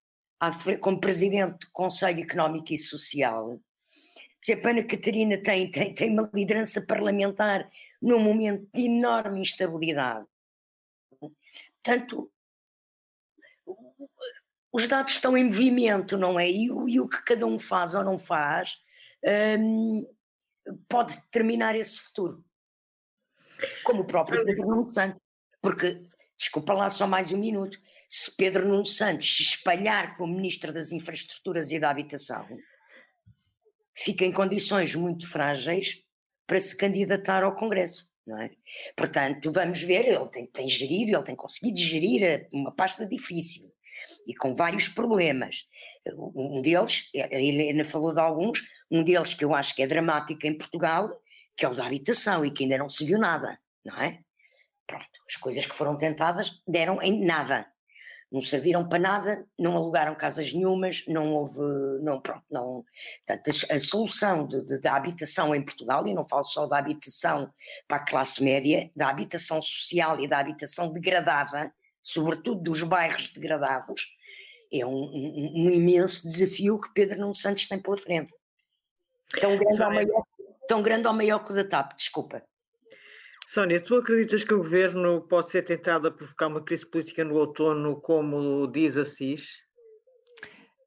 como 0.81 0.99
presidente 0.99 1.59
do 1.59 1.67
Conselho 1.71 2.21
Económico 2.21 2.71
e 2.71 2.77
Social, 2.77 3.59
a 4.53 4.69
Ana 4.69 4.83
Catarina 4.83 5.37
tem, 5.37 5.69
tem, 5.69 5.93
tem 5.93 6.11
uma 6.11 6.29
liderança 6.33 6.85
parlamentar 6.87 7.69
num 8.01 8.19
momento 8.19 8.67
de 8.73 8.83
enorme 8.83 9.41
instabilidade. 9.41 10.25
Portanto, 11.83 12.31
os 14.71 14.87
dados 14.87 15.13
estão 15.13 15.37
em 15.37 15.45
movimento, 15.45 16.17
não 16.17 16.39
é? 16.39 16.49
E 16.49 16.69
o, 16.71 16.87
e 16.87 16.99
o 16.99 17.07
que 17.07 17.23
cada 17.23 17.45
um 17.45 17.57
faz 17.57 17.95
ou 17.95 18.03
não 18.03 18.17
faz 18.17 18.83
um, 19.59 20.05
pode 20.87 21.15
determinar 21.15 21.75
esse 21.75 21.99
futuro. 21.99 22.43
Como 23.83 24.01
o 24.01 24.05
próprio 24.05 24.45
Pedro 24.45 24.67
Nuno 24.67 24.85
Santos. 24.85 25.19
Porque, 25.61 26.01
desculpa 26.37 26.73
lá 26.73 26.89
só 26.89 27.07
mais 27.07 27.31
um 27.31 27.37
minuto, 27.37 27.79
se 28.07 28.35
Pedro 28.35 28.67
Nuno 28.67 28.85
Santos 28.85 29.35
se 29.35 29.41
espalhar 29.41 30.15
como 30.15 30.35
Ministro 30.35 30.71
das 30.71 30.91
Infraestruturas 30.91 31.71
e 31.71 31.79
da 31.79 31.89
Habitação, 31.89 32.47
fica 33.97 34.23
em 34.23 34.31
condições 34.31 34.95
muito 34.95 35.27
frágeis 35.27 36.03
para 36.45 36.59
se 36.59 36.77
candidatar 36.77 37.43
ao 37.43 37.55
Congresso. 37.55 38.07
Não 38.25 38.41
é? 38.41 38.51
Portanto, 38.95 39.51
vamos 39.53 39.81
ver, 39.81 40.05
ele 40.05 40.29
tem, 40.29 40.45
tem 40.47 40.67
gerido, 40.67 41.15
ele 41.15 41.23
tem 41.23 41.35
conseguido 41.35 41.79
gerir 41.79 42.47
uma 42.53 42.73
pasta 42.73 43.05
difícil 43.05 43.71
e 44.25 44.35
com 44.35 44.53
vários 44.53 44.89
problemas. 44.89 45.65
Um 46.35 46.61
deles, 46.61 47.09
a 47.15 47.35
Helena 47.35 47.85
falou 47.85 48.13
de 48.13 48.19
alguns, 48.19 48.61
um 48.91 49.03
deles 49.03 49.33
que 49.33 49.45
eu 49.45 49.55
acho 49.55 49.73
que 49.73 49.81
é 49.81 49.87
dramático 49.87 50.45
em 50.45 50.57
Portugal, 50.57 51.09
que 51.55 51.65
é 51.65 51.69
o 51.69 51.73
da 51.73 51.85
habitação 51.85 52.45
e 52.45 52.51
que 52.51 52.63
ainda 52.63 52.77
não 52.77 52.89
se 52.89 53.05
viu 53.05 53.17
nada, 53.17 53.57
não 53.83 53.97
é? 54.01 54.19
Pronto, 54.85 55.05
as 55.27 55.35
coisas 55.37 55.65
que 55.65 55.73
foram 55.73 55.97
tentadas 55.97 56.61
deram 56.67 57.01
em 57.01 57.25
nada 57.25 57.65
não 58.31 58.41
serviram 58.41 58.87
para 58.87 58.99
nada, 58.99 59.47
não 59.57 59.75
alugaram 59.77 60.13
casas 60.13 60.51
nenhumas, 60.51 61.03
não 61.07 61.33
houve, 61.33 61.61
não, 62.01 62.19
pronto, 62.19 62.43
não, 62.51 62.83
portanto, 63.25 63.71
a, 63.71 63.79
solução 63.79 64.45
de, 64.45 64.65
de, 64.65 64.79
da 64.79 64.95
habitação 64.95 65.55
em 65.55 65.63
Portugal, 65.63 66.05
e 66.05 66.13
não 66.13 66.27
falo 66.27 66.43
só 66.43 66.65
da 66.65 66.77
habitação 66.77 67.51
para 67.87 67.97
a 67.97 68.05
classe 68.05 68.43
média, 68.43 68.91
da 68.95 69.09
habitação 69.09 69.61
social 69.61 70.19
e 70.19 70.27
da 70.27 70.39
habitação 70.39 70.91
degradada, 70.91 71.73
sobretudo 72.01 72.61
dos 72.61 72.83
bairros 72.83 73.33
degradados, 73.33 74.17
é 74.71 74.85
um, 74.85 74.91
um, 74.91 75.53
um 75.55 75.69
imenso 75.69 76.27
desafio 76.27 76.79
que 76.79 76.93
Pedro 76.93 77.19
Nuno 77.19 77.35
Santos 77.35 77.67
tem 77.67 77.81
pela 77.81 77.97
frente. 77.97 78.33
Tão 79.39 79.57
grande, 79.57 79.81
ou 79.81 79.89
maior, 79.89 80.23
tão 80.67 80.81
grande 80.81 81.07
ou 81.07 81.13
maior 81.13 81.39
que 81.39 81.51
o 81.51 81.55
da 81.55 81.63
TAP, 81.63 81.95
desculpa. 81.95 82.43
Sónia, 83.47 83.79
tu 83.79 83.95
acreditas 83.95 84.43
que 84.43 84.53
o 84.53 84.57
governo 84.57 85.21
pode 85.21 85.49
ser 85.49 85.61
tentado 85.61 86.09
a 86.09 86.11
provocar 86.11 86.47
uma 86.47 86.61
crise 86.61 86.85
política 86.85 87.23
no 87.23 87.35
outono, 87.35 87.95
como 88.01 88.67
diz 88.67 88.97
Assis? 88.97 89.65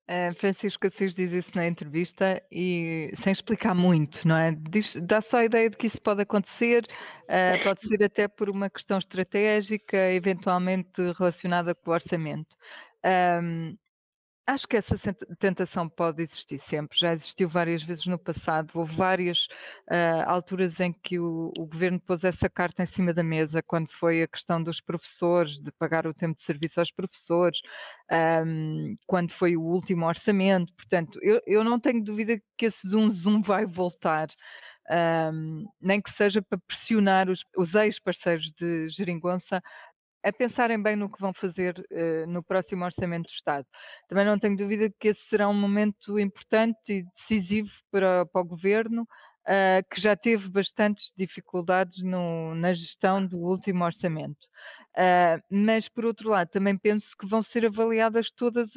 Uh, 0.06 0.34
Francisco 0.38 0.86
Assis 0.86 1.14
diz 1.14 1.32
isso 1.32 1.52
na 1.54 1.66
entrevista 1.66 2.42
e 2.52 3.14
sem 3.22 3.32
explicar 3.32 3.74
muito, 3.74 4.28
não 4.28 4.36
é? 4.36 4.54
Diz, 4.68 4.94
dá 5.00 5.22
só 5.22 5.38
a 5.38 5.46
ideia 5.46 5.70
de 5.70 5.76
que 5.78 5.86
isso 5.86 6.02
pode 6.02 6.20
acontecer, 6.20 6.84
uh, 7.24 7.64
pode 7.64 7.80
ser 7.80 8.04
até 8.04 8.28
por 8.28 8.50
uma 8.50 8.68
questão 8.68 8.98
estratégica, 8.98 9.96
eventualmente 10.12 11.00
relacionada 11.18 11.74
com 11.74 11.90
o 11.90 11.94
orçamento. 11.94 12.54
Um, 13.42 13.74
Acho 14.46 14.66
que 14.66 14.76
essa 14.76 14.96
tentação 15.38 15.88
pode 15.88 16.22
existir 16.22 16.58
sempre, 16.58 16.98
já 16.98 17.12
existiu 17.12 17.48
várias 17.48 17.84
vezes 17.84 18.04
no 18.06 18.18
passado, 18.18 18.70
houve 18.74 18.96
várias 18.96 19.38
uh, 19.88 20.26
alturas 20.26 20.80
em 20.80 20.92
que 20.92 21.20
o, 21.20 21.52
o, 21.56 21.66
governo 21.66 22.00
pôs 22.00 22.24
essa 22.24 22.48
carta 22.50 22.82
em 22.82 22.86
cima 22.86 23.14
da 23.14 23.22
mesa, 23.22 23.62
quando 23.62 23.88
foi 23.92 24.22
a 24.22 24.28
questão 24.28 24.60
dos 24.60 24.80
professores, 24.80 25.60
de 25.60 25.70
pagar 25.72 26.04
o 26.04 26.14
tempo 26.14 26.36
de 26.36 26.42
serviço 26.42 26.80
aos 26.80 26.90
professores, 26.90 27.60
um, 28.44 28.96
quando 29.06 29.32
foi 29.34 29.56
o 29.56 29.62
último 29.62 30.06
orçamento, 30.06 30.74
portanto, 30.74 31.20
eu, 31.22 31.40
eu 31.46 31.62
não 31.62 31.78
tenho 31.78 32.02
dúvida 32.02 32.40
que 32.58 32.66
esse 32.66 32.88
zoom 32.88 33.08
zoom 33.08 33.42
vai 33.42 33.64
voltar. 33.66 34.28
Um, 34.92 35.66
nem 35.80 36.02
que 36.02 36.10
seja 36.10 36.42
para 36.42 36.58
pressionar 36.66 37.30
os, 37.30 37.44
os 37.56 37.76
ex-parceiros 37.76 38.50
de 38.58 38.88
Geringonça 38.88 39.62
a 40.22 40.32
pensarem 40.32 40.80
bem 40.80 40.96
no 40.96 41.10
que 41.10 41.20
vão 41.20 41.32
fazer 41.32 41.78
uh, 41.78 42.26
no 42.30 42.42
próximo 42.42 42.84
Orçamento 42.84 43.26
do 43.28 43.32
Estado. 43.32 43.66
Também 44.08 44.24
não 44.24 44.38
tenho 44.38 44.56
dúvida 44.56 44.92
que 44.98 45.08
esse 45.08 45.22
será 45.22 45.48
um 45.48 45.54
momento 45.54 46.18
importante 46.18 46.78
e 46.88 47.02
decisivo 47.14 47.70
para, 47.90 48.26
para 48.26 48.42
o 48.42 48.44
Governo, 48.44 49.02
uh, 49.02 49.88
que 49.90 50.00
já 50.00 50.16
teve 50.16 50.48
bastantes 50.48 51.12
dificuldades 51.16 52.02
no, 52.02 52.54
na 52.54 52.74
gestão 52.74 53.24
do 53.24 53.38
último 53.38 53.84
Orçamento. 53.84 54.46
Uh, 54.96 55.40
mas, 55.50 55.88
por 55.88 56.04
outro 56.04 56.30
lado, 56.30 56.48
também 56.48 56.76
penso 56.76 57.08
que 57.18 57.26
vão 57.26 57.42
ser 57.42 57.64
avaliadas 57.64 58.30
todas, 58.30 58.70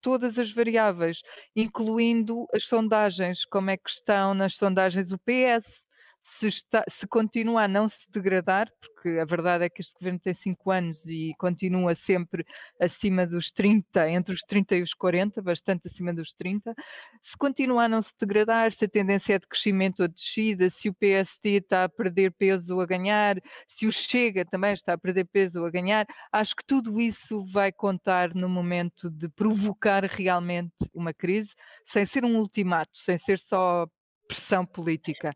todas 0.00 0.38
as 0.38 0.52
variáveis, 0.52 1.18
incluindo 1.54 2.46
as 2.52 2.64
sondagens, 2.64 3.44
como 3.46 3.70
é 3.70 3.76
que 3.76 3.88
estão 3.88 4.34
nas 4.34 4.56
sondagens 4.56 5.12
o 5.12 5.18
PS, 5.18 5.83
se, 6.24 6.48
está, 6.48 6.84
se 6.88 7.06
continua 7.06 7.64
a 7.64 7.68
não 7.68 7.88
se 7.88 8.10
degradar, 8.10 8.70
porque 8.80 9.18
a 9.18 9.24
verdade 9.24 9.64
é 9.64 9.68
que 9.68 9.82
este 9.82 9.92
governo 9.94 10.18
tem 10.18 10.34
cinco 10.34 10.70
anos 10.70 10.98
e 11.04 11.34
continua 11.38 11.94
sempre 11.94 12.44
acima 12.80 13.26
dos 13.26 13.52
30, 13.52 14.08
entre 14.08 14.34
os 14.34 14.40
30 14.40 14.76
e 14.76 14.82
os 14.82 14.94
40, 14.94 15.42
bastante 15.42 15.86
acima 15.86 16.14
dos 16.14 16.32
30, 16.32 16.74
se 17.22 17.36
continua 17.36 17.84
a 17.84 17.88
não 17.88 18.02
se 18.02 18.12
degradar, 18.18 18.72
se 18.72 18.86
a 18.86 18.88
tendência 18.88 19.34
é 19.34 19.38
de 19.38 19.46
crescimento 19.46 20.00
ou 20.00 20.08
de 20.08 20.14
descida, 20.14 20.70
se 20.70 20.88
o 20.88 20.94
PST 20.94 21.48
está 21.48 21.84
a 21.84 21.88
perder 21.88 22.32
peso 22.32 22.74
ou 22.74 22.80
a 22.80 22.86
ganhar, 22.86 23.36
se 23.68 23.86
o 23.86 23.92
Chega 23.92 24.44
também 24.44 24.72
está 24.72 24.94
a 24.94 24.98
perder 24.98 25.26
peso 25.26 25.60
ou 25.60 25.66
a 25.66 25.70
ganhar, 25.70 26.06
acho 26.32 26.56
que 26.56 26.64
tudo 26.66 27.00
isso 27.00 27.44
vai 27.52 27.70
contar 27.70 28.34
no 28.34 28.48
momento 28.48 29.10
de 29.10 29.28
provocar 29.28 30.04
realmente 30.04 30.72
uma 30.92 31.12
crise, 31.12 31.50
sem 31.86 32.06
ser 32.06 32.24
um 32.24 32.36
ultimato, 32.38 32.98
sem 32.98 33.18
ser 33.18 33.38
só 33.38 33.86
pressão 34.26 34.64
política. 34.64 35.34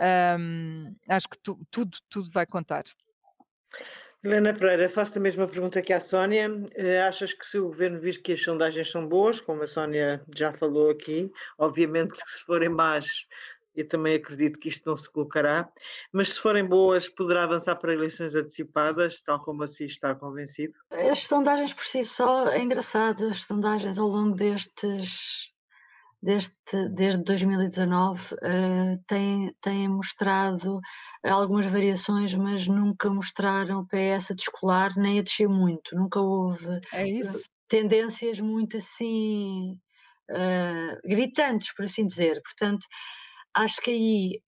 Um, 0.00 0.94
acho 1.08 1.28
que 1.28 1.38
tu, 1.38 1.58
tudo, 1.70 1.96
tudo 2.08 2.30
vai 2.30 2.46
contar. 2.46 2.84
Helena 4.22 4.52
Pereira, 4.52 4.88
faço 4.88 5.18
a 5.18 5.20
mesma 5.20 5.46
pergunta 5.46 5.82
que 5.82 5.92
a 5.92 6.00
Sónia. 6.00 6.50
Uh, 6.50 7.06
achas 7.06 7.32
que 7.32 7.46
se 7.46 7.58
o 7.58 7.66
governo 7.66 8.00
vir 8.00 8.20
que 8.22 8.32
as 8.32 8.42
sondagens 8.42 8.90
são 8.90 9.06
boas, 9.06 9.40
como 9.40 9.62
a 9.62 9.66
Sónia 9.66 10.22
já 10.34 10.52
falou 10.52 10.90
aqui, 10.90 11.30
obviamente 11.56 12.14
que 12.14 12.30
se 12.30 12.44
forem 12.44 12.68
más, 12.68 13.26
eu 13.74 13.86
também 13.86 14.16
acredito 14.16 14.58
que 14.58 14.68
isto 14.68 14.88
não 14.88 14.96
se 14.96 15.08
colocará, 15.08 15.70
mas 16.12 16.30
se 16.30 16.40
forem 16.40 16.64
boas, 16.64 17.08
poderá 17.08 17.44
avançar 17.44 17.76
para 17.76 17.94
eleições 17.94 18.34
antecipadas, 18.34 19.22
tal 19.22 19.40
como 19.40 19.62
assim 19.62 19.84
está 19.84 20.14
convencido? 20.16 20.74
As 20.90 21.20
sondagens 21.20 21.72
por 21.72 21.84
si 21.84 22.04
só, 22.04 22.48
é 22.48 22.60
engraçado, 22.60 23.28
as 23.28 23.44
sondagens 23.44 23.96
ao 23.96 24.08
longo 24.08 24.34
destes 24.34 25.52
desde, 26.22 26.54
desde 26.90 27.22
2019 27.22 28.34
uh, 28.34 28.38
têm, 29.06 29.54
têm 29.60 29.88
mostrado 29.88 30.80
algumas 31.24 31.66
variações, 31.66 32.34
mas 32.34 32.66
nunca 32.66 33.08
mostraram 33.10 33.80
o 33.80 33.86
PS 33.86 34.32
a 34.32 34.34
descolar 34.34 34.96
nem 34.96 35.18
a 35.18 35.22
descer 35.22 35.48
muito. 35.48 35.94
Nunca 35.94 36.20
houve 36.20 36.80
é 36.92 37.04
tendências 37.68 38.40
muito 38.40 38.78
assim 38.78 39.78
uh, 40.30 41.08
gritantes, 41.08 41.72
por 41.74 41.84
assim 41.84 42.06
dizer. 42.06 42.40
Portanto, 42.42 42.86
acho 43.54 43.80
que 43.80 43.90
aí 43.90 44.40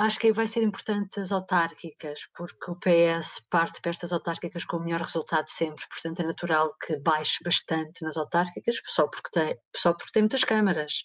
Acho 0.00 0.20
que 0.20 0.32
vai 0.32 0.46
ser 0.46 0.62
importante 0.62 1.18
as 1.18 1.32
autárquicas, 1.32 2.20
porque 2.36 2.70
o 2.70 2.76
PS 2.76 3.44
parte 3.50 3.80
para 3.80 3.90
estas 3.90 4.12
autárquicas 4.12 4.64
com 4.64 4.76
o 4.76 4.84
melhor 4.84 5.00
resultado 5.00 5.48
sempre, 5.48 5.84
portanto 5.90 6.20
é 6.20 6.24
natural 6.24 6.72
que 6.80 6.96
baixe 7.00 7.42
bastante 7.42 8.04
nas 8.04 8.16
autárquicas, 8.16 8.76
só 8.86 9.08
porque 9.08 9.28
tem, 9.32 9.58
só 9.76 9.92
porque 9.92 10.12
tem 10.12 10.22
muitas 10.22 10.44
câmaras. 10.44 11.04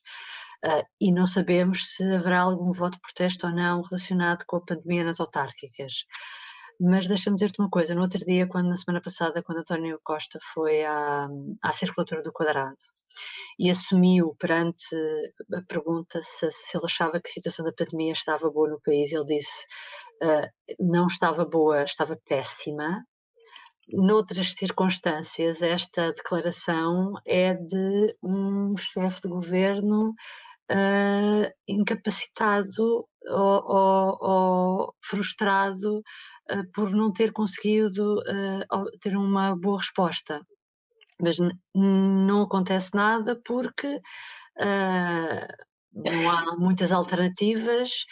uh, 0.65 0.85
e 1.01 1.11
não 1.11 1.25
sabemos 1.25 1.95
se 1.95 2.03
haverá 2.13 2.41
algum 2.41 2.71
voto 2.71 2.93
de 2.95 3.01
protesto 3.01 3.47
ou 3.47 3.53
não 3.53 3.81
relacionado 3.81 4.45
com 4.45 4.57
a 4.57 4.61
pandemia 4.61 5.03
nas 5.03 5.19
autárquicas. 5.19 6.05
Mas 6.79 7.07
deixa-me 7.07 7.35
dizer-te 7.35 7.59
uma 7.59 7.69
coisa, 7.69 7.95
no 7.95 8.01
outro 8.01 8.19
dia, 8.25 8.47
quando 8.47 8.69
na 8.69 8.75
semana 8.75 9.01
passada, 9.01 9.41
quando 9.43 9.59
António 9.59 9.99
Costa 10.03 10.39
foi 10.53 10.83
à, 10.85 11.27
à 11.63 11.71
circulatura 11.71 12.21
do 12.23 12.31
quadrado 12.31 12.75
e 13.59 13.69
assumiu 13.69 14.35
perante 14.39 14.95
a 15.53 15.61
pergunta 15.67 16.21
se, 16.21 16.49
se 16.51 16.77
ele 16.77 16.85
achava 16.85 17.19
que 17.19 17.29
a 17.29 17.33
situação 17.33 17.65
da 17.65 17.73
pandemia 17.73 18.13
estava 18.13 18.49
boa 18.49 18.69
no 18.69 18.81
país, 18.81 19.11
ele 19.11 19.25
disse 19.25 19.65
uh, 20.23 20.47
não 20.79 21.07
estava 21.07 21.45
boa, 21.45 21.83
estava 21.83 22.17
péssima, 22.27 23.03
noutras 23.89 24.53
circunstâncias, 24.53 25.61
esta 25.61 26.13
declaração 26.13 27.13
é 27.27 27.53
de 27.53 28.15
um 28.23 28.75
chefe 28.77 29.21
de 29.21 29.29
governo 29.29 30.13
uh, 30.71 31.51
incapacitado 31.67 33.07
ou, 33.29 33.63
ou, 33.65 34.17
ou 34.21 34.95
frustrado 35.03 35.99
uh, 35.99 36.71
por 36.73 36.91
não 36.91 37.11
ter 37.11 37.31
conseguido 37.31 38.19
uh, 38.19 38.97
ter 38.99 39.15
uma 39.15 39.55
boa 39.55 39.77
resposta. 39.77 40.41
Mas 41.23 41.37
não 41.73 42.43
acontece 42.43 42.93
nada 42.93 43.39
porque 43.45 44.01
não 45.93 46.29
há 46.29 46.57
muitas 46.57 46.91
alternativas 46.91 48.05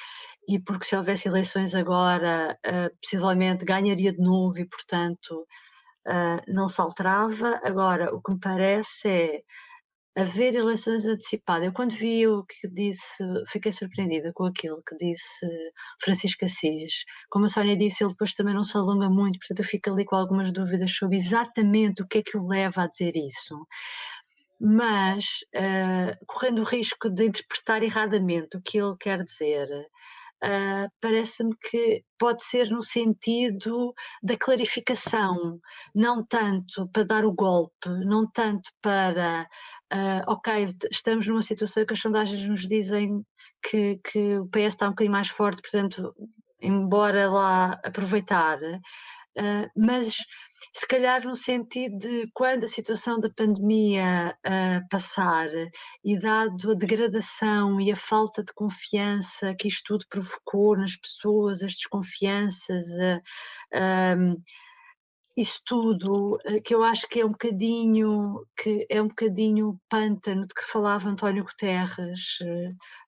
e 0.47 0.59
porque 0.59 0.85
se 0.85 0.95
houvesse 0.95 1.27
eleições 1.27 1.75
agora, 1.75 2.57
uh, 2.65 2.97
possivelmente 3.01 3.65
ganharia 3.65 4.11
de 4.11 4.19
novo 4.19 4.59
e, 4.59 4.65
portanto, 4.65 5.47
uh, 6.07 6.41
não 6.51 6.67
se 6.67 6.79
alterava. 6.81 7.59
Agora, 7.63 8.13
o 8.13 8.21
que 8.21 8.33
me 8.33 8.39
parece 8.39 9.07
é 9.07 9.41
haver 10.15 10.55
eleições 10.55 11.05
antecipadas. 11.05 11.65
Eu, 11.67 11.73
quando 11.73 11.93
vi 11.93 12.27
o 12.27 12.43
que 12.43 12.67
disse, 12.67 13.23
fiquei 13.47 13.71
surpreendida 13.71 14.31
com 14.33 14.45
aquilo 14.45 14.81
que 14.87 14.95
disse 14.97 15.47
Francisco 16.03 16.45
Assis. 16.45 17.05
Como 17.29 17.45
a 17.45 17.47
Sónia 17.47 17.77
disse, 17.77 18.03
ele 18.03 18.11
depois 18.11 18.33
também 18.33 18.53
não 18.53 18.63
se 18.63 18.77
alonga 18.77 19.09
muito, 19.09 19.39
portanto, 19.39 19.59
eu 19.59 19.65
fico 19.65 19.91
ali 19.91 20.05
com 20.05 20.15
algumas 20.15 20.51
dúvidas 20.51 20.91
sobre 20.91 21.17
exatamente 21.17 22.01
o 22.01 22.07
que 22.07 22.19
é 22.19 22.23
que 22.23 22.37
o 22.37 22.47
leva 22.47 22.83
a 22.83 22.87
dizer 22.87 23.13
isso 23.15 23.55
mas 24.63 25.25
uh, 25.55 26.25
correndo 26.27 26.61
o 26.61 26.65
risco 26.65 27.09
de 27.09 27.25
interpretar 27.25 27.81
erradamente 27.81 28.55
o 28.55 28.61
que 28.61 28.77
ele 28.77 28.95
quer 28.99 29.23
dizer, 29.23 29.67
uh, 30.43 30.89
parece-me 30.99 31.55
que 31.57 32.03
pode 32.17 32.43
ser 32.43 32.69
no 32.69 32.81
sentido 32.81 33.93
da 34.21 34.37
clarificação, 34.37 35.59
não 35.93 36.25
tanto 36.25 36.87
para 36.89 37.03
dar 37.03 37.25
o 37.25 37.33
golpe, 37.33 37.89
não 38.05 38.29
tanto 38.29 38.69
para, 38.81 39.47
uh, 39.93 40.31
ok, 40.31 40.67
estamos 40.91 41.27
numa 41.27 41.41
situação 41.41 41.85
que 41.85 41.93
as 41.93 41.99
sondagens 41.99 42.45
nos 42.47 42.67
dizem 42.67 43.25
que, 43.61 43.99
que 44.03 44.37
o 44.37 44.47
PS 44.47 44.73
está 44.73 44.87
um 44.87 44.89
bocadinho 44.89 45.13
mais 45.13 45.29
forte, 45.29 45.61
portanto, 45.61 46.13
embora 46.61 47.29
lá 47.29 47.79
aproveitar, 47.83 48.59
uh, 48.61 49.69
mas 49.75 50.15
se 50.73 50.87
calhar 50.87 51.25
no 51.25 51.35
sentido 51.35 51.97
de 51.97 52.29
quando 52.33 52.63
a 52.63 52.67
situação 52.67 53.19
da 53.19 53.29
pandemia 53.29 54.37
uh, 54.45 54.87
passar 54.89 55.49
e 56.03 56.19
dado 56.19 56.71
a 56.71 56.75
degradação 56.75 57.81
e 57.81 57.91
a 57.91 57.95
falta 57.95 58.43
de 58.43 58.53
confiança 58.53 59.55
que 59.55 59.67
isto 59.67 59.83
tudo 59.87 60.05
provocou 60.07 60.77
nas 60.77 60.95
pessoas, 60.95 61.63
as 61.63 61.73
desconfianças, 61.73 62.85
uh, 62.89 64.17
um, 64.17 64.41
isso 65.35 65.59
tudo, 65.65 66.35
uh, 66.35 66.61
que 66.63 66.75
eu 66.75 66.83
acho 66.83 67.07
que 67.07 67.21
é 67.21 67.25
um 67.25 67.31
bocadinho 67.31 68.45
que 68.55 68.85
é 68.89 69.01
um 69.01 69.07
bocadinho 69.07 69.79
pântano 69.89 70.45
de 70.45 70.53
que 70.53 70.71
falava 70.71 71.09
António 71.09 71.43
Guterres 71.43 72.37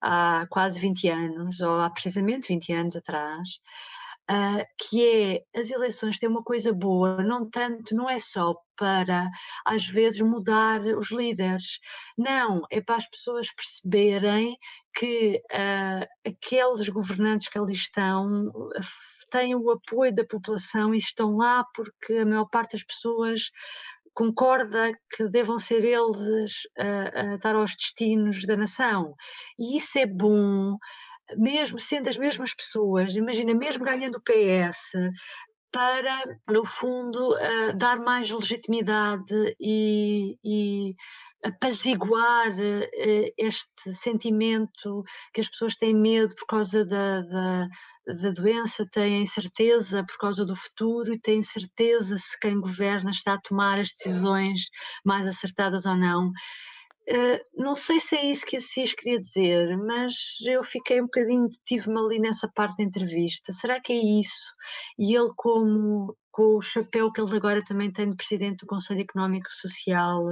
há 0.01 0.47
quase 0.49 0.79
20 0.79 1.07
anos, 1.09 1.61
ou 1.61 1.79
há 1.79 1.89
precisamente 1.89 2.47
20 2.47 2.73
anos 2.73 2.95
atrás, 2.95 3.59
uh, 4.29 4.65
que 4.77 5.03
é 5.03 5.59
as 5.59 5.69
eleições 5.69 6.19
têm 6.19 6.29
uma 6.29 6.43
coisa 6.43 6.73
boa, 6.73 7.23
não 7.23 7.49
tanto, 7.49 7.95
não 7.95 8.09
é 8.09 8.19
só 8.19 8.55
para 8.75 9.29
às 9.65 9.85
vezes 9.85 10.21
mudar 10.21 10.81
os 10.81 11.11
líderes, 11.11 11.79
não, 12.17 12.63
é 12.71 12.81
para 12.81 12.95
as 12.95 13.09
pessoas 13.09 13.53
perceberem 13.53 14.57
que 14.95 15.41
uh, 15.51 16.29
aqueles 16.29 16.89
governantes 16.89 17.47
que 17.47 17.57
ali 17.57 17.73
estão 17.73 18.51
têm 19.29 19.55
o 19.55 19.71
apoio 19.71 20.13
da 20.13 20.25
população 20.25 20.93
e 20.93 20.97
estão 20.97 21.37
lá 21.37 21.65
porque 21.75 22.13
a 22.13 22.25
maior 22.25 22.45
parte 22.45 22.73
das 22.73 22.83
pessoas 22.83 23.49
concorda 24.13 24.93
que 25.15 25.27
devam 25.27 25.57
ser 25.57 25.83
eles 25.83 26.67
a 26.77 27.37
dar 27.37 27.55
aos 27.55 27.75
destinos 27.75 28.45
da 28.45 28.55
nação. 28.55 29.15
E 29.57 29.77
isso 29.77 29.97
é 29.97 30.05
bom, 30.05 30.77
mesmo 31.37 31.79
sendo 31.79 32.09
as 32.09 32.17
mesmas 32.17 32.53
pessoas, 32.53 33.15
imagina, 33.15 33.53
mesmo 33.53 33.85
ganhando 33.85 34.17
o 34.17 34.21
PS, 34.21 34.91
para, 35.71 36.23
no 36.47 36.63
fundo, 36.63 37.31
uh, 37.31 37.75
dar 37.75 37.99
mais 37.99 38.29
legitimidade 38.29 39.55
e, 39.59 40.37
e 40.43 40.93
apaziguar 41.43 42.51
uh, 42.51 43.33
este 43.37 43.93
sentimento 43.93 45.03
que 45.33 45.41
as 45.41 45.49
pessoas 45.49 45.75
têm 45.75 45.95
medo 45.95 46.33
por 46.35 46.45
causa 46.45 46.85
da, 46.85 47.21
da, 47.21 47.67
da 48.05 48.29
doença, 48.29 48.87
têm 48.91 49.25
certeza 49.25 50.05
por 50.05 50.17
causa 50.17 50.45
do 50.45 50.55
futuro 50.55 51.11
e 51.11 51.19
têm 51.19 51.41
certeza 51.41 52.17
se 52.19 52.39
quem 52.39 52.59
governa 52.61 53.09
está 53.09 53.33
a 53.33 53.41
tomar 53.41 53.79
as 53.79 53.89
decisões 53.89 54.69
mais 55.03 55.27
acertadas 55.27 55.85
ou 55.85 55.95
não. 55.95 56.31
Uh, 57.09 57.37
não 57.61 57.75
sei 57.75 57.99
se 57.99 58.15
é 58.15 58.25
isso 58.25 58.45
que 58.45 58.55
a 58.55 58.61
Cis 58.61 58.93
queria 58.93 59.19
dizer, 59.19 59.77
mas 59.77 60.13
eu 60.45 60.63
fiquei 60.63 61.01
um 61.01 61.05
bocadinho, 61.05 61.47
tive-me 61.65 61.99
ali 61.99 62.19
nessa 62.19 62.49
parte 62.55 62.77
da 62.77 62.83
entrevista. 62.83 63.51
Será 63.51 63.81
que 63.81 63.91
é 63.91 63.97
isso? 63.97 64.53
E 64.97 65.15
ele, 65.15 65.31
como 65.35 66.15
com 66.31 66.57
o 66.57 66.61
chapéu 66.61 67.11
que 67.11 67.21
ele 67.21 67.35
agora 67.35 67.63
também 67.63 67.91
tem 67.91 68.09
de 68.09 68.15
presidente 68.15 68.61
do 68.61 68.67
Conselho 68.67 69.01
Económico 69.01 69.47
e 69.47 69.69
Social, 69.69 70.23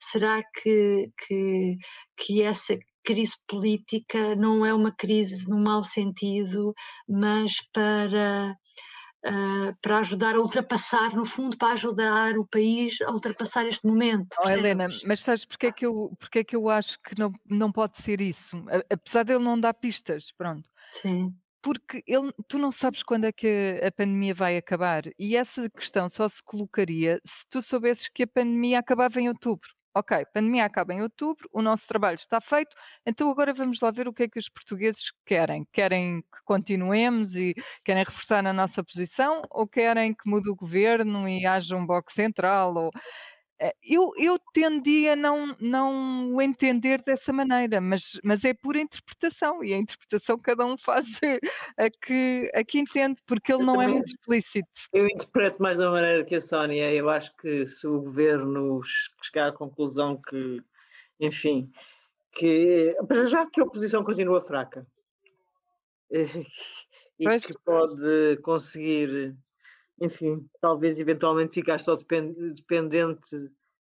será 0.00 0.42
que, 0.42 1.10
que, 1.26 1.76
que 2.16 2.42
essa 2.42 2.78
crise 3.04 3.34
política 3.46 4.34
não 4.36 4.64
é 4.64 4.72
uma 4.72 4.94
crise 4.94 5.46
no 5.48 5.58
mau 5.58 5.84
sentido, 5.84 6.72
mas 7.08 7.56
para 7.72 8.56
uh, 9.26 9.76
para 9.80 9.98
ajudar 9.98 10.34
a 10.34 10.40
ultrapassar, 10.40 11.14
no 11.14 11.24
fundo, 11.24 11.56
para 11.56 11.72
ajudar 11.72 12.38
o 12.38 12.46
país 12.46 13.00
a 13.02 13.12
ultrapassar 13.12 13.66
este 13.66 13.86
momento. 13.86 14.36
Oh, 14.44 14.48
Helena, 14.48 14.88
mas 15.06 15.20
sabes 15.20 15.44
porque 15.44 15.66
é 15.66 15.72
que 15.72 15.86
eu, 15.86 16.12
porque 16.18 16.40
é 16.40 16.44
que 16.44 16.56
eu 16.56 16.68
acho 16.68 16.98
que 17.02 17.18
não, 17.18 17.32
não 17.48 17.72
pode 17.72 17.96
ser 18.02 18.20
isso? 18.20 18.64
Apesar 18.90 19.24
de 19.24 19.32
ele 19.32 19.44
não 19.44 19.58
dar 19.58 19.74
pistas, 19.74 20.32
pronto. 20.36 20.68
Sim 20.92 21.34
porque 21.64 22.02
ele, 22.08 22.32
tu 22.48 22.58
não 22.58 22.72
sabes 22.72 23.04
quando 23.04 23.24
é 23.24 23.30
que 23.30 23.80
a 23.86 23.92
pandemia 23.92 24.34
vai 24.34 24.56
acabar. 24.56 25.04
E 25.16 25.36
essa 25.36 25.70
questão 25.70 26.10
só 26.10 26.28
se 26.28 26.42
colocaria 26.42 27.20
se 27.24 27.46
tu 27.48 27.62
soubesses 27.62 28.08
que 28.12 28.24
a 28.24 28.26
pandemia 28.26 28.80
acabava 28.80 29.20
em 29.20 29.28
outubro 29.28 29.68
ok, 29.94 30.24
pandemia 30.32 30.64
acaba 30.64 30.94
em 30.94 31.02
outubro, 31.02 31.48
o 31.52 31.62
nosso 31.62 31.86
trabalho 31.86 32.16
está 32.16 32.40
feito, 32.40 32.74
então 33.06 33.30
agora 33.30 33.52
vamos 33.52 33.80
lá 33.80 33.90
ver 33.90 34.08
o 34.08 34.12
que 34.12 34.24
é 34.24 34.28
que 34.28 34.38
os 34.38 34.48
portugueses 34.48 35.02
querem. 35.26 35.66
Querem 35.72 36.22
que 36.22 36.42
continuemos 36.44 37.34
e 37.34 37.54
querem 37.84 38.04
reforçar 38.04 38.46
a 38.46 38.52
nossa 38.52 38.82
posição 38.82 39.42
ou 39.50 39.66
querem 39.66 40.14
que 40.14 40.28
mude 40.28 40.50
o 40.50 40.56
governo 40.56 41.28
e 41.28 41.46
haja 41.46 41.76
um 41.76 41.86
bloco 41.86 42.12
central? 42.12 42.74
Ou... 42.74 42.90
Eh, 43.62 43.76
eu, 43.84 44.12
eu 44.16 44.40
tendi 44.52 45.08
a 45.08 45.14
não, 45.14 45.56
não 45.60 46.34
o 46.34 46.42
entender 46.42 47.00
dessa 47.04 47.32
maneira, 47.32 47.80
mas, 47.80 48.18
mas 48.24 48.44
é 48.44 48.52
pura 48.52 48.80
interpretação 48.80 49.62
e 49.62 49.72
a 49.72 49.78
interpretação 49.78 50.36
cada 50.36 50.66
um 50.66 50.76
faz 50.84 51.06
a 51.78 51.88
que, 51.88 52.50
a 52.52 52.64
que 52.64 52.80
entende, 52.80 53.22
porque 53.24 53.52
ele 53.52 53.62
eu 53.62 53.66
não 53.66 53.74
é 53.74 53.86
também, 53.86 53.94
é 53.94 53.98
muito 53.98 54.08
explícito. 54.08 54.68
Eu 54.92 55.06
interpreto 55.06 55.62
mais 55.62 55.78
da 55.78 55.88
maneira 55.92 56.24
que 56.24 56.34
a 56.34 56.40
Sónia. 56.40 56.92
Eu 56.92 57.08
acho 57.08 57.32
que 57.36 57.64
se 57.68 57.86
o 57.86 58.00
governo 58.00 58.80
chegar 59.22 59.48
à 59.48 59.52
conclusão 59.52 60.20
que, 60.20 60.60
enfim, 61.20 61.70
que 62.32 62.96
para 63.06 63.26
já 63.26 63.46
que 63.46 63.60
a 63.60 63.64
oposição 63.64 64.02
continua 64.02 64.40
fraca 64.40 64.84
e 66.10 67.24
pois. 67.24 67.46
que 67.46 67.54
pode 67.64 68.38
conseguir 68.42 69.36
enfim, 70.02 70.44
talvez 70.60 70.98
eventualmente 70.98 71.54
ficar 71.54 71.78
só 71.78 71.96
dependente 71.96 73.36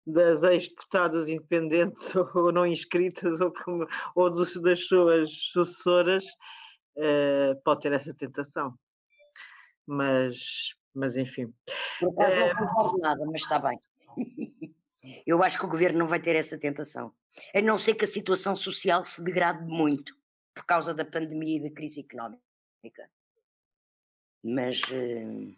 das 0.07 0.45
ex-deputadas 0.45 1.29
independentes 1.29 2.15
ou 2.37 2.53
não 2.53 2.65
inscritas 2.65 3.41
ou, 3.41 3.53
como, 3.53 3.85
ou 4.15 4.31
dos, 4.31 4.55
das 4.63 4.87
suas 4.87 5.33
sucessoras, 5.33 6.25
uh, 6.97 7.61
pode 7.65 7.81
ter 7.81 7.93
essa 7.93 8.15
tentação. 8.15 8.79
Mas, 9.85 10.77
mas 10.95 11.17
enfim. 11.17 11.53
Por 11.99 12.11
acaso 12.13 12.37
não 12.37 12.47
eh, 12.47 12.55
concordo 12.55 12.99
nada, 12.99 13.27
mas 13.27 13.43
está 13.43 13.59
bem. 13.59 13.79
Eu 15.27 15.43
acho 15.43 15.59
que 15.59 15.67
o 15.67 15.69
governo 15.69 15.99
não 15.99 16.09
vai 16.09 16.21
ter 16.21 16.37
essa 16.37 16.59
tentação. 16.59 17.13
A 17.53 17.61
não 17.61 17.77
ser 17.77 17.95
que 17.95 18.05
a 18.05 18.09
situação 18.09 18.55
social 18.55 19.03
se 19.03 19.23
degrade 19.23 19.67
muito 19.67 20.17
por 20.55 20.65
causa 20.65 20.95
da 20.95 21.05
pandemia 21.05 21.57
e 21.59 21.63
da 21.69 21.75
crise 21.75 22.01
económica. 22.01 23.11
Mas. 24.43 24.81
Uh 24.85 25.57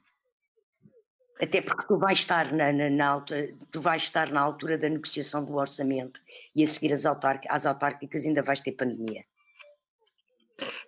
Até 1.40 1.60
porque 1.60 1.86
tu 1.86 1.98
vais 1.98 2.18
estar 2.18 2.52
na, 2.52 2.72
na, 2.72 2.88
na, 2.88 3.08
altura, 3.08 3.54
tu 3.70 3.80
vais 3.80 4.02
estar 4.02 4.30
na 4.30 4.40
altura 4.40 4.78
da 4.78 4.88
negociação 4.88 5.44
do 5.44 5.54
orçamento 5.54 6.18
e 6.54 6.64
a 6.64 6.66
seguir 6.66 6.92
às, 6.92 7.04
autárquicas, 7.04 7.54
às 7.54 7.66
autárquicas 7.66 8.24
ainda 8.24 8.42
vais 8.42 8.60
ter 8.60 8.72
pandemia. 8.72 9.24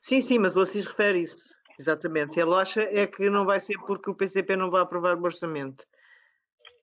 Sim, 0.00 0.22
sim, 0.22 0.38
mas 0.38 0.56
o 0.56 0.60
Assis 0.60 0.86
refere 0.86 1.22
isso. 1.22 1.42
Exatamente. 1.78 2.40
Ele 2.40 2.54
acha 2.54 2.82
é 2.82 3.06
que 3.06 3.28
não 3.30 3.44
vai 3.44 3.60
ser 3.60 3.78
porque 3.86 4.10
o 4.10 4.14
PCP 4.14 4.56
não 4.56 4.70
vai 4.70 4.82
aprovar 4.82 5.16
o 5.16 5.22
orçamento. 5.22 5.84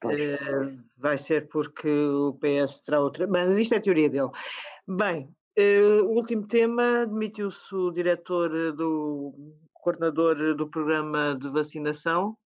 Uh, 0.04 0.78
vai 0.98 1.18
ser 1.18 1.48
porque 1.48 1.90
o 1.90 2.38
PS 2.40 2.82
terá 2.82 3.02
outra. 3.02 3.28
Mas 3.28 3.58
isto 3.58 3.74
é 3.74 3.78
a 3.78 3.82
teoria 3.82 4.10
dele. 4.10 4.30
Bem, 4.88 5.28
uh, 5.58 6.04
o 6.04 6.16
último 6.16 6.48
tema: 6.48 7.06
demitiu-se 7.08 7.74
o 7.74 7.92
diretor 7.92 8.74
do 8.74 9.34
coordenador 9.74 10.56
do 10.56 10.68
programa 10.68 11.38
de 11.40 11.50
vacinação, 11.50 12.38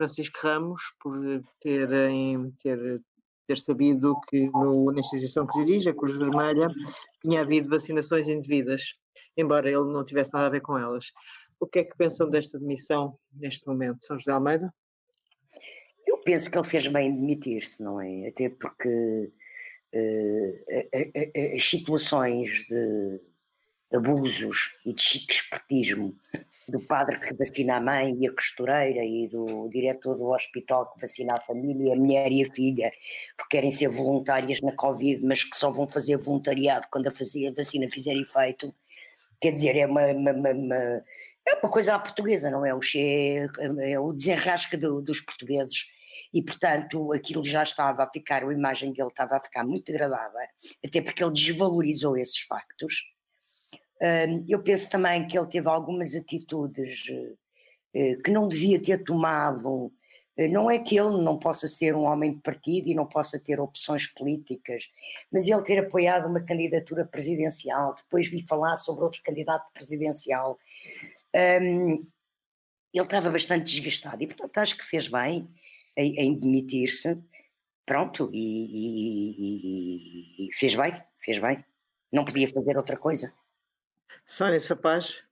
Francisco 0.00 0.38
Ramos, 0.42 0.80
por 0.98 1.14
terem, 1.60 2.50
ter, 2.62 3.02
ter 3.46 3.58
sabido 3.58 4.18
que 4.30 4.48
no, 4.48 4.90
na 4.90 5.00
instituição 5.00 5.46
que 5.46 5.62
dirige, 5.62 5.90
a 5.90 5.94
Cruz 5.94 6.16
Vermelha, 6.16 6.70
tinha 7.20 7.42
havido 7.42 7.68
vacinações 7.68 8.26
indevidas, 8.26 8.94
embora 9.36 9.68
ele 9.68 9.92
não 9.92 10.02
tivesse 10.02 10.32
nada 10.32 10.46
a 10.46 10.50
ver 10.50 10.62
com 10.62 10.78
elas. 10.78 11.12
O 11.60 11.66
que 11.66 11.80
é 11.80 11.84
que 11.84 11.94
pensam 11.98 12.30
desta 12.30 12.58
demissão 12.58 13.18
neste 13.34 13.66
momento, 13.66 14.06
São 14.06 14.16
José 14.16 14.32
Almeida? 14.32 14.72
Eu 16.06 16.16
penso 16.22 16.50
que 16.50 16.56
ele 16.56 16.66
fez 16.66 16.86
bem 16.86 17.10
em 17.10 17.16
demitir-se, 17.16 17.82
não 17.82 18.00
é? 18.00 18.28
Até 18.28 18.48
porque 18.48 19.30
uh, 19.94 21.54
as 21.54 21.62
situações 21.62 22.64
de 22.70 23.20
abusos 23.92 24.78
e 24.86 24.94
de 24.94 25.02
chiquespertismo 25.02 26.16
do 26.70 26.80
padre 26.80 27.18
que 27.18 27.34
vacina 27.34 27.76
a 27.76 27.80
mãe 27.80 28.16
e 28.20 28.28
a 28.28 28.32
costureira 28.32 29.04
e 29.04 29.28
do 29.28 29.68
diretor 29.68 30.16
do 30.16 30.30
hospital 30.30 30.92
que 30.92 31.00
vacina 31.00 31.34
a 31.34 31.40
família, 31.40 31.92
a 31.92 31.96
mulher 31.96 32.30
e 32.30 32.44
a 32.44 32.52
filha, 32.52 32.92
porque 33.36 33.56
querem 33.56 33.70
ser 33.70 33.88
voluntárias 33.88 34.60
na 34.60 34.72
Covid, 34.72 35.24
mas 35.26 35.44
que 35.44 35.56
só 35.56 35.70
vão 35.70 35.88
fazer 35.88 36.16
voluntariado 36.16 36.86
quando 36.90 37.08
a, 37.08 37.10
vacina 37.10 37.90
fizer 37.90 38.14
efeito. 38.14 38.74
Quer 39.40 39.52
dizer, 39.52 39.76
é 39.76 39.86
uma, 39.86 40.06
uma, 40.06 40.32
uma, 40.32 40.76
é 40.76 41.54
uma 41.62 41.70
coisa 41.70 41.94
à 41.94 41.98
portuguesa, 41.98 42.50
não 42.50 42.64
é? 42.64 42.74
O 42.74 42.80
é, 42.96 43.48
é 43.92 43.98
o 43.98 44.12
desenrasca 44.12 44.76
do, 44.76 45.00
dos 45.00 45.20
portugueses 45.20 45.86
e, 46.32 46.42
portanto, 46.42 47.12
aquilo 47.12 47.44
já 47.44 47.62
estava 47.62 48.04
a 48.04 48.10
ficar, 48.10 48.44
a 48.44 48.52
imagem 48.52 48.92
dele 48.92 49.08
estava 49.08 49.36
a 49.36 49.40
ficar 49.40 49.64
muito 49.64 49.86
degradada, 49.86 50.38
até 50.84 51.00
porque 51.02 51.22
ele 51.22 51.32
desvalorizou 51.32 52.16
esses 52.16 52.38
factos 52.38 53.12
eu 54.48 54.62
penso 54.62 54.90
também 54.90 55.26
que 55.26 55.38
ele 55.38 55.48
teve 55.48 55.68
algumas 55.68 56.14
atitudes 56.14 57.04
eh, 57.94 58.16
que 58.24 58.30
não 58.30 58.48
devia 58.48 58.80
ter 58.80 59.02
tomado. 59.04 59.92
Eh, 60.36 60.48
não 60.48 60.70
é 60.70 60.78
que 60.78 60.96
ele 60.98 61.22
não 61.22 61.38
possa 61.38 61.68
ser 61.68 61.94
um 61.94 62.04
homem 62.04 62.32
de 62.32 62.40
partido 62.40 62.88
e 62.88 62.94
não 62.94 63.06
possa 63.06 63.42
ter 63.42 63.60
opções 63.60 64.06
políticas, 64.06 64.90
mas 65.32 65.46
ele 65.46 65.62
ter 65.62 65.78
apoiado 65.78 66.28
uma 66.28 66.40
candidatura 66.42 67.04
presidencial, 67.04 67.94
depois 67.94 68.28
vi 68.28 68.42
falar 68.46 68.76
sobre 68.76 69.04
outro 69.04 69.22
candidato 69.22 69.70
presidencial. 69.72 70.58
ele 71.34 71.98
estava 72.94 73.30
bastante 73.30 73.64
desgastado 73.72 74.22
e, 74.22 74.26
portanto, 74.26 74.58
acho 74.58 74.76
que 74.76 74.84
fez 74.84 75.08
bem 75.08 75.48
em, 75.96 76.14
em 76.16 76.38
demitir-se. 76.38 77.22
Pronto, 77.86 78.30
e, 78.32 78.66
e, 80.44 80.48
e 80.48 80.54
fez 80.54 80.74
bem, 80.76 81.02
fez 81.18 81.38
bem. 81.38 81.64
Não 82.12 82.24
podia 82.24 82.48
fazer 82.48 82.76
outra 82.76 82.96
coisa. 82.96 83.32
Sónia 84.30 84.60
Sapaz. 84.60 85.24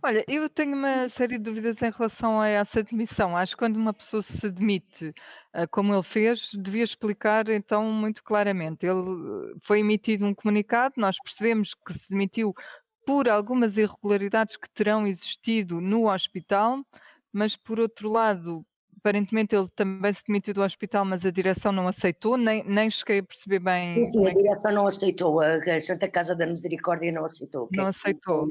Olha, 0.00 0.24
eu 0.28 0.48
tenho 0.48 0.76
uma 0.76 1.08
série 1.08 1.36
de 1.36 1.42
dúvidas 1.42 1.82
em 1.82 1.90
relação 1.90 2.40
a 2.40 2.46
essa 2.46 2.80
demissão. 2.80 3.36
Acho 3.36 3.54
que 3.54 3.58
quando 3.58 3.74
uma 3.74 3.92
pessoa 3.92 4.22
se 4.22 4.48
demite, 4.48 5.08
uh, 5.52 5.66
como 5.72 5.92
ele 5.92 6.02
fez, 6.04 6.48
devia 6.54 6.84
explicar 6.84 7.48
então 7.48 7.82
muito 7.90 8.22
claramente. 8.22 8.86
Ele 8.86 9.00
eh, 9.00 9.54
foi 9.64 9.80
emitido 9.80 10.24
um 10.24 10.32
comunicado, 10.32 10.94
nós 10.96 11.16
percebemos 11.24 11.74
que 11.84 11.92
se 11.94 12.08
demitiu 12.08 12.54
por 13.04 13.28
algumas 13.28 13.76
irregularidades 13.76 14.56
que 14.56 14.70
terão 14.72 15.04
existido 15.04 15.80
no 15.80 16.08
hospital, 16.08 16.84
mas 17.32 17.56
por 17.56 17.80
outro 17.80 18.08
lado, 18.08 18.64
aparentemente 19.06 19.54
ele 19.54 19.68
também 19.76 20.12
se 20.12 20.22
demitiu 20.26 20.52
do 20.52 20.62
hospital, 20.62 21.04
mas 21.04 21.24
a 21.24 21.30
direção 21.30 21.70
não 21.70 21.86
aceitou, 21.86 22.36
nem, 22.36 22.64
nem 22.64 22.90
cheguei 22.90 23.20
a 23.20 23.22
perceber 23.22 23.60
bem. 23.60 24.04
Sim, 24.06 24.12
sim 24.12 24.26
a 24.26 24.30
é 24.30 24.34
direção 24.34 24.74
não 24.74 24.86
aceitou, 24.86 25.40
a 25.40 25.80
Santa 25.80 26.08
Casa 26.08 26.34
da 26.34 26.44
Misericórdia 26.44 27.12
não 27.12 27.24
aceitou. 27.24 27.68
Não 27.72 27.86
é 27.86 27.90
aceitou. 27.90 28.48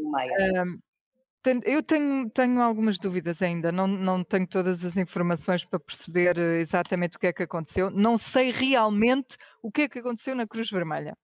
eu 1.65 1.83
tenho, 1.83 2.29
tenho 2.29 2.61
algumas 2.61 2.97
dúvidas 2.97 3.41
ainda, 3.41 3.69
não, 3.69 3.85
não 3.85 4.23
tenho 4.23 4.47
todas 4.47 4.83
as 4.85 4.95
informações 4.95 5.65
para 5.65 5.77
perceber 5.79 6.37
eh, 6.37 6.61
exatamente 6.61 7.17
o 7.17 7.19
que 7.19 7.27
é 7.27 7.33
que 7.33 7.43
aconteceu. 7.43 7.89
Não 7.91 8.17
sei 8.17 8.51
realmente 8.51 9.35
o 9.61 9.69
que 9.69 9.83
é 9.83 9.89
que 9.89 9.99
aconteceu 9.99 10.35
na 10.35 10.47
Cruz 10.47 10.69
Vermelha. 10.69 11.17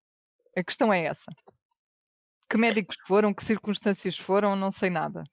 A 0.57 0.63
questão 0.63 0.91
é 0.91 1.05
essa. 1.05 1.31
Que 2.49 2.57
médicos 2.57 2.97
foram, 3.07 3.33
que 3.33 3.45
circunstâncias 3.45 4.17
foram, 4.17 4.57
não 4.57 4.73
sei 4.73 4.89
nada. 4.89 5.23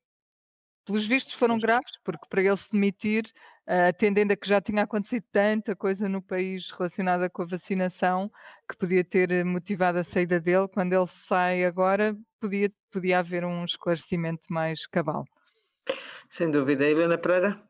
Pelos 0.86 1.06
vistos 1.06 1.34
foram 1.34 1.58
graves, 1.58 1.98
porque 2.04 2.24
para 2.30 2.42
ele 2.42 2.56
se 2.56 2.70
demitir 2.72 3.24
atendendo 3.68 4.32
a 4.32 4.36
que 4.36 4.48
já 4.48 4.60
tinha 4.60 4.84
acontecido 4.84 5.24
tanta 5.30 5.76
coisa 5.76 6.08
no 6.08 6.22
país 6.22 6.70
relacionada 6.70 7.28
com 7.28 7.42
a 7.42 7.46
vacinação 7.46 8.30
que 8.68 8.76
podia 8.78 9.04
ter 9.04 9.30
eh, 9.30 9.44
motivado 9.44 9.98
a 9.98 10.04
saída 10.04 10.40
dele, 10.40 10.68
quando 10.68 10.94
ele 10.94 11.06
sai 11.28 11.64
agora, 11.64 12.16
podia, 12.40 12.72
podia 12.90 13.18
haver 13.18 13.44
um 13.44 13.64
esclarecimento 13.64 14.42
mais 14.48 14.86
cabal. 14.86 15.24
Sem 16.30 16.50
dúvida. 16.50 16.84
Helena 16.84 17.18
Pereira? 17.18 17.62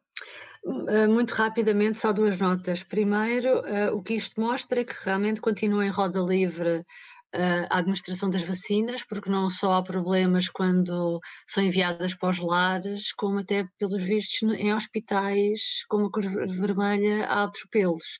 Eh, 0.88 1.06
muito 1.06 1.32
rapidamente, 1.32 1.98
só 1.98 2.12
duas 2.12 2.38
notas. 2.38 2.82
Primeiro, 2.82 3.60
uh, 3.60 3.94
o 3.96 4.02
que 4.02 4.14
isto 4.14 4.40
mostra 4.40 4.80
é 4.80 4.84
que 4.84 4.94
realmente 5.04 5.40
continua 5.40 5.86
em 5.86 5.90
roda 5.90 6.20
livre 6.20 6.84
a 7.34 7.78
administração 7.78 8.30
das 8.30 8.42
vacinas, 8.42 9.04
porque 9.04 9.30
não 9.30 9.50
só 9.50 9.74
há 9.74 9.82
problemas 9.82 10.48
quando 10.48 11.20
são 11.46 11.62
enviadas 11.62 12.14
para 12.14 12.30
os 12.30 12.38
lares, 12.38 13.12
como 13.12 13.38
até, 13.40 13.66
pelos 13.78 14.02
vistos, 14.02 14.42
em 14.58 14.74
hospitais, 14.74 15.84
como 15.88 16.06
a 16.06 16.10
Cruz 16.10 16.32
Vermelha, 16.58 17.26
há 17.26 17.44
atropelos. 17.44 18.18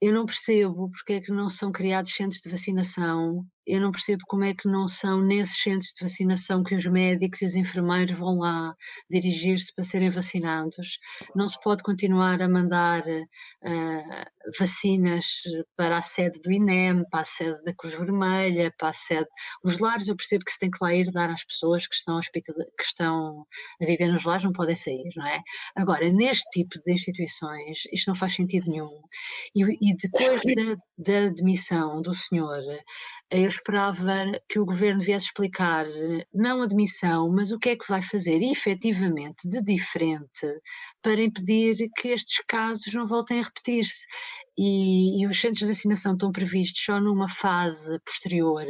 Eu 0.00 0.12
não 0.12 0.26
percebo 0.26 0.90
porque 0.90 1.14
é 1.14 1.20
que 1.20 1.32
não 1.32 1.48
são 1.48 1.72
criados 1.72 2.14
centros 2.14 2.40
de 2.40 2.50
vacinação 2.50 3.44
eu 3.68 3.80
não 3.80 3.92
percebo 3.92 4.22
como 4.26 4.44
é 4.44 4.54
que 4.54 4.66
não 4.66 4.88
são 4.88 5.20
nesses 5.20 5.60
centros 5.60 5.92
de 5.92 6.02
vacinação 6.02 6.62
que 6.62 6.74
os 6.74 6.86
médicos 6.86 7.42
e 7.42 7.46
os 7.46 7.54
enfermeiros 7.54 8.16
vão 8.16 8.38
lá 8.38 8.74
dirigir-se 9.10 9.74
para 9.74 9.84
serem 9.84 10.08
vacinados. 10.08 10.98
Não 11.36 11.46
se 11.46 11.60
pode 11.60 11.82
continuar 11.82 12.40
a 12.40 12.48
mandar 12.48 13.02
uh, 13.06 14.50
vacinas 14.58 15.42
para 15.76 15.98
a 15.98 16.02
sede 16.02 16.40
do 16.40 16.50
INEM, 16.50 17.04
para 17.10 17.20
a 17.20 17.24
sede 17.24 17.62
da 17.62 17.74
Cruz 17.74 17.92
Vermelha, 17.94 18.72
para 18.78 18.88
a 18.88 18.92
sede. 18.92 19.28
Os 19.62 19.78
lares, 19.78 20.08
eu 20.08 20.16
percebo 20.16 20.44
que 20.44 20.52
se 20.52 20.58
tem 20.58 20.70
que 20.70 20.78
lá 20.80 20.94
ir 20.94 21.10
dar 21.12 21.30
às 21.30 21.44
pessoas 21.44 21.86
que 21.86 21.94
estão, 21.94 22.18
que 22.20 22.82
estão 22.82 23.46
a 23.82 23.84
viver 23.84 24.08
nos 24.08 24.24
lares, 24.24 24.44
não 24.44 24.52
podem 24.52 24.74
sair, 24.74 25.10
não 25.14 25.26
é? 25.26 25.42
Agora, 25.76 26.10
neste 26.10 26.48
tipo 26.50 26.80
de 26.80 26.92
instituições, 26.92 27.82
isto 27.92 28.08
não 28.08 28.14
faz 28.14 28.34
sentido 28.34 28.70
nenhum. 28.70 29.02
E, 29.54 29.90
e 29.90 29.96
depois 29.96 30.40
da, 30.42 30.74
da 30.96 31.28
demissão 31.28 32.00
do 32.00 32.14
senhor 32.14 32.62
eu 33.30 33.46
esperava 33.46 34.32
que 34.48 34.58
o 34.58 34.64
governo 34.64 35.02
viesse 35.02 35.26
explicar 35.26 35.86
não 36.32 36.62
a 36.62 36.66
demissão, 36.66 37.30
mas 37.30 37.52
o 37.52 37.58
que 37.58 37.70
é 37.70 37.76
que 37.76 37.88
vai 37.88 38.00
fazer 38.02 38.42
efetivamente 38.42 39.48
de 39.48 39.62
diferente 39.62 40.46
para 41.02 41.22
impedir 41.22 41.90
que 41.96 42.08
estes 42.08 42.42
casos 42.48 42.92
não 42.94 43.06
voltem 43.06 43.40
a 43.40 43.42
repetir-se. 43.44 44.06
E, 44.56 45.22
e 45.22 45.26
os 45.26 45.40
centros 45.40 45.60
de 45.60 45.66
vacinação 45.66 46.14
estão 46.14 46.32
previstos 46.32 46.82
só 46.82 47.00
numa 47.00 47.28
fase 47.28 47.98
posterior, 48.00 48.64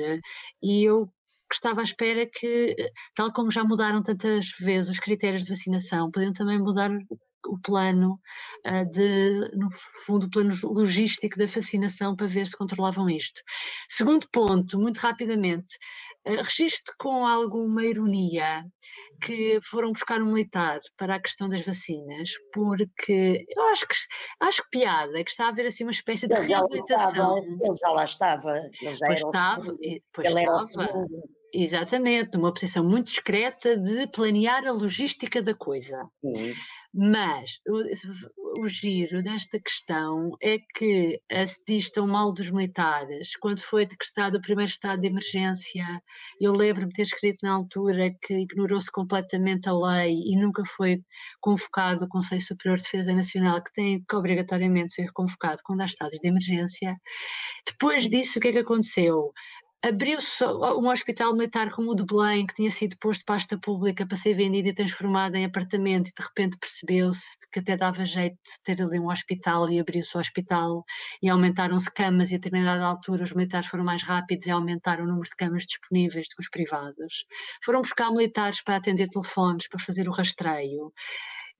e 0.62 0.84
eu 0.84 1.08
estava 1.52 1.80
à 1.80 1.84
espera 1.84 2.26
que, 2.26 2.76
tal 3.14 3.32
como 3.32 3.50
já 3.50 3.64
mudaram 3.64 4.02
tantas 4.02 4.50
vezes 4.60 4.90
os 4.90 5.00
critérios 5.00 5.44
de 5.44 5.50
vacinação, 5.50 6.10
podiam 6.10 6.32
também 6.32 6.58
mudar 6.58 6.90
o 7.48 7.58
plano 7.60 8.20
uh, 8.66 8.90
de, 8.90 9.50
no 9.56 9.68
fundo, 10.06 10.26
o 10.26 10.30
plano 10.30 10.54
logístico 10.62 11.38
da 11.38 11.46
vacinação 11.46 12.14
para 12.14 12.26
ver 12.26 12.46
se 12.46 12.56
controlavam 12.56 13.08
isto. 13.08 13.40
Segundo 13.88 14.28
ponto, 14.30 14.78
muito 14.78 14.98
rapidamente, 14.98 15.76
uh, 16.26 16.42
registro 16.42 16.94
com 16.98 17.26
alguma 17.26 17.84
ironia 17.84 18.62
que 19.20 19.58
foram 19.62 19.92
buscar 19.92 20.22
um 20.22 20.32
militar 20.32 20.80
para 20.96 21.16
a 21.16 21.20
questão 21.20 21.48
das 21.48 21.62
vacinas, 21.62 22.30
porque 22.52 23.44
eu 23.48 23.62
acho 23.68 23.86
que 23.86 23.94
acho 24.40 24.62
que 24.62 24.78
piada, 24.78 25.24
que 25.24 25.30
está 25.30 25.46
a 25.46 25.48
haver 25.48 25.66
assim 25.66 25.84
uma 25.84 25.90
espécie 25.90 26.28
de 26.28 26.34
ele 26.34 26.46
reabilitação. 26.46 27.38
ele 27.38 27.74
já 27.74 27.88
lá 27.90 28.04
estava. 28.04 28.56
Ele 28.80 28.92
já 28.92 29.06
pois 29.06 29.18
estava, 29.18 29.76
pois 30.12 30.26
estava. 30.28 31.06
Exatamente, 31.52 32.36
numa 32.36 32.52
posição 32.52 32.84
muito 32.84 33.06
discreta 33.06 33.76
de 33.76 34.06
planear 34.08 34.66
a 34.66 34.72
logística 34.72 35.40
da 35.42 35.54
coisa. 35.54 36.06
Sim. 36.20 36.52
Mas 36.94 37.60
o 38.58 38.66
giro 38.66 39.22
desta 39.22 39.60
questão 39.60 40.32
é 40.42 40.58
que 40.74 41.20
se 41.46 41.62
diz 41.66 41.90
tão 41.90 42.06
mal 42.06 42.32
dos 42.32 42.50
militares. 42.50 43.36
Quando 43.36 43.60
foi 43.60 43.86
decretado 43.86 44.38
o 44.38 44.40
primeiro 44.40 44.70
estado 44.70 45.00
de 45.00 45.06
emergência, 45.06 45.84
eu 46.40 46.52
lembro-me 46.52 46.88
de 46.88 46.94
ter 46.94 47.02
escrito 47.02 47.38
na 47.42 47.52
altura 47.52 48.10
que 48.22 48.34
ignorou-se 48.34 48.90
completamente 48.90 49.68
a 49.68 49.72
lei 49.72 50.14
e 50.14 50.36
nunca 50.36 50.62
foi 50.64 51.02
convocado 51.40 52.06
o 52.06 52.08
Conselho 52.08 52.40
Superior 52.40 52.78
de 52.78 52.84
Defesa 52.84 53.12
Nacional, 53.12 53.62
que 53.62 53.72
tem 53.72 54.04
que 54.08 54.16
obrigatoriamente 54.16 54.92
ser 54.92 55.12
convocado 55.12 55.60
quando 55.64 55.82
há 55.82 55.84
estados 55.84 56.18
de 56.18 56.26
emergência. 56.26 56.96
Depois 57.66 58.08
disso, 58.08 58.38
o 58.38 58.42
que 58.42 58.48
é 58.48 58.52
que 58.52 58.58
aconteceu? 58.58 59.30
Abriu-se 59.82 60.44
um 60.44 60.88
hospital 60.88 61.32
militar 61.34 61.70
como 61.70 61.92
o 61.92 61.94
de 61.94 62.04
Belém, 62.04 62.46
que 62.46 62.54
tinha 62.54 62.70
sido 62.70 62.96
posto 62.98 63.24
pasta 63.24 63.58
pública 63.58 64.06
para 64.06 64.16
ser 64.16 64.34
vendido 64.34 64.68
e 64.68 64.74
transformado 64.74 65.36
em 65.36 65.44
apartamento, 65.44 66.08
e 66.08 66.12
de 66.12 66.22
repente 66.22 66.58
percebeu-se 66.58 67.24
que 67.52 67.60
até 67.60 67.76
dava 67.76 68.04
jeito 68.04 68.34
de 68.34 68.62
ter 68.64 68.82
ali 68.82 68.98
um 68.98 69.08
hospital 69.08 69.70
e 69.70 69.78
abriu-se 69.78 70.16
o 70.16 70.20
hospital 70.20 70.84
e 71.22 71.28
aumentaram-se 71.28 71.92
camas 71.92 72.30
e 72.30 72.34
a 72.34 72.38
determinada 72.38 72.84
altura 72.84 73.22
os 73.22 73.32
militares 73.32 73.68
foram 73.68 73.84
mais 73.84 74.02
rápidos 74.02 74.46
e 74.46 74.50
aumentaram 74.50 75.04
o 75.04 75.06
número 75.08 75.28
de 75.28 75.36
camas 75.36 75.64
disponíveis 75.64 76.28
do 76.28 76.36
que 76.36 76.42
os 76.42 76.50
privados. 76.50 77.24
Foram 77.64 77.80
buscar 77.80 78.10
militares 78.10 78.62
para 78.62 78.76
atender 78.76 79.08
telefones, 79.08 79.68
para 79.68 79.78
fazer 79.78 80.08
o 80.08 80.12
rastreio. 80.12 80.92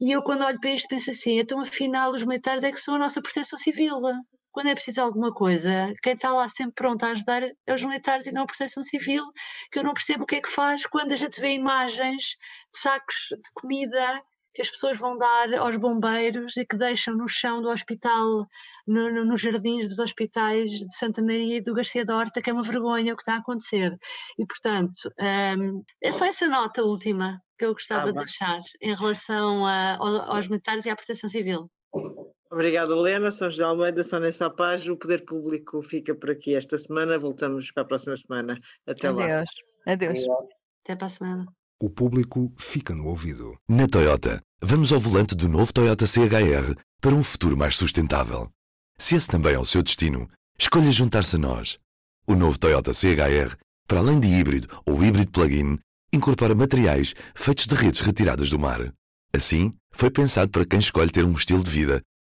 E 0.01 0.13
eu, 0.13 0.23
quando 0.23 0.45
olho 0.45 0.61
para 0.61 0.71
isto, 0.71 0.89
penso 0.89 1.11
assim: 1.11 1.39
então, 1.39 1.61
afinal, 1.61 2.11
os 2.11 2.23
militares 2.23 2.63
é 2.63 2.71
que 2.71 2.81
são 2.81 2.95
a 2.95 2.99
nossa 2.99 3.21
proteção 3.21 3.59
civil 3.59 4.01
quando 4.53 4.69
é 4.69 4.75
preciso 4.75 5.01
alguma 5.03 5.33
coisa, 5.33 5.93
quem 6.03 6.15
está 6.15 6.33
lá 6.33 6.49
sempre 6.49 6.75
pronto 6.75 7.05
a 7.05 7.11
ajudar 7.11 7.43
é 7.43 7.75
os 7.75 7.83
militares 7.83 8.27
e 8.27 8.33
não 8.33 8.43
a 8.43 8.47
proteção 8.47 8.83
civil, 8.83 9.25
que 9.71 9.79
eu 9.79 9.85
não 9.85 9.95
percebo 9.95 10.25
o 10.25 10.27
que 10.27 10.37
é 10.37 10.41
que 10.41 10.51
faz 10.51 10.87
quando 10.87 11.13
a 11.13 11.17
gente 11.17 11.41
vê 11.41 11.55
imagens 11.55 12.23
de 12.73 12.79
sacos 12.81 13.29
de 13.31 13.51
comida 13.55 14.23
que 14.59 14.63
as 14.63 14.71
pessoas 14.71 14.99
vão 14.99 15.17
dar 15.17 15.55
aos 15.55 15.77
bombeiros 15.77 16.57
e 16.57 16.67
que 16.67 16.77
deixam 16.77 17.15
no 17.15 17.29
chão 17.29 17.63
do 17.63 17.69
hospital, 17.69 18.45
no, 18.87 19.09
no, 19.13 19.25
nos 19.25 19.41
jardins 19.41 19.89
dos 19.89 20.01
hospitais 20.01 20.71
de 20.71 20.97
Santa 20.97 21.23
Maria 21.23 21.59
e 21.59 21.61
do 21.61 21.75
Garcia 21.75 22.05
da 22.05 22.17
Horta, 22.17 22.43
que 22.43 22.51
é 22.51 22.53
uma 22.53 22.65
vergonha 22.65 23.13
o 23.13 23.17
que 23.17 23.23
está 23.23 23.35
a 23.35 23.39
acontecer. 23.39 23.97
E, 24.37 24.45
portanto, 24.45 25.13
um, 25.57 25.85
é 26.03 26.11
só 26.11 26.25
essa 26.25 26.49
nota 26.49 26.83
última 26.83 27.41
que 27.57 27.67
eu 27.67 27.73
gostava 27.73 28.09
ah, 28.09 28.13
de 28.13 28.19
deixar 28.19 28.61
em 28.81 28.97
relação 28.97 29.65
a, 29.65 29.97
aos 29.97 30.49
militares 30.49 30.85
e 30.87 30.91
à 30.91 30.97
proteção 30.97 31.31
civil. 31.31 31.71
Obrigado, 32.51 32.95
Helena. 32.95 33.31
São 33.31 33.51
José 33.51 33.63
Almeida, 33.63 34.03
São 34.03 34.21
Nessa 34.21 34.49
Paz. 34.49 34.87
O 34.89 34.97
Poder 34.97 35.25
Público 35.25 35.83
fica 35.83 36.15
por 36.15 36.31
aqui 36.31 36.55
esta 36.55 36.79
semana. 36.79 37.19
Voltamos 37.19 37.71
para 37.71 37.83
a 37.83 37.87
próxima 37.87 38.17
semana. 38.17 38.59
Até 38.87 39.09
Adeus. 39.09 39.29
lá. 39.29 39.45
Adeus. 39.87 40.17
Adeus. 40.17 40.49
Até 40.85 40.97
para 40.97 41.07
a 41.07 41.11
semana. 41.11 41.47
O 41.81 41.91
público 41.91 42.53
fica 42.57 42.95
no 42.95 43.07
ouvido. 43.07 43.57
Na 43.69 43.87
Toyota, 43.87 44.41
vamos 44.61 44.93
ao 44.93 44.99
volante 44.99 45.37
do 45.37 45.49
novo 45.49 45.73
Toyota 45.73 46.07
CHR 46.07 46.75
para 47.01 47.15
um 47.15 47.23
futuro 47.23 47.57
mais 47.57 47.77
sustentável. 47.77 48.51
Se 48.99 49.15
esse 49.15 49.29
também 49.29 49.55
é 49.55 49.59
o 49.59 49.65
seu 49.65 49.83
destino, 49.83 50.29
escolha 50.59 50.91
juntar-se 50.91 51.37
a 51.37 51.39
nós. 51.39 51.79
O 52.27 52.35
novo 52.35 52.59
Toyota 52.59 52.93
CHR, 52.93 53.57
para 53.87 54.01
além 54.01 54.19
de 54.19 54.27
híbrido 54.27 54.67
ou 54.85 55.05
híbrido 55.05 55.31
plug-in, 55.31 55.79
incorpora 56.13 56.55
materiais 56.55 57.15
feitos 57.35 57.67
de 57.67 57.75
redes 57.75 58.01
retiradas 58.01 58.51
do 58.51 58.59
mar. 58.59 58.93
Assim, 59.33 59.73
foi 59.93 60.11
pensado 60.11 60.51
para 60.51 60.67
quem 60.67 60.81
escolhe 60.81 61.11
ter 61.11 61.25
um 61.25 61.33
estilo 61.33 61.63
de 61.63 61.71
vida 61.71 62.03